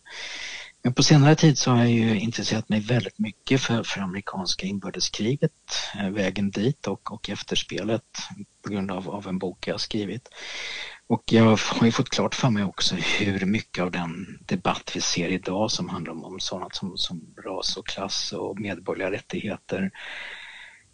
Men 0.84 0.94
på 0.94 1.02
senare 1.02 1.34
tid 1.34 1.58
så 1.58 1.70
har 1.70 1.78
jag 1.78 1.90
ju 1.90 2.20
intresserat 2.20 2.68
mig 2.68 2.80
väldigt 2.80 3.18
mycket 3.18 3.60
för, 3.60 3.82
för 3.82 4.00
amerikanska 4.00 4.66
inbördeskriget, 4.66 5.52
eh, 5.98 6.10
vägen 6.10 6.50
dit 6.50 6.86
och, 6.86 7.12
och 7.12 7.30
efterspelet 7.30 8.02
på 8.64 8.70
grund 8.70 8.90
av, 8.90 9.10
av 9.10 9.28
en 9.28 9.38
bok 9.38 9.66
jag 9.68 9.74
har 9.74 9.78
skrivit. 9.78 10.28
Och 11.06 11.22
jag 11.26 11.44
har 11.56 11.84
ju 11.84 11.92
fått 11.92 12.08
klart 12.08 12.34
för 12.34 12.50
mig 12.50 12.64
också 12.64 12.94
hur 12.94 13.46
mycket 13.46 13.84
av 13.84 13.90
den 13.90 14.38
debatt 14.46 14.90
vi 14.94 15.00
ser 15.00 15.28
idag 15.28 15.70
som 15.70 15.88
handlar 15.88 16.12
om, 16.12 16.24
om 16.24 16.40
sådant 16.40 16.74
som, 16.74 16.96
som 16.96 17.34
ras 17.44 17.76
och 17.76 17.86
klass 17.86 18.32
och 18.32 18.60
medborgerliga 18.60 19.18
rättigheter 19.18 19.90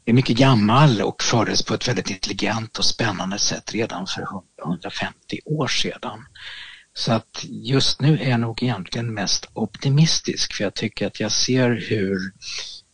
är 0.04 0.12
mycket 0.12 0.36
gammal 0.36 1.02
och 1.02 1.22
fördes 1.22 1.64
på 1.64 1.74
ett 1.74 1.88
väldigt 1.88 2.10
intelligent 2.10 2.78
och 2.78 2.84
spännande 2.84 3.38
sätt 3.38 3.74
redan 3.74 4.06
för 4.06 4.26
150 4.64 5.40
år 5.44 5.68
sedan. 5.68 6.24
Så 7.00 7.12
att 7.12 7.44
just 7.48 8.00
nu 8.00 8.18
är 8.18 8.30
jag 8.30 8.40
nog 8.40 8.62
egentligen 8.62 9.14
mest 9.14 9.48
optimistisk 9.52 10.52
för 10.54 10.64
jag 10.64 10.74
tycker 10.74 11.06
att 11.06 11.20
jag 11.20 11.32
ser 11.32 11.70
hur 11.70 12.18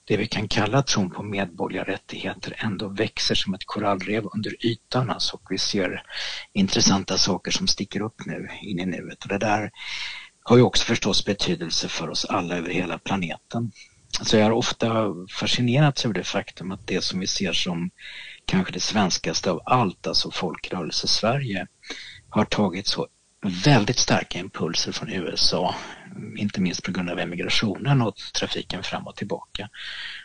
det 0.05 0.17
vi 0.17 0.27
kan 0.27 0.49
kalla 0.49 0.83
tron 0.83 1.11
på 1.11 1.23
medborgerliga 1.23 1.95
rättigheter 1.95 2.57
ändå 2.59 2.89
växer 2.89 3.35
som 3.35 3.55
ett 3.55 3.67
korallrev 3.67 4.25
under 4.35 4.67
ytan 4.67 5.11
alltså, 5.11 5.37
och 5.37 5.43
vi 5.51 5.59
ser 5.59 6.03
intressanta 6.53 7.19
saker 7.19 7.51
som 7.51 7.67
sticker 7.67 8.01
upp 8.01 8.27
nu 8.27 8.49
in 8.63 8.81
i 8.81 8.87
nuet 8.87 9.23
och 9.23 9.29
det 9.29 9.39
där 9.39 9.71
har 10.43 10.57
ju 10.57 10.63
också 10.63 10.85
förstås 10.85 11.25
betydelse 11.25 11.89
för 11.89 12.11
oss 12.11 12.25
alla 12.25 12.57
över 12.57 12.71
hela 12.71 12.99
planeten. 12.99 13.73
Så 14.23 14.37
jag 14.37 14.45
har 14.45 14.53
ofta 14.53 15.15
fascinerats 15.41 16.05
över 16.05 16.15
det 16.15 16.25
faktum 16.25 16.73
att 16.73 16.87
det 16.87 17.05
som 17.05 17.21
vi 17.21 17.27
ser 17.27 17.53
som 17.53 17.91
kanske 18.45 18.73
det 18.73 18.81
svenskaste 18.81 19.51
av 19.51 19.61
allt, 19.65 20.07
alltså 20.07 20.31
folkrörelse 20.31 21.09
Sverige, 21.09 21.67
har 22.29 22.45
tagit 22.45 22.87
så 22.87 23.07
väldigt 23.49 23.99
starka 23.99 24.39
impulser 24.39 24.93
från 24.93 25.13
USA, 25.13 25.75
inte 26.37 26.61
minst 26.61 26.83
på 26.83 26.93
grund 26.93 27.11
av 27.11 27.19
emigrationen 27.19 28.03
och 28.03 28.17
trafiken 28.17 28.83
fram 28.83 29.07
och 29.07 29.17
tillbaka. 29.17 29.69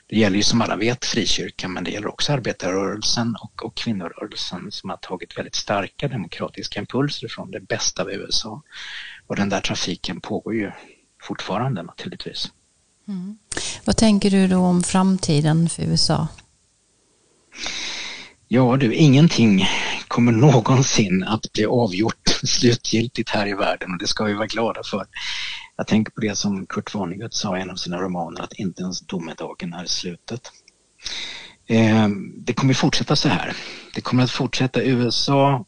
Det 0.07 0.15
gäller 0.15 0.38
ju 0.38 0.43
som 0.43 0.61
alla 0.61 0.76
vet 0.76 1.05
frikyrkan 1.05 1.74
men 1.74 1.84
det 1.84 1.91
gäller 1.91 2.07
också 2.07 2.34
arbetarrörelsen 2.34 3.36
och, 3.41 3.65
och 3.65 3.78
kvinnorörelsen 3.78 4.72
som 4.72 4.89
har 4.89 4.97
tagit 4.97 5.38
väldigt 5.38 5.55
starka 5.55 6.07
demokratiska 6.07 6.80
impulser 6.80 7.28
från 7.28 7.51
det 7.51 7.59
bästa 7.59 8.01
av 8.01 8.11
USA. 8.11 8.61
Och 9.28 9.36
den 9.36 9.49
där 9.49 9.61
trafiken 9.61 10.22
pågår 10.22 10.55
ju 10.55 10.72
fortfarande 11.22 11.84
naturligtvis. 11.84 12.51
Mm. 13.07 13.38
Vad 13.86 13.97
tänker 13.97 14.32
du 14.32 14.47
då 14.47 14.57
om 14.57 14.84
framtiden 14.84 15.69
för 15.69 15.84
USA? 15.84 16.28
Ja 18.53 18.78
du, 18.78 18.93
ingenting 18.93 19.65
kommer 20.07 20.32
någonsin 20.32 21.24
att 21.24 21.53
bli 21.53 21.65
avgjort 21.65 22.20
slutgiltigt 22.48 23.30
här 23.30 23.48
i 23.48 23.54
världen 23.54 23.92
och 23.92 23.98
det 23.98 24.08
ska 24.08 24.24
vi 24.24 24.34
vara 24.34 24.48
glada 24.48 24.82
för. 24.84 25.06
Jag 25.76 25.88
tänker 25.88 26.12
på 26.12 26.22
det 26.22 26.36
som 26.36 26.66
Kurt 26.66 26.96
Vonnegut 26.96 27.34
sa 27.34 27.58
i 27.58 27.62
en 27.62 27.70
av 27.70 27.76
sina 27.76 27.98
romaner 27.98 28.42
att 28.42 28.54
inte 28.54 28.82
ens 28.82 29.02
domedagen 29.02 29.74
är 29.74 29.86
slutet. 29.86 30.52
Eh, 31.68 32.08
det 32.38 32.54
kommer 32.54 32.74
fortsätta 32.74 33.16
så 33.16 33.30
här. 33.30 33.56
Det 33.96 34.02
kommer 34.02 34.24
att 34.24 34.32
fortsätta. 34.32 34.82
USA 34.82 35.66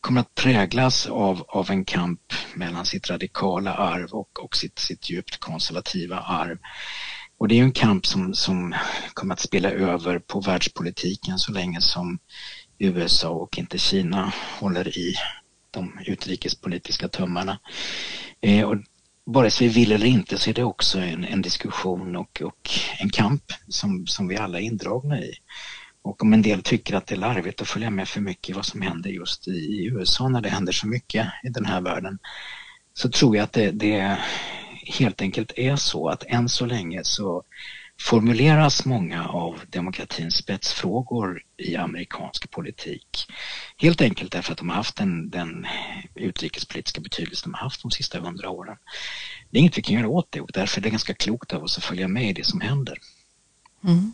kommer 0.00 0.20
att 0.20 0.34
präglas 0.34 1.06
av, 1.06 1.44
av 1.48 1.70
en 1.70 1.84
kamp 1.84 2.20
mellan 2.54 2.86
sitt 2.86 3.10
radikala 3.10 3.74
arv 3.74 4.08
och, 4.10 4.44
och 4.44 4.56
sitt, 4.56 4.78
sitt 4.78 5.10
djupt 5.10 5.40
konservativa 5.40 6.20
arv. 6.20 6.58
Och 7.38 7.48
det 7.48 7.58
är 7.58 7.62
en 7.62 7.72
kamp 7.72 8.06
som, 8.06 8.34
som 8.34 8.74
kommer 9.14 9.34
att 9.34 9.40
spela 9.40 9.70
över 9.70 10.18
på 10.18 10.40
världspolitiken 10.40 11.38
så 11.38 11.52
länge 11.52 11.80
som 11.80 12.18
USA 12.78 13.28
och 13.28 13.58
inte 13.58 13.78
Kina 13.78 14.32
håller 14.60 14.98
i 14.98 15.14
de 15.74 15.98
utrikespolitiska 16.06 17.08
tömmarna. 17.08 17.58
Eh, 18.40 18.64
och 18.64 18.76
vare 19.24 19.50
sig 19.50 19.68
vi 19.68 19.74
vill 19.74 19.92
eller 19.92 20.06
inte 20.06 20.38
så 20.38 20.50
är 20.50 20.54
det 20.54 20.64
också 20.64 20.98
en, 20.98 21.24
en 21.24 21.42
diskussion 21.42 22.16
och, 22.16 22.42
och, 22.44 22.70
en 23.00 23.10
kamp 23.10 23.42
som, 23.68 24.06
som 24.06 24.28
vi 24.28 24.36
alla 24.36 24.60
är 24.60 24.62
indragna 24.62 25.20
i. 25.20 25.32
Och 26.02 26.22
om 26.22 26.32
en 26.32 26.42
del 26.42 26.62
tycker 26.62 26.94
att 26.94 27.06
det 27.06 27.14
är 27.14 27.18
larvigt 27.18 27.62
att 27.62 27.68
följa 27.68 27.90
med 27.90 28.08
för 28.08 28.20
mycket 28.20 28.50
i 28.50 28.52
vad 28.52 28.66
som 28.66 28.82
händer 28.82 29.10
just 29.10 29.48
i, 29.48 29.50
i 29.50 29.86
USA 29.86 30.28
när 30.28 30.40
det 30.40 30.48
händer 30.48 30.72
så 30.72 30.86
mycket 30.86 31.26
i 31.44 31.48
den 31.48 31.64
här 31.64 31.80
världen 31.80 32.18
så 32.94 33.10
tror 33.10 33.36
jag 33.36 33.44
att 33.44 33.52
det, 33.52 33.70
det 33.70 34.18
helt 34.98 35.22
enkelt 35.22 35.52
är 35.56 35.76
så 35.76 36.08
att 36.08 36.24
än 36.26 36.48
så 36.48 36.66
länge 36.66 37.00
så 37.04 37.42
formuleras 38.00 38.84
många 38.84 39.28
av 39.28 39.60
demokratins 39.70 40.36
spetsfrågor 40.36 41.42
i 41.56 41.76
amerikansk 41.76 42.50
politik. 42.50 43.26
Helt 43.76 44.00
enkelt 44.00 44.32
därför 44.32 44.52
att 44.52 44.58
de 44.58 44.68
har 44.68 44.76
haft 44.76 44.96
den, 44.96 45.30
den 45.30 45.66
utrikespolitiska 46.14 47.00
betydelse 47.00 47.46
de 47.46 47.54
har 47.54 47.60
haft 47.60 47.82
de 47.82 47.90
sista 47.90 48.20
hundra 48.20 48.50
åren. 48.50 48.76
Det 49.50 49.58
är 49.58 49.60
inget 49.60 49.78
vi 49.78 49.82
kan 49.82 49.94
göra 49.94 50.08
åt 50.08 50.26
det 50.30 50.40
och 50.40 50.50
därför 50.52 50.80
är 50.80 50.82
det 50.82 50.90
ganska 50.90 51.14
klokt 51.14 51.52
av 51.52 51.62
oss 51.62 51.78
att 51.78 51.84
följa 51.84 52.08
med 52.08 52.30
i 52.30 52.32
det 52.32 52.46
som 52.46 52.60
händer. 52.60 52.98
Mm. 53.84 54.12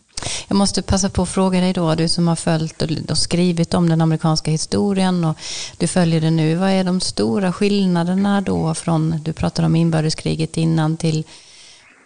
Jag 0.49 0.57
måste 0.57 0.83
passa 0.83 1.11
på 1.11 1.22
att 1.22 1.28
fråga 1.28 1.61
dig 1.61 1.72
då, 1.72 1.95
du 1.95 2.09
som 2.09 2.28
har 2.28 2.37
följt 2.37 2.83
och 3.11 3.18
skrivit 3.18 3.74
om 3.74 3.89
den 3.89 4.01
amerikanska 4.01 4.51
historien 4.51 5.24
och 5.24 5.39
du 5.78 5.87
följer 5.87 6.20
det 6.20 6.31
nu. 6.31 6.55
Vad 6.55 6.70
är 6.70 6.85
de 6.85 7.01
stora 7.01 7.53
skillnaderna 7.53 8.41
då 8.41 8.74
från, 8.74 9.22
du 9.22 9.33
pratade 9.33 9.66
om 9.66 9.76
inbördeskriget 9.76 10.57
innan 10.57 10.97
till 10.97 11.24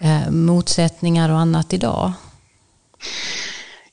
Eh, 0.04 0.30
motsättningar 0.30 1.28
och 1.28 1.38
annat 1.38 1.72
idag? 1.72 2.12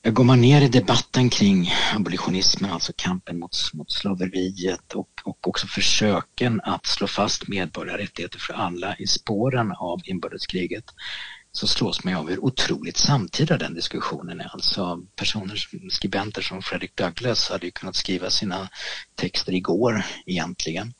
Går 0.04 0.24
man 0.24 0.40
ner 0.40 0.62
i 0.62 0.68
debatten 0.68 1.30
kring 1.30 1.70
abolitionismen, 1.94 2.70
alltså 2.70 2.92
kampen 2.96 3.38
mot, 3.38 3.56
mot 3.74 3.92
slaveriet 3.92 4.92
och, 4.92 5.08
och 5.24 5.48
också 5.48 5.66
försöken 5.66 6.60
att 6.64 6.86
slå 6.86 7.06
fast 7.06 7.48
medborgarrättigheter 7.48 8.38
för 8.38 8.54
alla 8.54 8.96
i 8.96 9.06
spåren 9.06 9.72
av 9.72 10.00
inbördeskriget 10.04 10.84
så 11.52 11.66
slås 11.66 12.04
man 12.04 12.14
av 12.14 12.28
hur 12.28 12.44
otroligt 12.44 12.96
samtida 12.96 13.58
den 13.58 13.74
diskussionen 13.74 14.40
är. 14.40 14.50
Alltså 14.52 14.98
personer, 15.16 15.56
skribenter 15.90 16.42
som 16.42 16.62
Fredrik 16.62 16.96
Douglass 16.96 17.50
hade 17.50 17.66
ju 17.66 17.72
kunnat 17.72 17.96
skriva 17.96 18.30
sina 18.30 18.68
texter 19.14 19.54
igår 19.54 20.04
egentligen. 20.26 20.94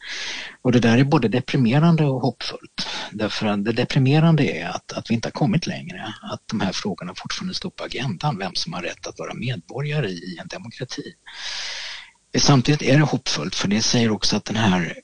Och 0.63 0.73
det 0.73 0.81
där 0.81 0.99
är 0.99 1.05
både 1.05 1.29
deprimerande 1.29 2.05
och 2.05 2.21
hoppfullt. 2.21 2.89
Därför 3.13 3.47
att 3.47 3.65
det 3.65 3.73
deprimerande 3.73 4.45
är 4.45 4.69
att, 4.69 4.93
att 4.93 5.11
vi 5.11 5.15
inte 5.15 5.27
har 5.27 5.33
kommit 5.33 5.67
längre, 5.67 6.15
att 6.23 6.43
de 6.47 6.61
här 6.61 6.73
frågorna 6.73 7.15
fortfarande 7.17 7.55
står 7.55 7.71
på 7.71 7.85
agendan, 7.85 8.39
vem 8.39 8.55
som 8.55 8.73
har 8.73 8.83
rätt 8.83 9.07
att 9.07 9.19
vara 9.19 9.35
medborgare 9.35 10.09
i 10.09 10.39
en 10.41 10.49
demokrati. 10.49 11.15
Samtidigt 12.39 12.83
är 12.83 12.99
det 12.99 13.05
hoppfullt 13.05 13.55
för 13.55 13.69
det 13.69 13.83
säger 13.83 14.11
också 14.11 14.37
att 14.37 14.45
den 14.45 14.57
här 14.57 14.95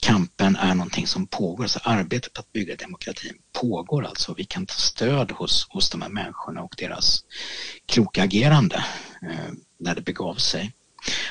kampen 0.00 0.56
är 0.56 0.74
någonting 0.74 1.06
som 1.06 1.26
pågår, 1.26 1.66
så 1.66 1.80
arbetet 1.82 2.38
att 2.38 2.52
bygga 2.52 2.76
demokratin 2.76 3.38
pågår 3.52 4.04
alltså. 4.04 4.34
Vi 4.34 4.44
kan 4.44 4.66
ta 4.66 4.74
stöd 4.74 5.30
hos, 5.30 5.66
hos 5.70 5.90
de 5.90 6.02
här 6.02 6.08
människorna 6.08 6.62
och 6.62 6.74
deras 6.78 7.24
kloka 7.86 8.22
agerande 8.22 8.84
eh, 9.22 9.52
när 9.78 9.94
det 9.94 10.02
begav 10.02 10.34
sig. 10.34 10.72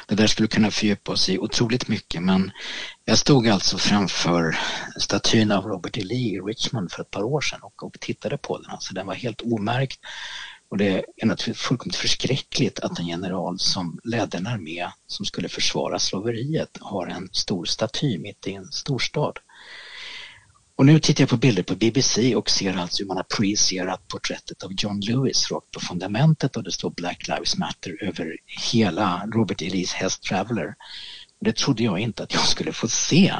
Det 0.08 0.16
där 0.16 0.28
skulle 0.28 0.48
kunna 0.48 0.72
fördjupa 0.72 1.12
oss 1.12 1.30
i 1.30 1.38
otroligt 1.38 1.88
mycket 1.88 2.24
men 2.24 2.52
jag 3.06 3.18
stod 3.18 3.48
alltså 3.48 3.78
framför 3.78 4.60
statyn 4.98 5.52
av 5.52 5.66
Robert 5.66 5.98
E. 5.98 6.02
Lee 6.02 6.36
i 6.36 6.40
Richmond 6.40 6.92
för 6.92 7.02
ett 7.02 7.12
par 7.12 7.24
år 7.24 7.42
sedan 7.42 7.60
och, 7.62 7.84
och 7.84 8.00
tittade 8.00 8.38
på 8.38 8.58
den. 8.58 8.72
Alltså 8.72 8.94
den 8.94 9.08
var 9.08 9.14
helt 9.14 9.42
omärkt 9.42 10.00
och 10.70 10.78
det 10.78 11.06
är 11.18 11.26
naturligtvis 11.26 11.68
fullkomligt 11.68 11.96
förskräckligt 11.96 12.80
att 12.80 13.00
en 13.00 13.08
general 13.08 13.60
som 13.60 14.00
ledde 14.04 14.38
en 14.38 14.48
armé 14.48 14.88
som 15.08 15.26
skulle 15.26 15.50
försvara 15.50 16.00
slaveriet 16.00 16.78
har 16.82 17.08
en 17.08 17.30
stor 17.32 17.66
staty 17.66 18.18
mitt 18.18 18.48
i 18.48 18.54
en 18.54 18.72
storstad. 18.72 19.40
Och 20.76 20.86
nu 20.86 21.00
tittar 21.00 21.22
jag 21.22 21.30
på 21.30 21.38
bilder 21.38 21.64
på 21.64 21.76
BBC 21.76 22.36
och 22.36 22.50
ser 22.50 22.78
alltså 22.78 23.04
hur 23.04 23.08
man 23.08 23.18
har 23.18 23.24
projicerat 23.24 24.08
porträttet 24.08 24.64
av 24.64 24.72
John 24.78 25.00
Lewis 25.00 25.52
rakt 25.52 25.72
på 25.72 25.80
fundamentet 25.80 26.58
och 26.58 26.64
det 26.64 26.72
står 26.72 26.90
Black 26.90 27.28
Lives 27.28 27.58
Matter 27.58 28.04
över 28.04 28.38
hela 28.72 29.26
Robert 29.34 29.62
Elise 29.62 29.98
Hest 29.98 30.24
Traveller. 30.24 30.76
Det 31.42 31.56
trodde 31.56 31.84
jag 31.84 32.00
inte 32.00 32.24
att 32.24 32.34
jag 32.34 32.48
skulle 32.48 32.74
få 32.74 32.88
se 32.88 33.36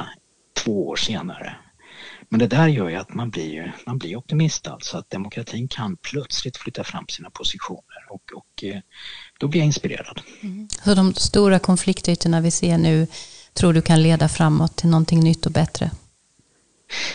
två 0.64 0.88
år 0.88 0.96
senare. 0.96 1.56
Men 2.30 2.38
det 2.38 2.46
där 2.46 2.68
gör 2.68 2.88
ju 2.88 2.96
att 2.96 3.14
man 3.14 3.30
blir, 3.30 3.76
man 3.86 3.98
blir 3.98 4.16
optimist 4.16 4.66
alltså, 4.66 4.98
att 4.98 5.10
demokratin 5.10 5.68
kan 5.68 5.96
plötsligt 5.96 6.56
flytta 6.56 6.84
fram 6.84 7.04
sina 7.08 7.30
positioner 7.30 8.06
och, 8.10 8.22
och 8.34 8.64
eh, 8.64 8.80
då 9.38 9.48
blir 9.48 9.60
jag 9.60 9.66
inspirerad. 9.66 10.20
Mm. 10.40 10.68
Så 10.84 10.94
de 10.94 11.14
stora 11.14 11.58
konfliktytorna 11.58 12.40
vi 12.40 12.50
ser 12.50 12.78
nu 12.78 13.06
tror 13.52 13.72
du 13.72 13.82
kan 13.82 14.02
leda 14.02 14.28
framåt 14.28 14.76
till 14.76 14.88
någonting 14.88 15.20
nytt 15.20 15.46
och 15.46 15.52
bättre? 15.52 15.90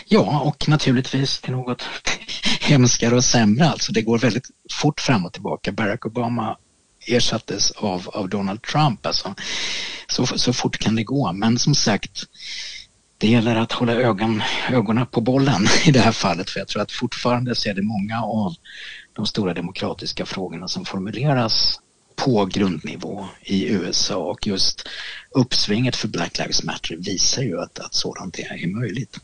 Ja, 0.04 0.40
och 0.40 0.68
naturligtvis 0.68 1.40
till 1.40 1.52
något 1.52 1.82
hemskare 2.60 3.14
och 3.16 3.24
sämre. 3.24 3.68
Alltså 3.68 3.92
det 3.92 4.02
går 4.02 4.18
väldigt 4.18 4.50
fort 4.72 5.00
fram 5.00 5.26
och 5.26 5.32
tillbaka. 5.32 5.72
Barack 5.72 6.06
Obama 6.06 6.56
ersattes 7.06 7.70
av, 7.70 8.08
av 8.08 8.28
Donald 8.28 8.62
Trump. 8.62 9.06
Alltså, 9.06 9.34
så, 10.08 10.26
så 10.26 10.52
fort 10.52 10.78
kan 10.78 10.96
det 10.96 11.04
gå. 11.04 11.32
Men 11.32 11.58
som 11.58 11.74
sagt, 11.74 12.24
det 13.18 13.28
gäller 13.28 13.56
att 13.56 13.72
hålla 13.72 13.92
ögon, 13.92 14.42
ögonen 14.70 15.06
på 15.06 15.20
bollen 15.20 15.66
i 15.86 15.90
det 15.90 16.00
här 16.00 16.12
fallet 16.12 16.50
för 16.50 16.60
jag 16.60 16.68
tror 16.68 16.82
att 16.82 16.92
fortfarande 16.92 17.54
så 17.54 17.68
är 17.68 17.74
det 17.74 17.82
många 17.82 18.22
av 18.22 18.54
de 19.12 19.26
stora 19.26 19.54
demokratiska 19.54 20.26
frågorna 20.26 20.68
som 20.68 20.84
formuleras 20.84 21.80
på 22.16 22.44
grundnivå 22.44 23.26
i 23.42 23.68
USA 23.68 24.16
och 24.16 24.46
just 24.46 24.88
uppsvinget 25.30 25.96
för 25.96 26.08
Black 26.08 26.38
Lives 26.38 26.62
Matter 26.62 26.96
visar 26.96 27.42
ju 27.42 27.60
att, 27.60 27.78
att 27.78 27.94
sådant 27.94 28.38
är, 28.38 28.80
möjligt. 28.80 29.18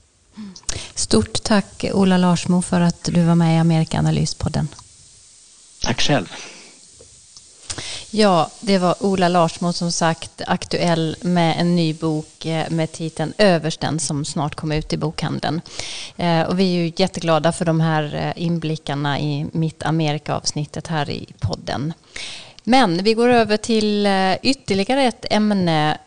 Stort 0.94 1.42
tack 1.42 1.84
Ola 1.92 2.16
Larsmo 2.16 2.62
för 2.62 2.80
att 2.80 3.04
du 3.04 3.24
var 3.24 3.34
med 3.34 3.56
i 3.56 3.58
Amerikanalyspodden. 3.58 4.68
Tack 5.82 6.00
själv. 6.00 6.32
Ja, 8.10 8.50
det 8.60 8.78
var 8.78 8.94
Ola 9.00 9.28
Larsmo 9.28 9.72
som 9.72 9.92
sagt 9.92 10.42
aktuell 10.46 11.16
med 11.20 11.60
en 11.60 11.76
ny 11.76 11.94
bok 11.94 12.46
eh, 12.46 12.70
med 12.70 12.92
titeln 12.92 13.32
Översten 13.38 13.98
som 13.98 14.24
snart 14.24 14.54
kommer 14.54 14.76
ut 14.76 14.92
i 14.92 14.96
bokhandeln. 14.96 15.60
Eh, 16.16 16.42
och 16.42 16.58
vi 16.58 16.64
är 16.64 16.82
ju 16.82 16.92
jätteglada 16.96 17.52
för 17.52 17.64
de 17.64 17.80
här 17.80 18.14
eh, 18.14 18.42
inblickarna 18.42 19.20
i 19.20 19.46
Mitt 19.52 19.82
Amerika-avsnittet 19.82 20.86
här 20.86 21.10
i 21.10 21.26
podden. 21.40 21.92
Men 22.64 23.04
vi 23.04 23.14
går 23.14 23.28
över 23.28 23.56
till 23.56 24.08
ytterligare 24.42 25.02
ett 25.02 25.26
ämne 25.30 25.98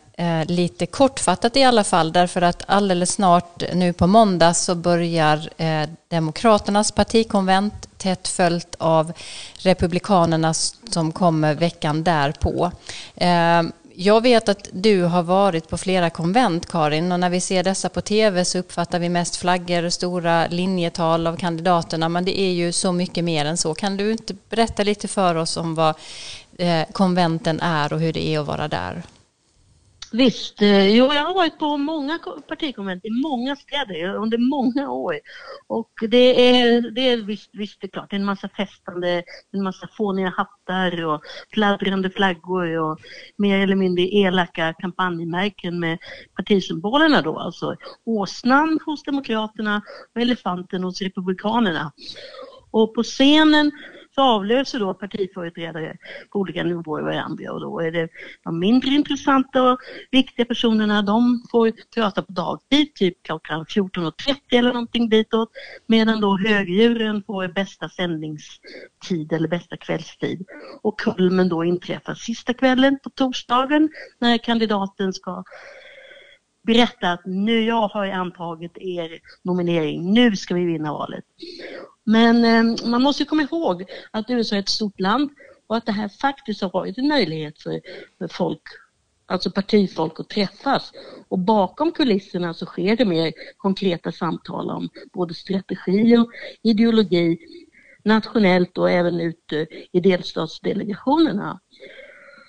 lite 0.46 0.86
kortfattat 0.86 1.56
i 1.56 1.62
alla 1.62 1.84
fall 1.84 2.12
därför 2.12 2.42
att 2.42 2.62
alldeles 2.66 3.12
snart 3.12 3.62
nu 3.74 3.92
på 3.92 4.06
måndag 4.06 4.54
så 4.54 4.74
börjar 4.74 5.48
Demokraternas 6.08 6.92
partikonvent 6.92 7.85
tätt 7.98 8.28
följt 8.28 8.74
av 8.78 9.12
Republikanerna 9.58 10.54
som 10.90 11.12
kommer 11.12 11.54
veckan 11.54 12.04
därpå. 12.04 12.70
Eh, 13.14 13.62
jag 13.98 14.20
vet 14.20 14.48
att 14.48 14.68
du 14.72 15.02
har 15.02 15.22
varit 15.22 15.68
på 15.68 15.78
flera 15.78 16.10
konvent, 16.10 16.66
Karin, 16.66 17.12
och 17.12 17.20
när 17.20 17.30
vi 17.30 17.40
ser 17.40 17.64
dessa 17.64 17.88
på 17.88 18.00
tv 18.00 18.44
så 18.44 18.58
uppfattar 18.58 18.98
vi 18.98 19.08
mest 19.08 19.36
flaggor 19.36 19.84
och 19.84 19.92
stora 19.92 20.46
linjetal 20.46 21.26
av 21.26 21.36
kandidaterna, 21.36 22.08
men 22.08 22.24
det 22.24 22.40
är 22.40 22.52
ju 22.52 22.72
så 22.72 22.92
mycket 22.92 23.24
mer 23.24 23.44
än 23.44 23.56
så. 23.56 23.74
Kan 23.74 23.96
du 23.96 24.12
inte 24.12 24.34
berätta 24.50 24.82
lite 24.82 25.08
för 25.08 25.34
oss 25.34 25.56
om 25.56 25.74
vad 25.74 25.94
eh, 26.58 26.82
konventen 26.92 27.60
är 27.60 27.92
och 27.92 28.00
hur 28.00 28.12
det 28.12 28.26
är 28.26 28.38
att 28.38 28.46
vara 28.46 28.68
där? 28.68 29.02
Visst, 30.16 30.62
eh, 30.62 30.96
jo, 30.96 31.12
jag 31.12 31.24
har 31.24 31.34
varit 31.34 31.58
på 31.58 31.76
många 31.76 32.18
partikonvent 32.48 33.04
i 33.04 33.10
många 33.10 33.56
städer 33.56 34.14
under 34.14 34.38
många 34.38 34.90
år. 34.90 35.20
Och 35.66 35.90
det 36.10 36.50
är, 36.50 36.90
det 36.90 37.00
är 37.00 37.16
visst, 37.16 37.50
visst 37.52 37.80
det 37.80 37.86
är 37.86 37.90
klart, 37.90 38.12
en 38.12 38.24
massa 38.24 38.48
festande, 38.48 39.22
en 39.52 39.62
massa 39.62 39.88
fåniga 39.96 40.32
hattar 40.36 41.04
och 41.04 41.20
fladdrande 41.52 42.10
flaggor 42.10 42.78
och 42.78 42.98
mer 43.36 43.60
eller 43.60 43.76
mindre 43.76 44.04
elaka 44.04 44.74
kampanjmärken 44.78 45.80
med 45.80 45.98
partisymbolerna 46.36 47.22
då, 47.22 47.38
alltså 47.38 47.76
åsnan 48.04 48.78
hos 48.86 49.02
Demokraterna 49.02 49.82
och 50.14 50.20
elefanten 50.20 50.84
hos 50.84 51.02
Republikanerna. 51.02 51.92
Och 52.70 52.94
på 52.94 53.02
scenen 53.02 53.72
så 54.18 54.22
avlöser 54.22 54.78
då 54.78 54.94
partiföreträdare 54.94 55.96
på 56.30 56.38
olika 56.38 56.62
nivåer 56.62 57.02
varandra 57.02 57.52
och 57.52 57.60
då 57.60 57.80
är 57.80 57.92
det 57.92 58.08
de 58.44 58.58
mindre 58.58 58.90
intressanta 58.90 59.72
och 59.72 59.78
viktiga 60.10 60.46
personerna, 60.46 61.02
de 61.02 61.42
får 61.50 61.72
prata 61.94 62.22
på 62.22 62.32
dagtid, 62.32 62.94
typ 62.94 63.22
klockan 63.22 63.64
14.30 63.64 64.36
eller 64.50 64.72
någonting 64.72 65.08
ditåt, 65.08 65.50
medan 65.86 66.20
då 66.20 66.38
högdjuren 66.38 67.22
får 67.26 67.48
bästa 67.48 67.88
sändningstid 67.88 69.32
eller 69.32 69.48
bästa 69.48 69.76
kvällstid. 69.76 70.46
Och 70.82 71.00
kulmen 71.00 71.48
då 71.48 71.64
inträffar 71.64 72.14
sista 72.14 72.54
kvällen 72.54 72.98
på 73.02 73.10
torsdagen 73.10 73.88
när 74.18 74.38
kandidaten 74.38 75.12
ska 75.12 75.44
berätta 76.62 77.12
att 77.12 77.22
nu 77.24 77.64
jag 77.64 77.88
har 77.88 78.06
antagit 78.06 78.78
er 78.78 79.18
nominering, 79.42 80.12
nu 80.12 80.36
ska 80.36 80.54
vi 80.54 80.64
vinna 80.64 80.92
valet. 80.92 81.24
Men 82.06 82.44
eh, 82.44 82.86
man 82.86 83.02
måste 83.02 83.24
komma 83.24 83.42
ihåg 83.42 83.84
att 84.10 84.30
USA 84.30 84.56
är 84.56 84.60
ett 84.60 84.68
stort 84.68 85.00
land 85.00 85.30
och 85.66 85.76
att 85.76 85.86
det 85.86 85.92
här 85.92 86.08
faktiskt 86.08 86.62
har 86.62 86.70
varit 86.70 86.98
en 86.98 87.08
möjlighet 87.08 87.62
för, 87.62 87.80
för 88.18 88.28
folk, 88.28 88.62
alltså 89.26 89.50
partifolk 89.50 90.20
att 90.20 90.28
träffas. 90.28 90.92
Och 91.28 91.38
bakom 91.38 91.92
kulisserna 91.92 92.54
så 92.54 92.66
sker 92.66 92.96
det 92.96 93.04
mer 93.04 93.32
konkreta 93.56 94.12
samtal 94.12 94.70
om 94.70 94.88
både 95.12 95.34
strategi 95.34 96.16
och 96.16 96.30
ideologi 96.62 97.38
nationellt 98.04 98.78
och 98.78 98.90
även 98.90 99.20
ute 99.20 99.66
i 99.92 100.00
delstatsdelegationerna. 100.00 101.60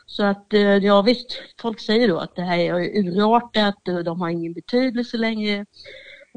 Så 0.05 0.23
att 0.23 0.53
eh, 0.53 0.59
ja 0.59 1.01
visst, 1.01 1.41
folk 1.61 1.79
säger 1.79 2.07
då 2.07 2.17
att 2.17 2.35
det 2.35 2.41
här 2.41 2.57
är 2.59 2.99
urartat, 2.99 3.75
de 4.05 4.21
har 4.21 4.29
ingen 4.29 4.53
betydelse 4.53 5.17
längre. 5.17 5.65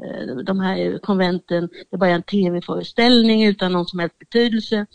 Eh, 0.05 0.35
de 0.35 0.59
här 0.59 0.99
konventen, 0.99 1.69
det 1.89 1.95
är 1.95 1.97
bara 1.97 2.09
en 2.09 2.23
tv-föreställning 2.23 3.43
utan 3.45 3.71
någon 3.71 3.85
som 3.85 3.99
helst 3.99 4.19
betydelse. 4.19 4.85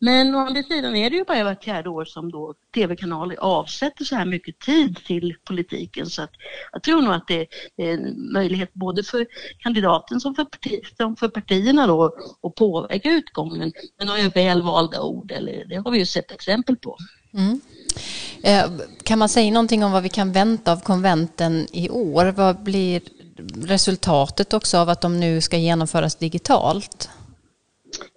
Men 0.00 0.34
å 0.34 0.38
andra 0.38 0.62
sidan 0.62 0.96
är 0.96 1.10
det 1.10 1.16
ju 1.16 1.24
bara 1.24 1.44
vart 1.44 1.64
fjärde 1.64 1.88
år 1.88 2.04
som 2.04 2.30
då 2.30 2.54
tv-kanaler 2.74 3.36
avsätter 3.36 4.04
så 4.04 4.16
här 4.16 4.24
mycket 4.24 4.58
tid 4.58 4.96
till 5.06 5.36
politiken. 5.44 6.06
Så 6.06 6.22
att 6.22 6.30
jag 6.72 6.82
tror 6.82 7.02
nog 7.02 7.14
att 7.14 7.26
det 7.26 7.46
är 7.76 7.94
en 7.94 8.32
möjlighet 8.32 8.74
både 8.74 9.02
för 9.02 9.26
kandidaten 9.58 10.20
som 10.20 10.34
för, 10.34 10.44
parti, 10.44 10.80
som 10.96 11.16
för 11.16 11.28
partierna 11.28 11.86
då 11.86 12.04
att 12.42 12.54
påverka 12.54 13.10
utgången. 13.10 13.72
Men 13.98 14.08
har 14.08 14.34
väl 14.34 14.62
valda 14.62 15.02
ord, 15.02 15.30
eller 15.30 15.64
det 15.64 15.76
har 15.76 15.90
vi 15.90 15.98
ju 15.98 16.06
sett 16.06 16.32
exempel 16.32 16.76
på. 16.76 16.96
Mm. 17.34 17.60
Eh, 18.42 18.70
kan 19.02 19.18
man 19.18 19.28
säga 19.28 19.52
någonting 19.52 19.84
om 19.84 19.92
vad 19.92 20.02
vi 20.02 20.08
kan 20.08 20.32
vänta 20.32 20.72
av 20.72 20.80
konventen 20.80 21.66
i 21.72 21.90
år? 21.90 22.32
Vad 22.36 22.62
blir 22.62 23.02
resultatet 23.66 24.54
också 24.54 24.78
av 24.78 24.88
att 24.88 25.00
de 25.00 25.20
nu 25.20 25.40
ska 25.40 25.56
genomföras 25.56 26.16
digitalt? 26.16 27.10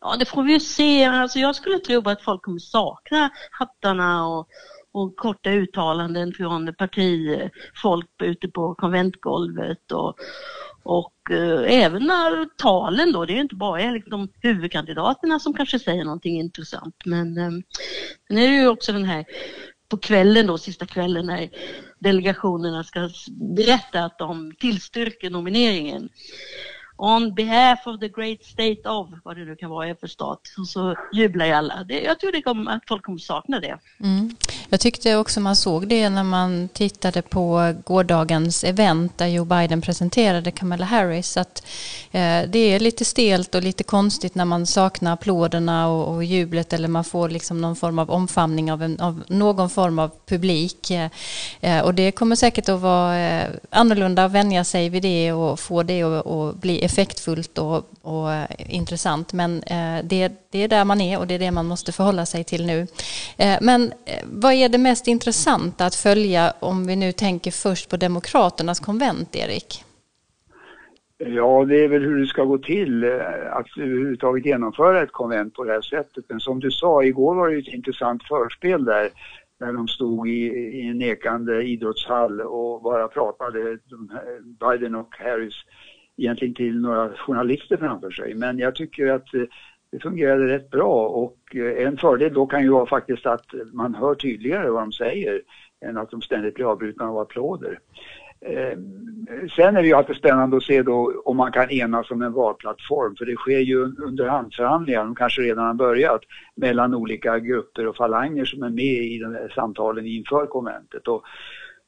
Ja, 0.02 0.16
det 0.20 0.26
får 0.26 0.44
vi 0.44 0.60
se. 0.60 1.06
Alltså, 1.06 1.40
jag 1.40 1.56
skulle 1.56 1.80
tro 1.80 2.10
att 2.10 2.22
folk 2.22 2.42
kommer 2.42 2.60
sakna 2.60 3.30
hattarna 3.52 4.28
och, 4.28 4.48
och 4.92 5.16
korta 5.16 5.50
uttalanden 5.50 6.34
från 6.34 6.76
partifolk 6.76 8.08
ute 8.22 8.48
på 8.48 8.76
konventgolvet 8.76 9.92
och, 9.92 10.16
och 10.84 11.32
eh, 11.32 11.84
även 11.84 12.04
när 12.04 12.58
talen 12.58 13.12
då, 13.12 13.26
det 13.26 13.34
är 13.34 13.36
ju 13.36 13.42
inte 13.42 13.56
bara 13.56 13.92
liksom 13.92 14.30
huvudkandidaterna 14.42 15.40
som 15.40 15.54
kanske 15.54 15.80
säger 15.80 16.04
någonting 16.04 16.40
intressant 16.40 16.96
men 17.06 17.38
eh, 17.38 17.52
sen 18.28 18.38
är 18.38 18.48
det 18.48 18.56
ju 18.56 18.68
också 18.68 18.92
den 18.92 19.06
här 19.06 19.26
på 19.92 19.98
kvällen 19.98 20.48
då, 20.48 20.58
sista 20.58 20.86
kvällen 20.86 21.26
när 21.26 21.50
delegationerna 22.00 22.84
ska 22.84 23.10
berätta 23.56 24.04
att 24.04 24.18
de 24.20 24.56
tillstyrker 24.60 25.30
nomineringen 25.30 26.10
on 27.02 27.34
behalf 27.34 27.80
of 27.86 28.00
the 28.00 28.08
great 28.08 28.44
state 28.44 28.90
of, 28.90 29.10
vad 29.24 29.38
det 29.38 29.46
nu 29.46 29.56
kan 29.56 29.70
vara 29.70 29.96
för 29.96 30.08
stat, 30.08 30.42
och 30.58 30.68
så 30.68 30.96
jublar 31.14 31.46
ju 31.46 31.52
alla. 31.52 31.84
Det, 31.84 32.02
jag 32.02 32.20
tror 32.20 32.32
det 32.32 32.42
kommer, 32.42 32.72
att 32.72 32.84
folk 32.88 33.04
kommer 33.04 33.18
sakna 33.18 33.60
det. 33.60 33.78
Mm. 34.00 34.36
Jag 34.70 34.80
tyckte 34.80 35.16
också 35.16 35.40
man 35.40 35.56
såg 35.56 35.88
det 35.88 36.10
när 36.10 36.24
man 36.24 36.70
tittade 36.74 37.22
på 37.22 37.74
gårdagens 37.86 38.64
event 38.64 39.18
där 39.18 39.28
Joe 39.28 39.46
Biden 39.46 39.82
presenterade 39.82 40.52
Kamala 40.52 40.86
Harris, 40.86 41.38
att 41.38 41.66
eh, 42.12 42.42
det 42.50 42.60
är 42.60 42.80
lite 42.80 43.06
stelt 43.06 43.56
och 43.56 43.64
lite 43.64 43.84
konstigt 43.84 44.36
när 44.36 44.46
man 44.46 44.66
saknar 44.66 45.14
applåderna 45.14 45.88
och, 45.88 46.16
och 46.16 46.24
jublet 46.24 46.74
eller 46.74 46.88
man 46.88 47.04
får 47.04 47.30
liksom 47.30 47.62
någon 47.62 47.76
form 47.76 48.00
av 48.00 48.12
omfamning 48.12 48.72
av, 48.72 48.84
en, 48.84 49.00
av 49.00 49.24
någon 49.28 49.70
form 49.70 50.00
av 50.00 50.12
publik. 50.26 50.92
Eh, 50.92 51.10
eh 51.62 51.82
och 51.82 51.94
det 51.94 52.12
kommer 52.12 52.36
säkert 52.36 52.70
att 52.70 52.80
vara 52.80 53.20
eh, 53.20 53.50
annorlunda 53.70 54.26
att 54.26 54.32
vänja 54.32 54.64
sig 54.64 54.90
vid 54.90 55.04
det 55.04 55.34
och 55.34 55.60
få 55.60 55.84
det 55.84 56.04
att 56.04 56.56
bli 56.56 56.86
effektfullt 56.92 57.58
och, 57.58 57.90
och 58.02 58.34
eh, 58.34 58.76
intressant. 58.76 59.34
Men 59.34 59.64
eh, 59.64 60.00
det, 60.04 60.32
det, 60.52 60.64
är 60.64 60.68
där 60.68 60.86
man 60.86 61.02
är 61.02 61.20
och 61.20 61.28
det 61.28 61.34
är 61.34 61.40
det 61.40 61.52
man 61.52 61.68
måste 61.68 61.92
förhålla 61.92 62.26
sig 62.26 62.44
till 62.44 62.66
nu. 62.66 62.88
Eh, 63.38 63.58
men 63.62 63.82
eh, 64.06 64.24
vad 64.26 64.54
är 64.54 64.70
det 64.70 64.78
mest 64.78 65.08
intressanta 65.08 65.86
att 65.86 65.96
följa 65.96 66.54
om 66.60 66.88
vi 66.88 66.96
nu 66.96 67.12
tänker 67.12 67.52
först 67.52 67.90
på 67.90 67.98
Demokraternas 67.98 68.80
konvent, 68.80 69.36
Erik? 69.36 69.84
Ja, 71.18 71.66
det 71.66 71.84
är 71.84 71.88
väl 71.88 72.04
hur 72.04 72.20
det 72.20 72.26
ska 72.26 72.44
gå 72.44 72.58
till 72.58 73.04
eh, 73.04 73.12
att 73.52 73.78
överhuvudtaget 73.78 74.46
genomföra 74.46 75.04
ett 75.04 75.12
konvent 75.12 75.54
på 75.54 75.64
det 75.64 75.74
här 75.74 75.82
sättet. 75.82 76.26
Men 76.28 76.40
som 76.40 76.60
du 76.60 76.72
sa, 76.72 77.04
igår 77.04 77.36
var 77.36 77.50
det 77.50 77.58
ett 77.58 77.74
intressant 77.74 78.24
förspel 78.24 78.86
där 78.86 79.10
när 79.60 79.74
de 79.74 79.88
stod 79.88 80.30
i, 80.30 80.48
i 80.80 80.88
en 80.88 80.98
nekande 80.98 81.64
idrottshall 81.64 82.42
och 82.42 82.82
bara 82.82 83.08
pratade, 83.08 83.78
Biden 84.60 84.96
och 84.96 85.16
Harris, 85.20 85.54
egentligen 86.18 86.54
till 86.56 86.82
några 86.82 87.10
journalister 87.10 87.78
framför 87.78 88.12
sig. 88.12 88.34
Men 88.34 88.60
jag 88.60 88.76
tycker 88.76 89.08
att 89.08 89.34
eh, 89.34 89.44
det 89.92 90.00
fungerade 90.00 90.48
rätt 90.48 90.70
bra 90.70 91.08
och 91.08 91.56
eh, 91.56 91.88
en 91.88 91.98
fördel 91.98 92.34
då 92.34 92.46
kan 92.46 92.64
ju 92.64 92.70
vara 92.70 92.86
faktiskt 92.86 93.26
att 93.26 93.46
man 93.74 93.96
hör 93.96 94.16
tydligare 94.16 94.70
vad 94.70 94.84
de 94.84 94.92
säger 94.92 95.42
än 95.86 95.98
att 95.98 96.12
de 96.12 96.22
ständigt 96.22 96.56
blir 96.56 96.72
avbrutna 96.72 97.06
av 97.06 97.18
applåder. 97.18 97.80
Eh, 98.46 98.78
sen 99.56 99.78
är 99.78 99.82
det 99.82 99.88
ju 99.88 99.94
alltid 99.94 100.16
spännande 100.16 100.58
att 100.58 100.64
se 100.64 100.84
då 100.84 101.22
om 101.26 101.38
man 101.38 101.52
kan 101.52 101.70
enas 101.70 102.12
om 102.12 102.22
en 102.22 102.34
valplattform 102.34 103.16
för 103.16 103.26
det 103.26 103.36
sker 103.36 103.60
ju 103.60 103.84
underhandsförhandlingar, 103.84 105.04
de 105.04 105.16
kanske 105.16 105.42
redan 105.42 105.66
har 105.66 105.74
börjat, 105.74 106.22
mellan 106.56 106.96
olika 106.96 107.40
grupper 107.40 107.88
och 107.88 107.96
falanger 107.96 108.46
som 108.46 108.64
är 108.64 108.70
med 108.70 109.04
i 109.04 109.20
de 109.20 109.34
här 109.34 109.52
samtalen 109.56 110.06
inför 110.06 110.46
konventet. 110.46 111.08
Och 111.08 111.24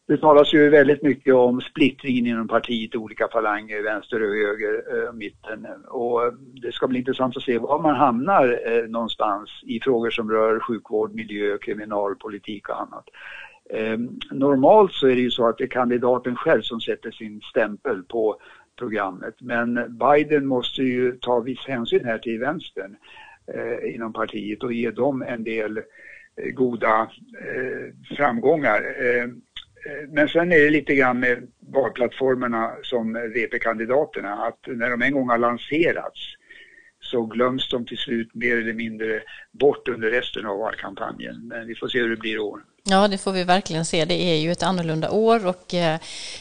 det 0.07 0.17
talas 0.17 0.53
ju 0.53 0.69
väldigt 0.69 1.03
mycket 1.03 1.33
om 1.33 1.61
splittringen 1.61 2.27
inom 2.27 2.47
partiet, 2.47 2.95
olika 2.95 3.27
falanger, 3.27 3.83
vänster 3.83 4.21
och 4.23 4.35
höger, 4.35 5.05
äh, 5.07 5.13
mitten. 5.13 5.67
Och 5.87 6.25
eh, 6.25 6.33
det 6.61 6.71
ska 6.71 6.87
bli 6.87 6.99
intressant 6.99 7.37
att 7.37 7.43
se 7.43 7.57
var 7.57 7.81
man 7.81 7.95
hamnar 7.95 8.59
eh, 8.65 8.89
någonstans 8.89 9.49
i 9.63 9.79
frågor 9.79 10.09
som 10.09 10.31
rör 10.31 10.59
sjukvård, 10.59 11.15
miljö, 11.15 11.57
kriminalpolitik 11.57 12.69
och 12.69 12.81
annat. 12.81 13.05
Eh, 13.69 13.97
normalt 14.31 14.93
så 14.93 15.07
är 15.07 15.15
det 15.15 15.21
ju 15.21 15.31
så 15.31 15.47
att 15.47 15.57
det 15.57 15.63
är 15.63 15.67
kandidaten 15.67 16.35
själv 16.35 16.61
som 16.61 16.81
sätter 16.81 17.11
sin 17.11 17.41
stämpel 17.41 18.03
på 18.03 18.35
programmet. 18.79 19.35
Men 19.41 19.97
Biden 19.97 20.45
måste 20.45 20.81
ju 20.81 21.11
ta 21.11 21.39
viss 21.39 21.67
hänsyn 21.67 22.05
här 22.05 22.17
till 22.17 22.39
vänstern 22.39 22.95
eh, 23.53 23.95
inom 23.95 24.13
partiet 24.13 24.63
och 24.63 24.73
ge 24.73 24.91
dem 24.91 25.21
en 25.21 25.43
del 25.43 25.81
goda 26.53 27.09
framgångar. 28.17 28.81
Eh, 29.85 30.09
men 30.09 30.29
sen 30.29 30.51
är 30.51 30.59
det 30.59 30.69
lite 30.69 30.95
grann 30.95 31.19
med 31.19 31.47
valplattformarna 31.59 32.75
som 32.81 33.13
VP-kandidaterna 33.13 34.33
att 34.33 34.59
när 34.67 34.89
de 34.89 35.01
en 35.01 35.13
gång 35.13 35.29
har 35.29 35.37
lanserats 35.37 36.19
så 36.99 37.25
glöms 37.25 37.69
de 37.69 37.85
till 37.85 37.97
slut 37.97 38.33
mer 38.33 38.57
eller 38.57 38.73
mindre 38.73 39.21
bort 39.51 39.87
under 39.87 40.09
resten 40.09 40.45
av 40.45 40.57
valkampanjen. 40.57 41.47
Men 41.47 41.67
vi 41.67 41.75
får 41.75 41.87
se 41.87 41.99
hur 41.99 42.09
det 42.09 42.17
blir 42.17 42.35
i 42.35 42.39
år. 42.39 42.61
Ja, 42.85 43.07
det 43.07 43.17
får 43.17 43.31
vi 43.31 43.43
verkligen 43.43 43.85
se. 43.85 44.05
Det 44.05 44.21
är 44.21 44.35
ju 44.35 44.51
ett 44.51 44.63
annorlunda 44.63 45.09
år 45.11 45.47
och 45.47 45.73
eh, 45.73 45.99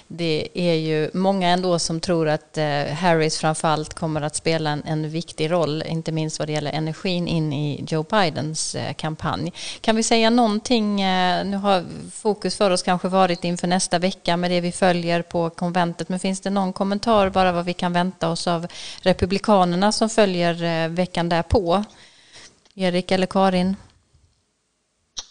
det 0.09 0.49
är 0.55 0.75
ju 0.75 1.11
många 1.15 1.49
ändå 1.49 1.79
som 1.79 2.01
tror 2.01 2.29
att 2.29 2.59
eh, 2.59 2.85
Harris 2.87 3.39
framförallt 3.39 3.95
kommer 3.95 4.23
att 4.23 4.37
spela 4.37 4.71
en, 4.71 4.83
en 4.85 5.11
viktig 5.11 5.51
roll, 5.51 5.83
inte 5.87 6.13
minst 6.13 6.39
vad 6.39 6.49
det 6.49 6.53
gäller 6.53 6.73
energin 6.73 7.29
in 7.29 7.53
i 7.53 7.85
Joe 7.89 8.03
Bidens 8.03 8.75
eh, 8.75 8.93
kampanj. 8.95 9.53
Kan 9.81 9.97
vi 9.97 10.03
säga 10.03 10.31
någonting, 10.31 10.97
nu 11.45 11.57
har 11.57 11.85
fokus 12.11 12.57
för 12.57 12.71
oss 12.71 12.83
kanske 12.83 13.09
varit 13.09 13.45
inför 13.45 13.67
nästa 13.67 13.99
vecka 13.99 14.37
med 14.37 14.51
det 14.51 14.61
vi 14.61 14.73
följer 14.73 15.23
på 15.23 15.51
konventet, 15.51 16.09
men 16.09 16.19
finns 16.21 16.41
det 16.41 16.51
någon 16.51 16.73
kommentar 16.73 17.31
bara 17.31 17.53
vad 17.53 17.65
vi 17.65 17.75
kan 17.75 17.93
vänta 17.93 18.29
oss 18.29 18.47
av 18.47 18.67
Republikanerna 19.01 19.93
som 19.93 20.09
följer 20.09 20.89
veckan 20.89 21.29
därpå? 21.29 21.85
Erik 22.75 23.11
eller 23.11 23.27
Karin? 23.27 23.77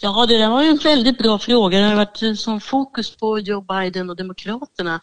Ja, 0.01 0.25
det 0.25 0.37
där 0.37 0.49
var 0.49 0.63
ju 0.63 0.69
en 0.69 0.77
väldigt 0.77 1.17
bra 1.17 1.39
fråga. 1.39 1.79
Det 1.79 1.85
har 1.85 1.95
varit 1.95 2.39
som 2.39 2.61
fokus 2.61 3.15
på 3.15 3.39
Joe 3.39 3.61
Biden 3.61 4.09
och 4.09 4.15
Demokraterna. 4.15 4.99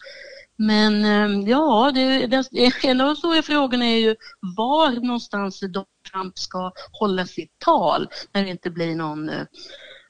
Men 0.61 1.05
ehm, 1.05 1.47
ja, 1.47 1.91
det, 1.93 2.27
det, 2.27 2.49
en 2.83 3.01
av 3.01 3.07
de 3.07 3.15
stora 3.15 3.41
frågorna 3.41 3.85
är 3.85 3.97
ju 3.97 4.15
var 4.57 4.91
någonstans 4.91 5.59
Donald 5.59 5.87
Trump 6.11 6.37
ska 6.37 6.71
hålla 6.91 7.25
sitt 7.25 7.59
tal 7.59 8.07
när 8.33 8.43
det 8.43 8.49
inte 8.49 8.69
blir 8.69 8.95
någon, 8.95 9.29
eh, 9.29 9.45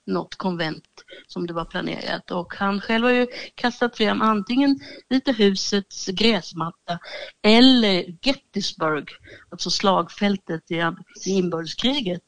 något 0.06 0.36
konvent 0.36 0.86
som 1.28 1.48
det 1.48 1.54
var 1.54 1.66
planerat. 1.66 2.32
Och 2.32 2.54
han 2.54 2.82
själv 2.82 3.04
har 3.06 3.12
ju 3.12 3.28
kastat 3.56 3.98
fram 3.98 4.22
antingen 4.22 4.80
Vita 5.10 5.32
husets 5.32 6.08
gräsmatta 6.08 7.00
eller 7.44 8.06
Gettysburg, 8.22 9.10
alltså 9.52 9.70
slagfältet 9.70 10.72
i 10.72 10.84
inbördeskriget. 11.26 12.22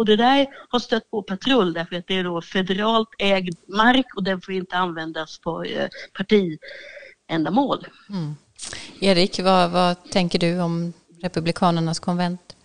Och 0.00 0.06
det 0.06 0.16
där 0.16 0.46
har 0.68 0.78
stött 0.78 1.10
på 1.10 1.22
patrull 1.22 1.72
därför 1.72 1.96
att 1.96 2.06
det 2.06 2.18
är 2.18 2.24
då 2.24 2.40
federalt 2.40 3.08
ägd 3.18 3.54
mark 3.68 4.06
och 4.16 4.24
den 4.24 4.40
får 4.40 4.54
inte 4.54 4.76
användas 4.76 5.40
för 5.44 5.78
eh, 5.78 5.88
partiändamål. 6.18 7.86
Mm. 8.10 8.34
Erik, 9.00 9.40
vad, 9.40 9.70
vad 9.70 10.10
tänker 10.10 10.38
du 10.38 10.60
om 10.60 10.92
Republikanernas 11.22 12.00
konvent? 12.00 12.56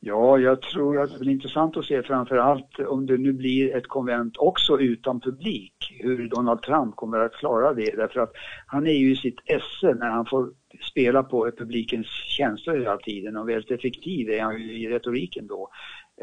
Ja, 0.00 0.38
jag 0.38 0.62
tror 0.62 1.02
att 1.02 1.12
det 1.12 1.18
blir 1.18 1.32
intressant 1.32 1.76
att 1.76 1.84
se 1.84 2.02
framför 2.02 2.36
allt 2.36 2.78
om 2.78 3.06
det 3.06 3.16
nu 3.16 3.32
blir 3.32 3.76
ett 3.76 3.88
konvent 3.88 4.36
också 4.36 4.80
utan 4.80 5.20
publik, 5.20 5.96
hur 6.00 6.28
Donald 6.28 6.62
Trump 6.62 6.96
kommer 6.96 7.18
att 7.18 7.32
klara 7.32 7.74
det. 7.74 7.96
Därför 7.96 8.20
att 8.20 8.32
han 8.66 8.86
är 8.86 8.92
ju 8.92 9.12
i 9.12 9.16
sitt 9.16 9.38
esse 9.44 9.94
när 9.94 10.10
han 10.10 10.26
får 10.26 10.50
spela 10.90 11.22
på 11.22 11.50
publikens 11.58 12.06
känslor 12.06 12.78
hela 12.78 12.96
tiden 12.96 13.36
och 13.36 13.48
väldigt 13.48 13.70
effektiv 13.70 14.30
är 14.30 14.40
han 14.40 14.62
ju 14.62 14.72
i 14.72 14.88
retoriken 14.88 15.46
då. 15.46 15.70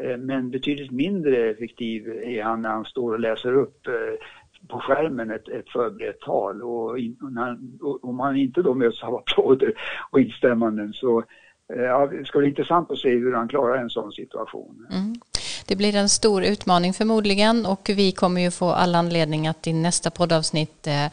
Eh, 0.00 0.16
men 0.16 0.50
betydligt 0.50 0.90
mindre 0.90 1.50
effektiv 1.50 2.08
är 2.08 2.42
han 2.42 2.62
när 2.62 2.70
han 2.70 2.84
står 2.84 3.12
och 3.12 3.20
läser 3.20 3.52
upp 3.52 3.86
eh, 3.86 4.18
på 4.68 4.80
skärmen 4.80 5.30
ett, 5.30 5.48
ett 5.48 5.68
förberett 5.72 6.20
tal 6.20 6.62
och, 6.62 6.98
in, 6.98 7.16
och 7.22 7.32
när, 7.32 7.58
och 7.80 8.04
om 8.04 8.20
han 8.20 8.36
inte 8.36 8.62
då 8.62 8.74
möts 8.74 9.02
av 9.02 9.14
applåder 9.26 9.74
och 10.10 10.20
instämmanden 10.20 10.92
så 10.92 11.18
eh, 11.74 11.82
ja, 11.82 12.06
det 12.06 12.24
ska 12.24 12.38
bli 12.38 12.48
intressant 12.48 12.90
att 12.90 12.98
se 12.98 13.10
hur 13.10 13.34
han 13.34 13.48
klarar 13.48 13.76
en 13.76 13.90
sån 13.90 14.12
situation. 14.12 14.86
Mm. 14.90 15.14
Det 15.66 15.76
blir 15.76 15.96
en 15.96 16.08
stor 16.08 16.44
utmaning 16.44 16.92
förmodligen 16.92 17.66
och 17.66 17.90
vi 17.96 18.12
kommer 18.12 18.40
ju 18.40 18.50
få 18.50 18.70
all 18.70 18.94
anledning 18.94 19.48
att 19.48 19.66
i 19.66 19.72
nästa 19.72 20.10
poddavsnitt 20.10 20.86
eh, 20.86 21.06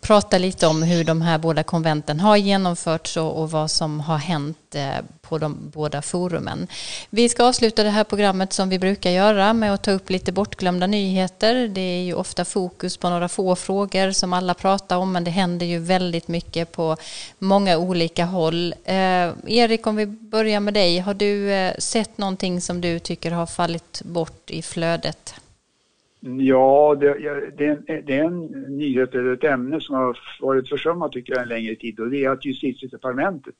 prata 0.00 0.38
lite 0.38 0.66
om 0.66 0.82
hur 0.82 1.04
de 1.04 1.22
här 1.22 1.38
båda 1.38 1.62
konventen 1.62 2.20
har 2.20 2.36
genomförts 2.36 3.16
och, 3.16 3.42
och 3.42 3.50
vad 3.50 3.70
som 3.70 4.00
har 4.00 4.18
hänt 4.18 4.74
eh, 4.74 5.04
på 5.28 5.38
de 5.38 5.56
båda 5.74 6.02
forumen. 6.02 6.66
Vi 7.10 7.28
ska 7.28 7.44
avsluta 7.44 7.82
det 7.82 7.90
här 7.90 8.04
programmet 8.04 8.52
som 8.52 8.68
vi 8.68 8.78
brukar 8.78 9.10
göra 9.10 9.52
med 9.52 9.74
att 9.74 9.82
ta 9.82 9.90
upp 9.90 10.10
lite 10.10 10.32
bortglömda 10.32 10.86
nyheter. 10.86 11.68
Det 11.68 11.80
är 11.80 12.02
ju 12.02 12.14
ofta 12.14 12.44
fokus 12.44 12.96
på 12.96 13.10
några 13.10 13.28
få 13.28 13.56
frågor 13.56 14.10
som 14.10 14.32
alla 14.32 14.54
pratar 14.54 14.96
om 14.96 15.12
men 15.12 15.24
det 15.24 15.30
händer 15.30 15.66
ju 15.66 15.78
väldigt 15.78 16.28
mycket 16.28 16.72
på 16.72 16.96
många 17.38 17.78
olika 17.78 18.24
håll. 18.24 18.74
Eh, 18.84 19.30
Erik, 19.46 19.86
om 19.86 19.96
vi 19.96 20.06
börjar 20.06 20.60
med 20.60 20.74
dig. 20.74 20.98
Har 20.98 21.14
du 21.14 21.52
eh, 21.52 21.74
sett 21.78 22.18
någonting 22.18 22.60
som 22.60 22.80
du 22.80 22.98
tycker 22.98 23.30
har 23.30 23.46
fallit 23.46 24.02
bort 24.04 24.50
i 24.50 24.62
flödet? 24.62 25.34
Ja, 26.20 26.96
det, 27.00 27.14
det, 27.56 27.66
är 27.66 27.70
en, 27.70 28.04
det 28.06 28.18
är 28.18 28.24
en 28.24 28.46
nyhet 28.78 29.14
eller 29.14 29.32
ett 29.32 29.44
ämne 29.44 29.80
som 29.80 29.94
har 29.94 30.18
varit 30.40 30.68
försummat 30.68 31.12
tycker 31.12 31.32
jag 31.32 31.42
en 31.42 31.48
längre 31.48 31.74
tid 31.74 32.00
och 32.00 32.10
det 32.10 32.24
är 32.24 32.30
att 32.30 32.44
justitiedepartementet 32.44 33.54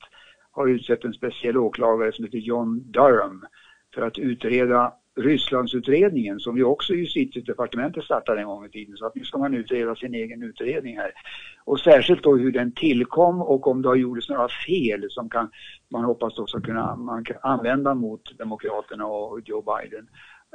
har 0.55 0.67
utsett 0.67 1.05
en 1.05 1.13
speciell 1.13 1.57
åklagare 1.57 2.11
som 2.11 2.25
heter 2.25 2.37
John 2.37 2.91
Durham 2.91 3.45
för 3.93 4.01
att 4.01 4.17
utreda 4.17 4.93
Rysslandsutredningen 5.17 6.39
som 6.39 6.57
ju 6.57 6.63
också 6.63 6.93
justitiedepartementet 6.93 8.03
startade 8.03 8.41
en 8.41 8.47
gång 8.47 8.65
i 8.65 8.69
tiden 8.69 8.97
så 8.97 9.05
att 9.05 9.15
nu 9.15 9.23
ska 9.23 9.37
man 9.37 9.53
utreda 9.53 9.95
sin 9.95 10.13
egen 10.13 10.43
utredning 10.43 10.97
här. 10.97 11.11
Och 11.63 11.79
särskilt 11.79 12.23
då 12.23 12.35
hur 12.35 12.51
den 12.51 12.71
tillkom 12.71 13.41
och 13.41 13.67
om 13.67 13.81
det 13.81 13.87
har 13.87 13.95
gjorts 13.95 14.29
några 14.29 14.47
fel 14.67 15.05
som 15.09 15.29
kan 15.29 15.49
man 15.89 16.03
hoppas 16.03 16.35
då 16.35 16.47
ska 16.47 16.61
kunna 16.61 16.95
man 16.95 17.23
kan 17.23 17.37
använda 17.41 17.93
mot 17.93 18.37
Demokraterna 18.37 19.05
och 19.05 19.39
Joe 19.45 19.61
Biden. 19.61 20.07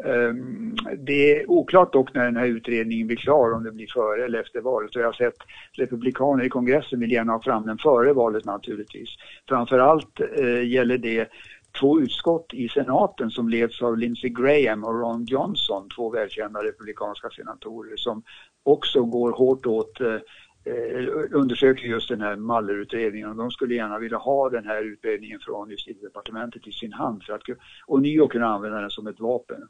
Ehm, 0.05 0.77
det 0.99 1.41
är 1.41 1.51
oklart 1.51 1.93
dock 1.93 2.15
när 2.15 2.25
den 2.25 2.37
här 2.37 2.47
utredningen 2.47 3.07
blir 3.07 3.17
klar, 3.17 3.53
om 3.53 3.65
det 3.65 3.73
blir 3.73 3.87
före 3.87 4.25
eller 4.25 4.41
efter 4.41 4.61
valet. 4.61 4.97
Och 4.97 5.03
jag 5.03 5.07
har 5.07 5.13
sett 5.13 5.37
republikaner 5.73 6.45
i 6.45 6.49
kongressen 6.49 7.01
vill 7.01 7.13
gärna 7.13 7.33
ha 7.33 7.43
fram 7.43 7.67
den 7.67 7.79
före 7.79 8.13
valet 8.13 8.45
naturligtvis. 8.45 9.09
Framförallt 9.49 10.21
eh, 10.21 10.69
gäller 10.69 10.99
det 10.99 11.29
två 11.81 12.01
utskott 12.01 12.55
i 12.55 12.69
senaten 12.69 13.31
som 13.31 13.49
leds 13.49 13.83
av 13.83 13.99
Lindsey 13.99 14.31
Graham 14.31 14.85
och 14.85 15.01
Ron 15.01 15.25
Johnson, 15.25 15.89
två 15.97 16.11
välkända 16.11 16.65
republikanska 16.65 17.31
senatorer 17.31 17.97
som 17.97 18.23
också 18.63 19.03
går 19.03 19.33
hårt 19.33 19.67
åt 19.67 20.01
eh, 20.01 20.17
Eh, 20.65 21.07
undersöker 21.33 21.87
just 21.87 22.09
den 22.09 22.21
här 22.21 22.37
Mallerutredningen 22.37 23.29
och 23.29 23.37
de 23.37 23.51
skulle 23.51 23.75
gärna 23.75 23.99
vilja 23.99 24.19
ha 24.19 24.51
den 24.51 24.67
här 24.67 24.83
utredningen 24.83 25.41
från 25.41 25.71
justitiedepartementet 25.71 26.67
i 26.67 26.73
sin 26.73 26.93
hand 26.93 27.23
för 27.23 27.33
att 27.33 27.43
ånyo 27.87 28.29
kunna 28.29 28.47
använda 28.47 28.81
den 28.81 28.91
som 28.91 29.07
ett 29.07 29.21
vapen. 29.21 29.69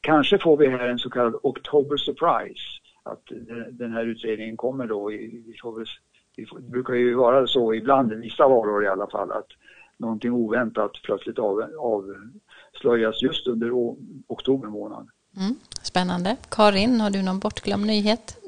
Kanske 0.00 0.38
får 0.38 0.56
vi 0.56 0.68
här 0.68 0.88
en 0.88 0.98
så 0.98 1.10
kallad 1.10 1.40
October 1.42 1.96
surprise, 1.96 2.80
att 3.02 3.22
den 3.70 3.92
här 3.92 4.06
utredningen 4.06 4.56
kommer 4.56 4.86
då, 4.86 5.12
i, 5.12 5.44
vi 5.46 5.56
får 5.62 5.78
väl, 5.78 5.86
vi 6.36 6.46
får, 6.46 6.58
det 6.58 6.70
brukar 6.70 6.94
ju 6.94 7.14
vara 7.14 7.46
så 7.46 7.74
ibland, 7.74 8.12
vissa 8.12 8.48
valår 8.48 8.84
i 8.84 8.88
alla 8.88 9.06
fall, 9.06 9.32
att 9.32 9.48
någonting 9.96 10.32
oväntat 10.32 10.92
plötsligt 11.04 11.38
av, 11.38 11.62
avslöjas 11.78 13.22
just 13.22 13.46
under 13.46 13.70
oktober 14.26 14.68
månad. 14.68 15.08
Mm, 15.36 15.54
spännande. 15.82 16.36
Karin, 16.48 17.00
har 17.00 17.10
du 17.10 17.22
någon 17.22 17.38
bortglömd 17.38 17.86
nyhet? 17.86 18.41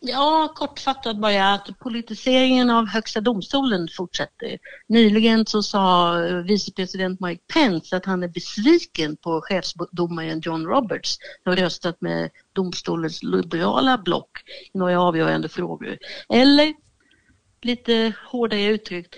Ja, 0.00 0.52
kortfattat 0.54 1.16
bara 1.16 1.54
att 1.54 1.78
politiseringen 1.78 2.70
av 2.70 2.86
Högsta 2.86 3.20
domstolen 3.20 3.88
fortsätter. 3.96 4.58
Nyligen 4.86 5.46
så 5.46 5.62
sa 5.62 6.14
vicepresident 6.44 7.20
Mike 7.20 7.42
Pence 7.54 7.96
att 7.96 8.04
han 8.04 8.22
är 8.22 8.28
besviken 8.28 9.16
på 9.16 9.40
chefsdomaren 9.44 10.40
John 10.40 10.66
Roberts 10.66 11.18
som 11.42 11.50
har 11.50 11.56
röstat 11.56 12.00
med 12.00 12.30
domstolens 12.52 13.22
liberala 13.22 13.98
block 13.98 14.42
i 14.72 14.78
några 14.78 15.00
avgörande 15.00 15.48
frågor. 15.48 15.98
Eller, 16.28 16.74
lite 17.62 18.12
hårdare 18.26 18.64
uttryckt, 18.64 19.14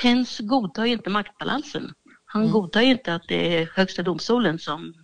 Pence 0.00 0.42
godtar 0.42 0.84
inte 0.84 1.10
maktbalansen. 1.10 1.92
Han 2.24 2.42
mm. 2.42 2.52
godtar 2.52 2.80
inte 2.80 3.14
att 3.14 3.28
det 3.28 3.58
är 3.58 3.70
Högsta 3.74 4.02
domstolen 4.02 4.58
som 4.58 4.94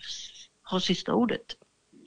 har 0.62 0.80
sista 0.80 1.14
ordet. 1.14 1.56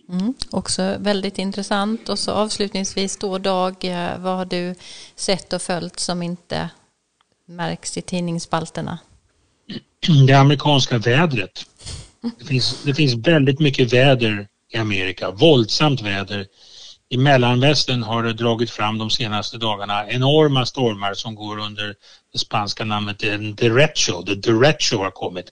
Mm, 0.09 0.33
också 0.51 0.97
väldigt 0.99 1.37
intressant. 1.37 2.09
Och 2.09 2.19
så 2.19 2.31
avslutningsvis 2.31 3.17
då 3.17 3.37
Dag, 3.37 3.75
eh, 3.81 4.19
vad 4.19 4.37
har 4.37 4.45
du 4.45 4.75
sett 5.15 5.53
och 5.53 5.61
följt 5.61 5.99
som 5.99 6.23
inte 6.23 6.69
märks 7.45 7.97
i 7.97 8.01
tidningsspalterna? 8.01 8.99
Det 10.27 10.33
amerikanska 10.33 10.97
vädret. 10.97 11.65
Det 12.39 12.45
finns, 12.45 12.83
det 12.83 12.93
finns 12.93 13.13
väldigt 13.13 13.59
mycket 13.59 13.93
väder 13.93 14.47
i 14.73 14.77
Amerika, 14.77 15.31
våldsamt 15.31 16.01
väder. 16.01 16.47
I 17.09 17.17
Mellanvästern 17.17 18.03
har 18.03 18.23
det 18.23 18.33
dragit 18.33 18.71
fram 18.71 18.97
de 18.97 19.09
senaste 19.09 19.57
dagarna 19.57 20.09
enorma 20.09 20.65
stormar 20.65 21.13
som 21.13 21.35
går 21.35 21.59
under 21.59 21.95
det 22.33 22.39
spanska 22.39 22.85
namnet 22.85 23.19
derecho. 23.57 24.23
The 24.23 24.35
derecho 24.35 24.97
har 24.97 25.11
kommit. 25.11 25.45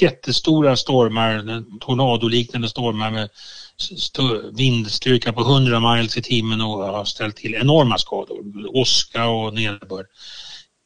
Jättestora 0.00 0.76
stormar, 0.76 1.62
tornadoliknande 1.80 2.68
stormar 2.68 3.10
med 3.10 3.28
vindstyrka 4.52 5.32
på 5.32 5.40
100 5.40 5.94
miles 5.94 6.16
i 6.16 6.22
timmen 6.22 6.60
och 6.60 6.78
har 6.78 7.04
ställt 7.04 7.36
till 7.36 7.54
enorma 7.54 7.98
skador. 7.98 8.38
Åska 8.68 9.26
och 9.26 9.54
nederbörd. 9.54 10.06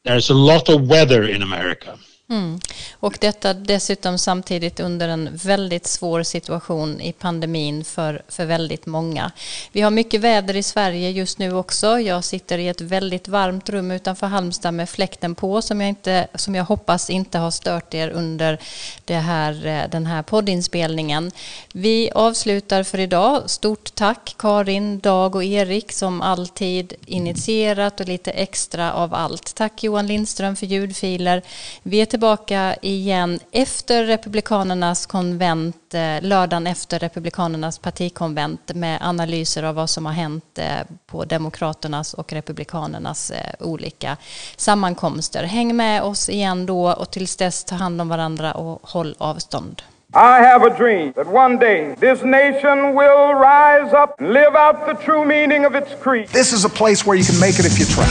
There's 0.07 0.31
a 0.31 0.55
lot 0.55 0.69
of 0.69 0.91
weather 0.91 1.35
in 1.35 1.43
America. 1.43 1.97
Mm. 2.29 2.59
Och 2.99 3.17
detta 3.21 3.53
dessutom 3.53 4.17
samtidigt 4.17 4.79
under 4.79 5.09
en 5.09 5.29
väldigt 5.33 5.87
svår 5.87 6.23
situation 6.23 7.01
i 7.01 7.13
pandemin 7.13 7.83
för, 7.83 8.21
för 8.27 8.45
väldigt 8.45 8.85
många. 8.85 9.31
Vi 9.71 9.81
har 9.81 9.91
mycket 9.91 10.21
väder 10.21 10.55
i 10.55 10.63
Sverige 10.63 11.09
just 11.09 11.39
nu 11.39 11.53
också. 11.53 11.99
Jag 11.99 12.23
sitter 12.23 12.57
i 12.57 12.67
ett 12.67 12.81
väldigt 12.81 13.27
varmt 13.27 13.69
rum 13.69 13.91
utanför 13.91 14.27
Halmstad 14.27 14.73
med 14.73 14.89
fläkten 14.89 15.35
på 15.35 15.61
som 15.61 15.81
jag, 15.81 15.89
inte, 15.89 16.27
som 16.35 16.55
jag 16.55 16.63
hoppas 16.63 17.09
inte 17.09 17.37
har 17.37 17.51
stört 17.51 17.93
er 17.93 18.09
under 18.09 18.59
det 19.05 19.15
här, 19.15 19.65
eh, 19.65 19.89
den 19.89 20.05
här 20.05 20.23
poddinspelningen. 20.23 21.31
Vi 21.73 22.11
avslutar 22.15 22.83
för 22.83 22.99
idag. 22.99 23.49
Stort 23.49 23.95
tack 23.95 24.35
Karin, 24.37 24.99
Dag 24.99 25.35
och 25.35 25.43
Erik 25.43 25.91
som 25.91 26.21
alltid 26.21 26.93
initierat 27.05 27.99
och 27.99 28.07
lite 28.07 28.31
extra 28.31 28.93
av 28.93 29.13
allt. 29.13 29.55
Tack 29.55 29.83
Johan 29.83 30.07
Lindström 30.07 30.55
för 30.55 30.65
ljudfiler. 30.65 31.41
Vi 31.83 32.01
är 32.01 32.16
tillbaka 32.17 32.75
igen 32.81 33.39
efter 33.51 34.03
Republikanernas 34.03 35.05
konvent, 35.05 35.93
eh, 35.93 36.21
lördagen 36.21 36.67
efter 36.67 36.99
Republikanernas 36.99 37.79
partikonvent 37.79 38.71
med 38.75 38.97
analyser 39.01 39.63
av 39.63 39.75
vad 39.75 39.89
som 39.89 40.05
har 40.05 40.13
hänt 40.13 40.57
eh, 40.57 40.65
på 41.07 41.25
Demokraternas 41.25 42.13
och 42.13 42.33
Republikanernas 42.33 43.31
eh, 43.31 43.37
olika 43.59 44.17
sammankomster. 44.55 45.43
Häng 45.43 45.75
med 45.75 46.03
oss 46.03 46.29
igen 46.29 46.65
då 46.65 46.93
och 46.93 47.11
tills 47.11 47.35
dess 47.35 47.63
ta 47.63 47.75
hand 47.75 48.01
om 48.01 48.09
varandra 48.09 48.53
och 48.53 48.79
håll 48.83 49.15
avstånd. 49.17 49.81
I 50.13 50.41
have 50.43 50.63
a 50.67 50.75
dream 50.77 51.13
that 51.13 51.27
one 51.27 51.57
day 51.57 51.95
this 51.99 52.23
nation 52.23 52.95
will 52.95 53.35
rise 53.39 53.93
up 54.03 54.09
and 54.19 54.33
live 54.33 54.55
out 54.55 54.75
the 54.85 55.05
true 55.05 55.25
meaning 55.25 55.65
of 55.65 55.75
its 55.75 56.03
creed. 56.03 56.27
This 56.29 56.53
is 56.53 56.65
a 56.65 56.69
place 56.69 57.05
where 57.05 57.19
you 57.19 57.25
can 57.25 57.39
make 57.39 57.59
it 57.59 57.65
if 57.65 57.79
you 57.79 57.85
try. 57.85 58.07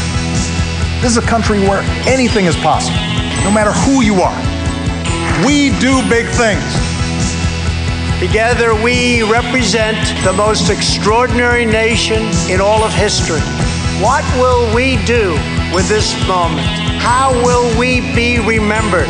This 1.02 1.16
is 1.16 1.24
a 1.24 1.28
country 1.30 1.58
where 1.68 1.82
anything 2.06 2.46
is 2.46 2.56
possible. 2.56 3.15
No 3.44 3.50
matter 3.50 3.72
who 3.72 4.02
you 4.02 4.20
are. 4.20 4.36
We 5.44 5.70
do 5.78 6.02
big 6.08 6.26
things. 6.28 6.64
Together, 8.18 8.74
we 8.74 9.22
represent 9.22 9.98
the 10.24 10.32
most 10.32 10.70
extraordinary 10.70 11.66
nation 11.66 12.22
in 12.50 12.60
all 12.60 12.82
of 12.82 12.92
history. 12.94 13.40
What 14.00 14.24
will 14.38 14.74
we 14.74 14.96
do 15.04 15.32
with 15.74 15.88
this 15.88 16.14
moment? 16.26 16.66
How 17.00 17.32
will 17.44 17.78
we 17.78 18.00
be 18.14 18.38
remembered? 18.38 19.08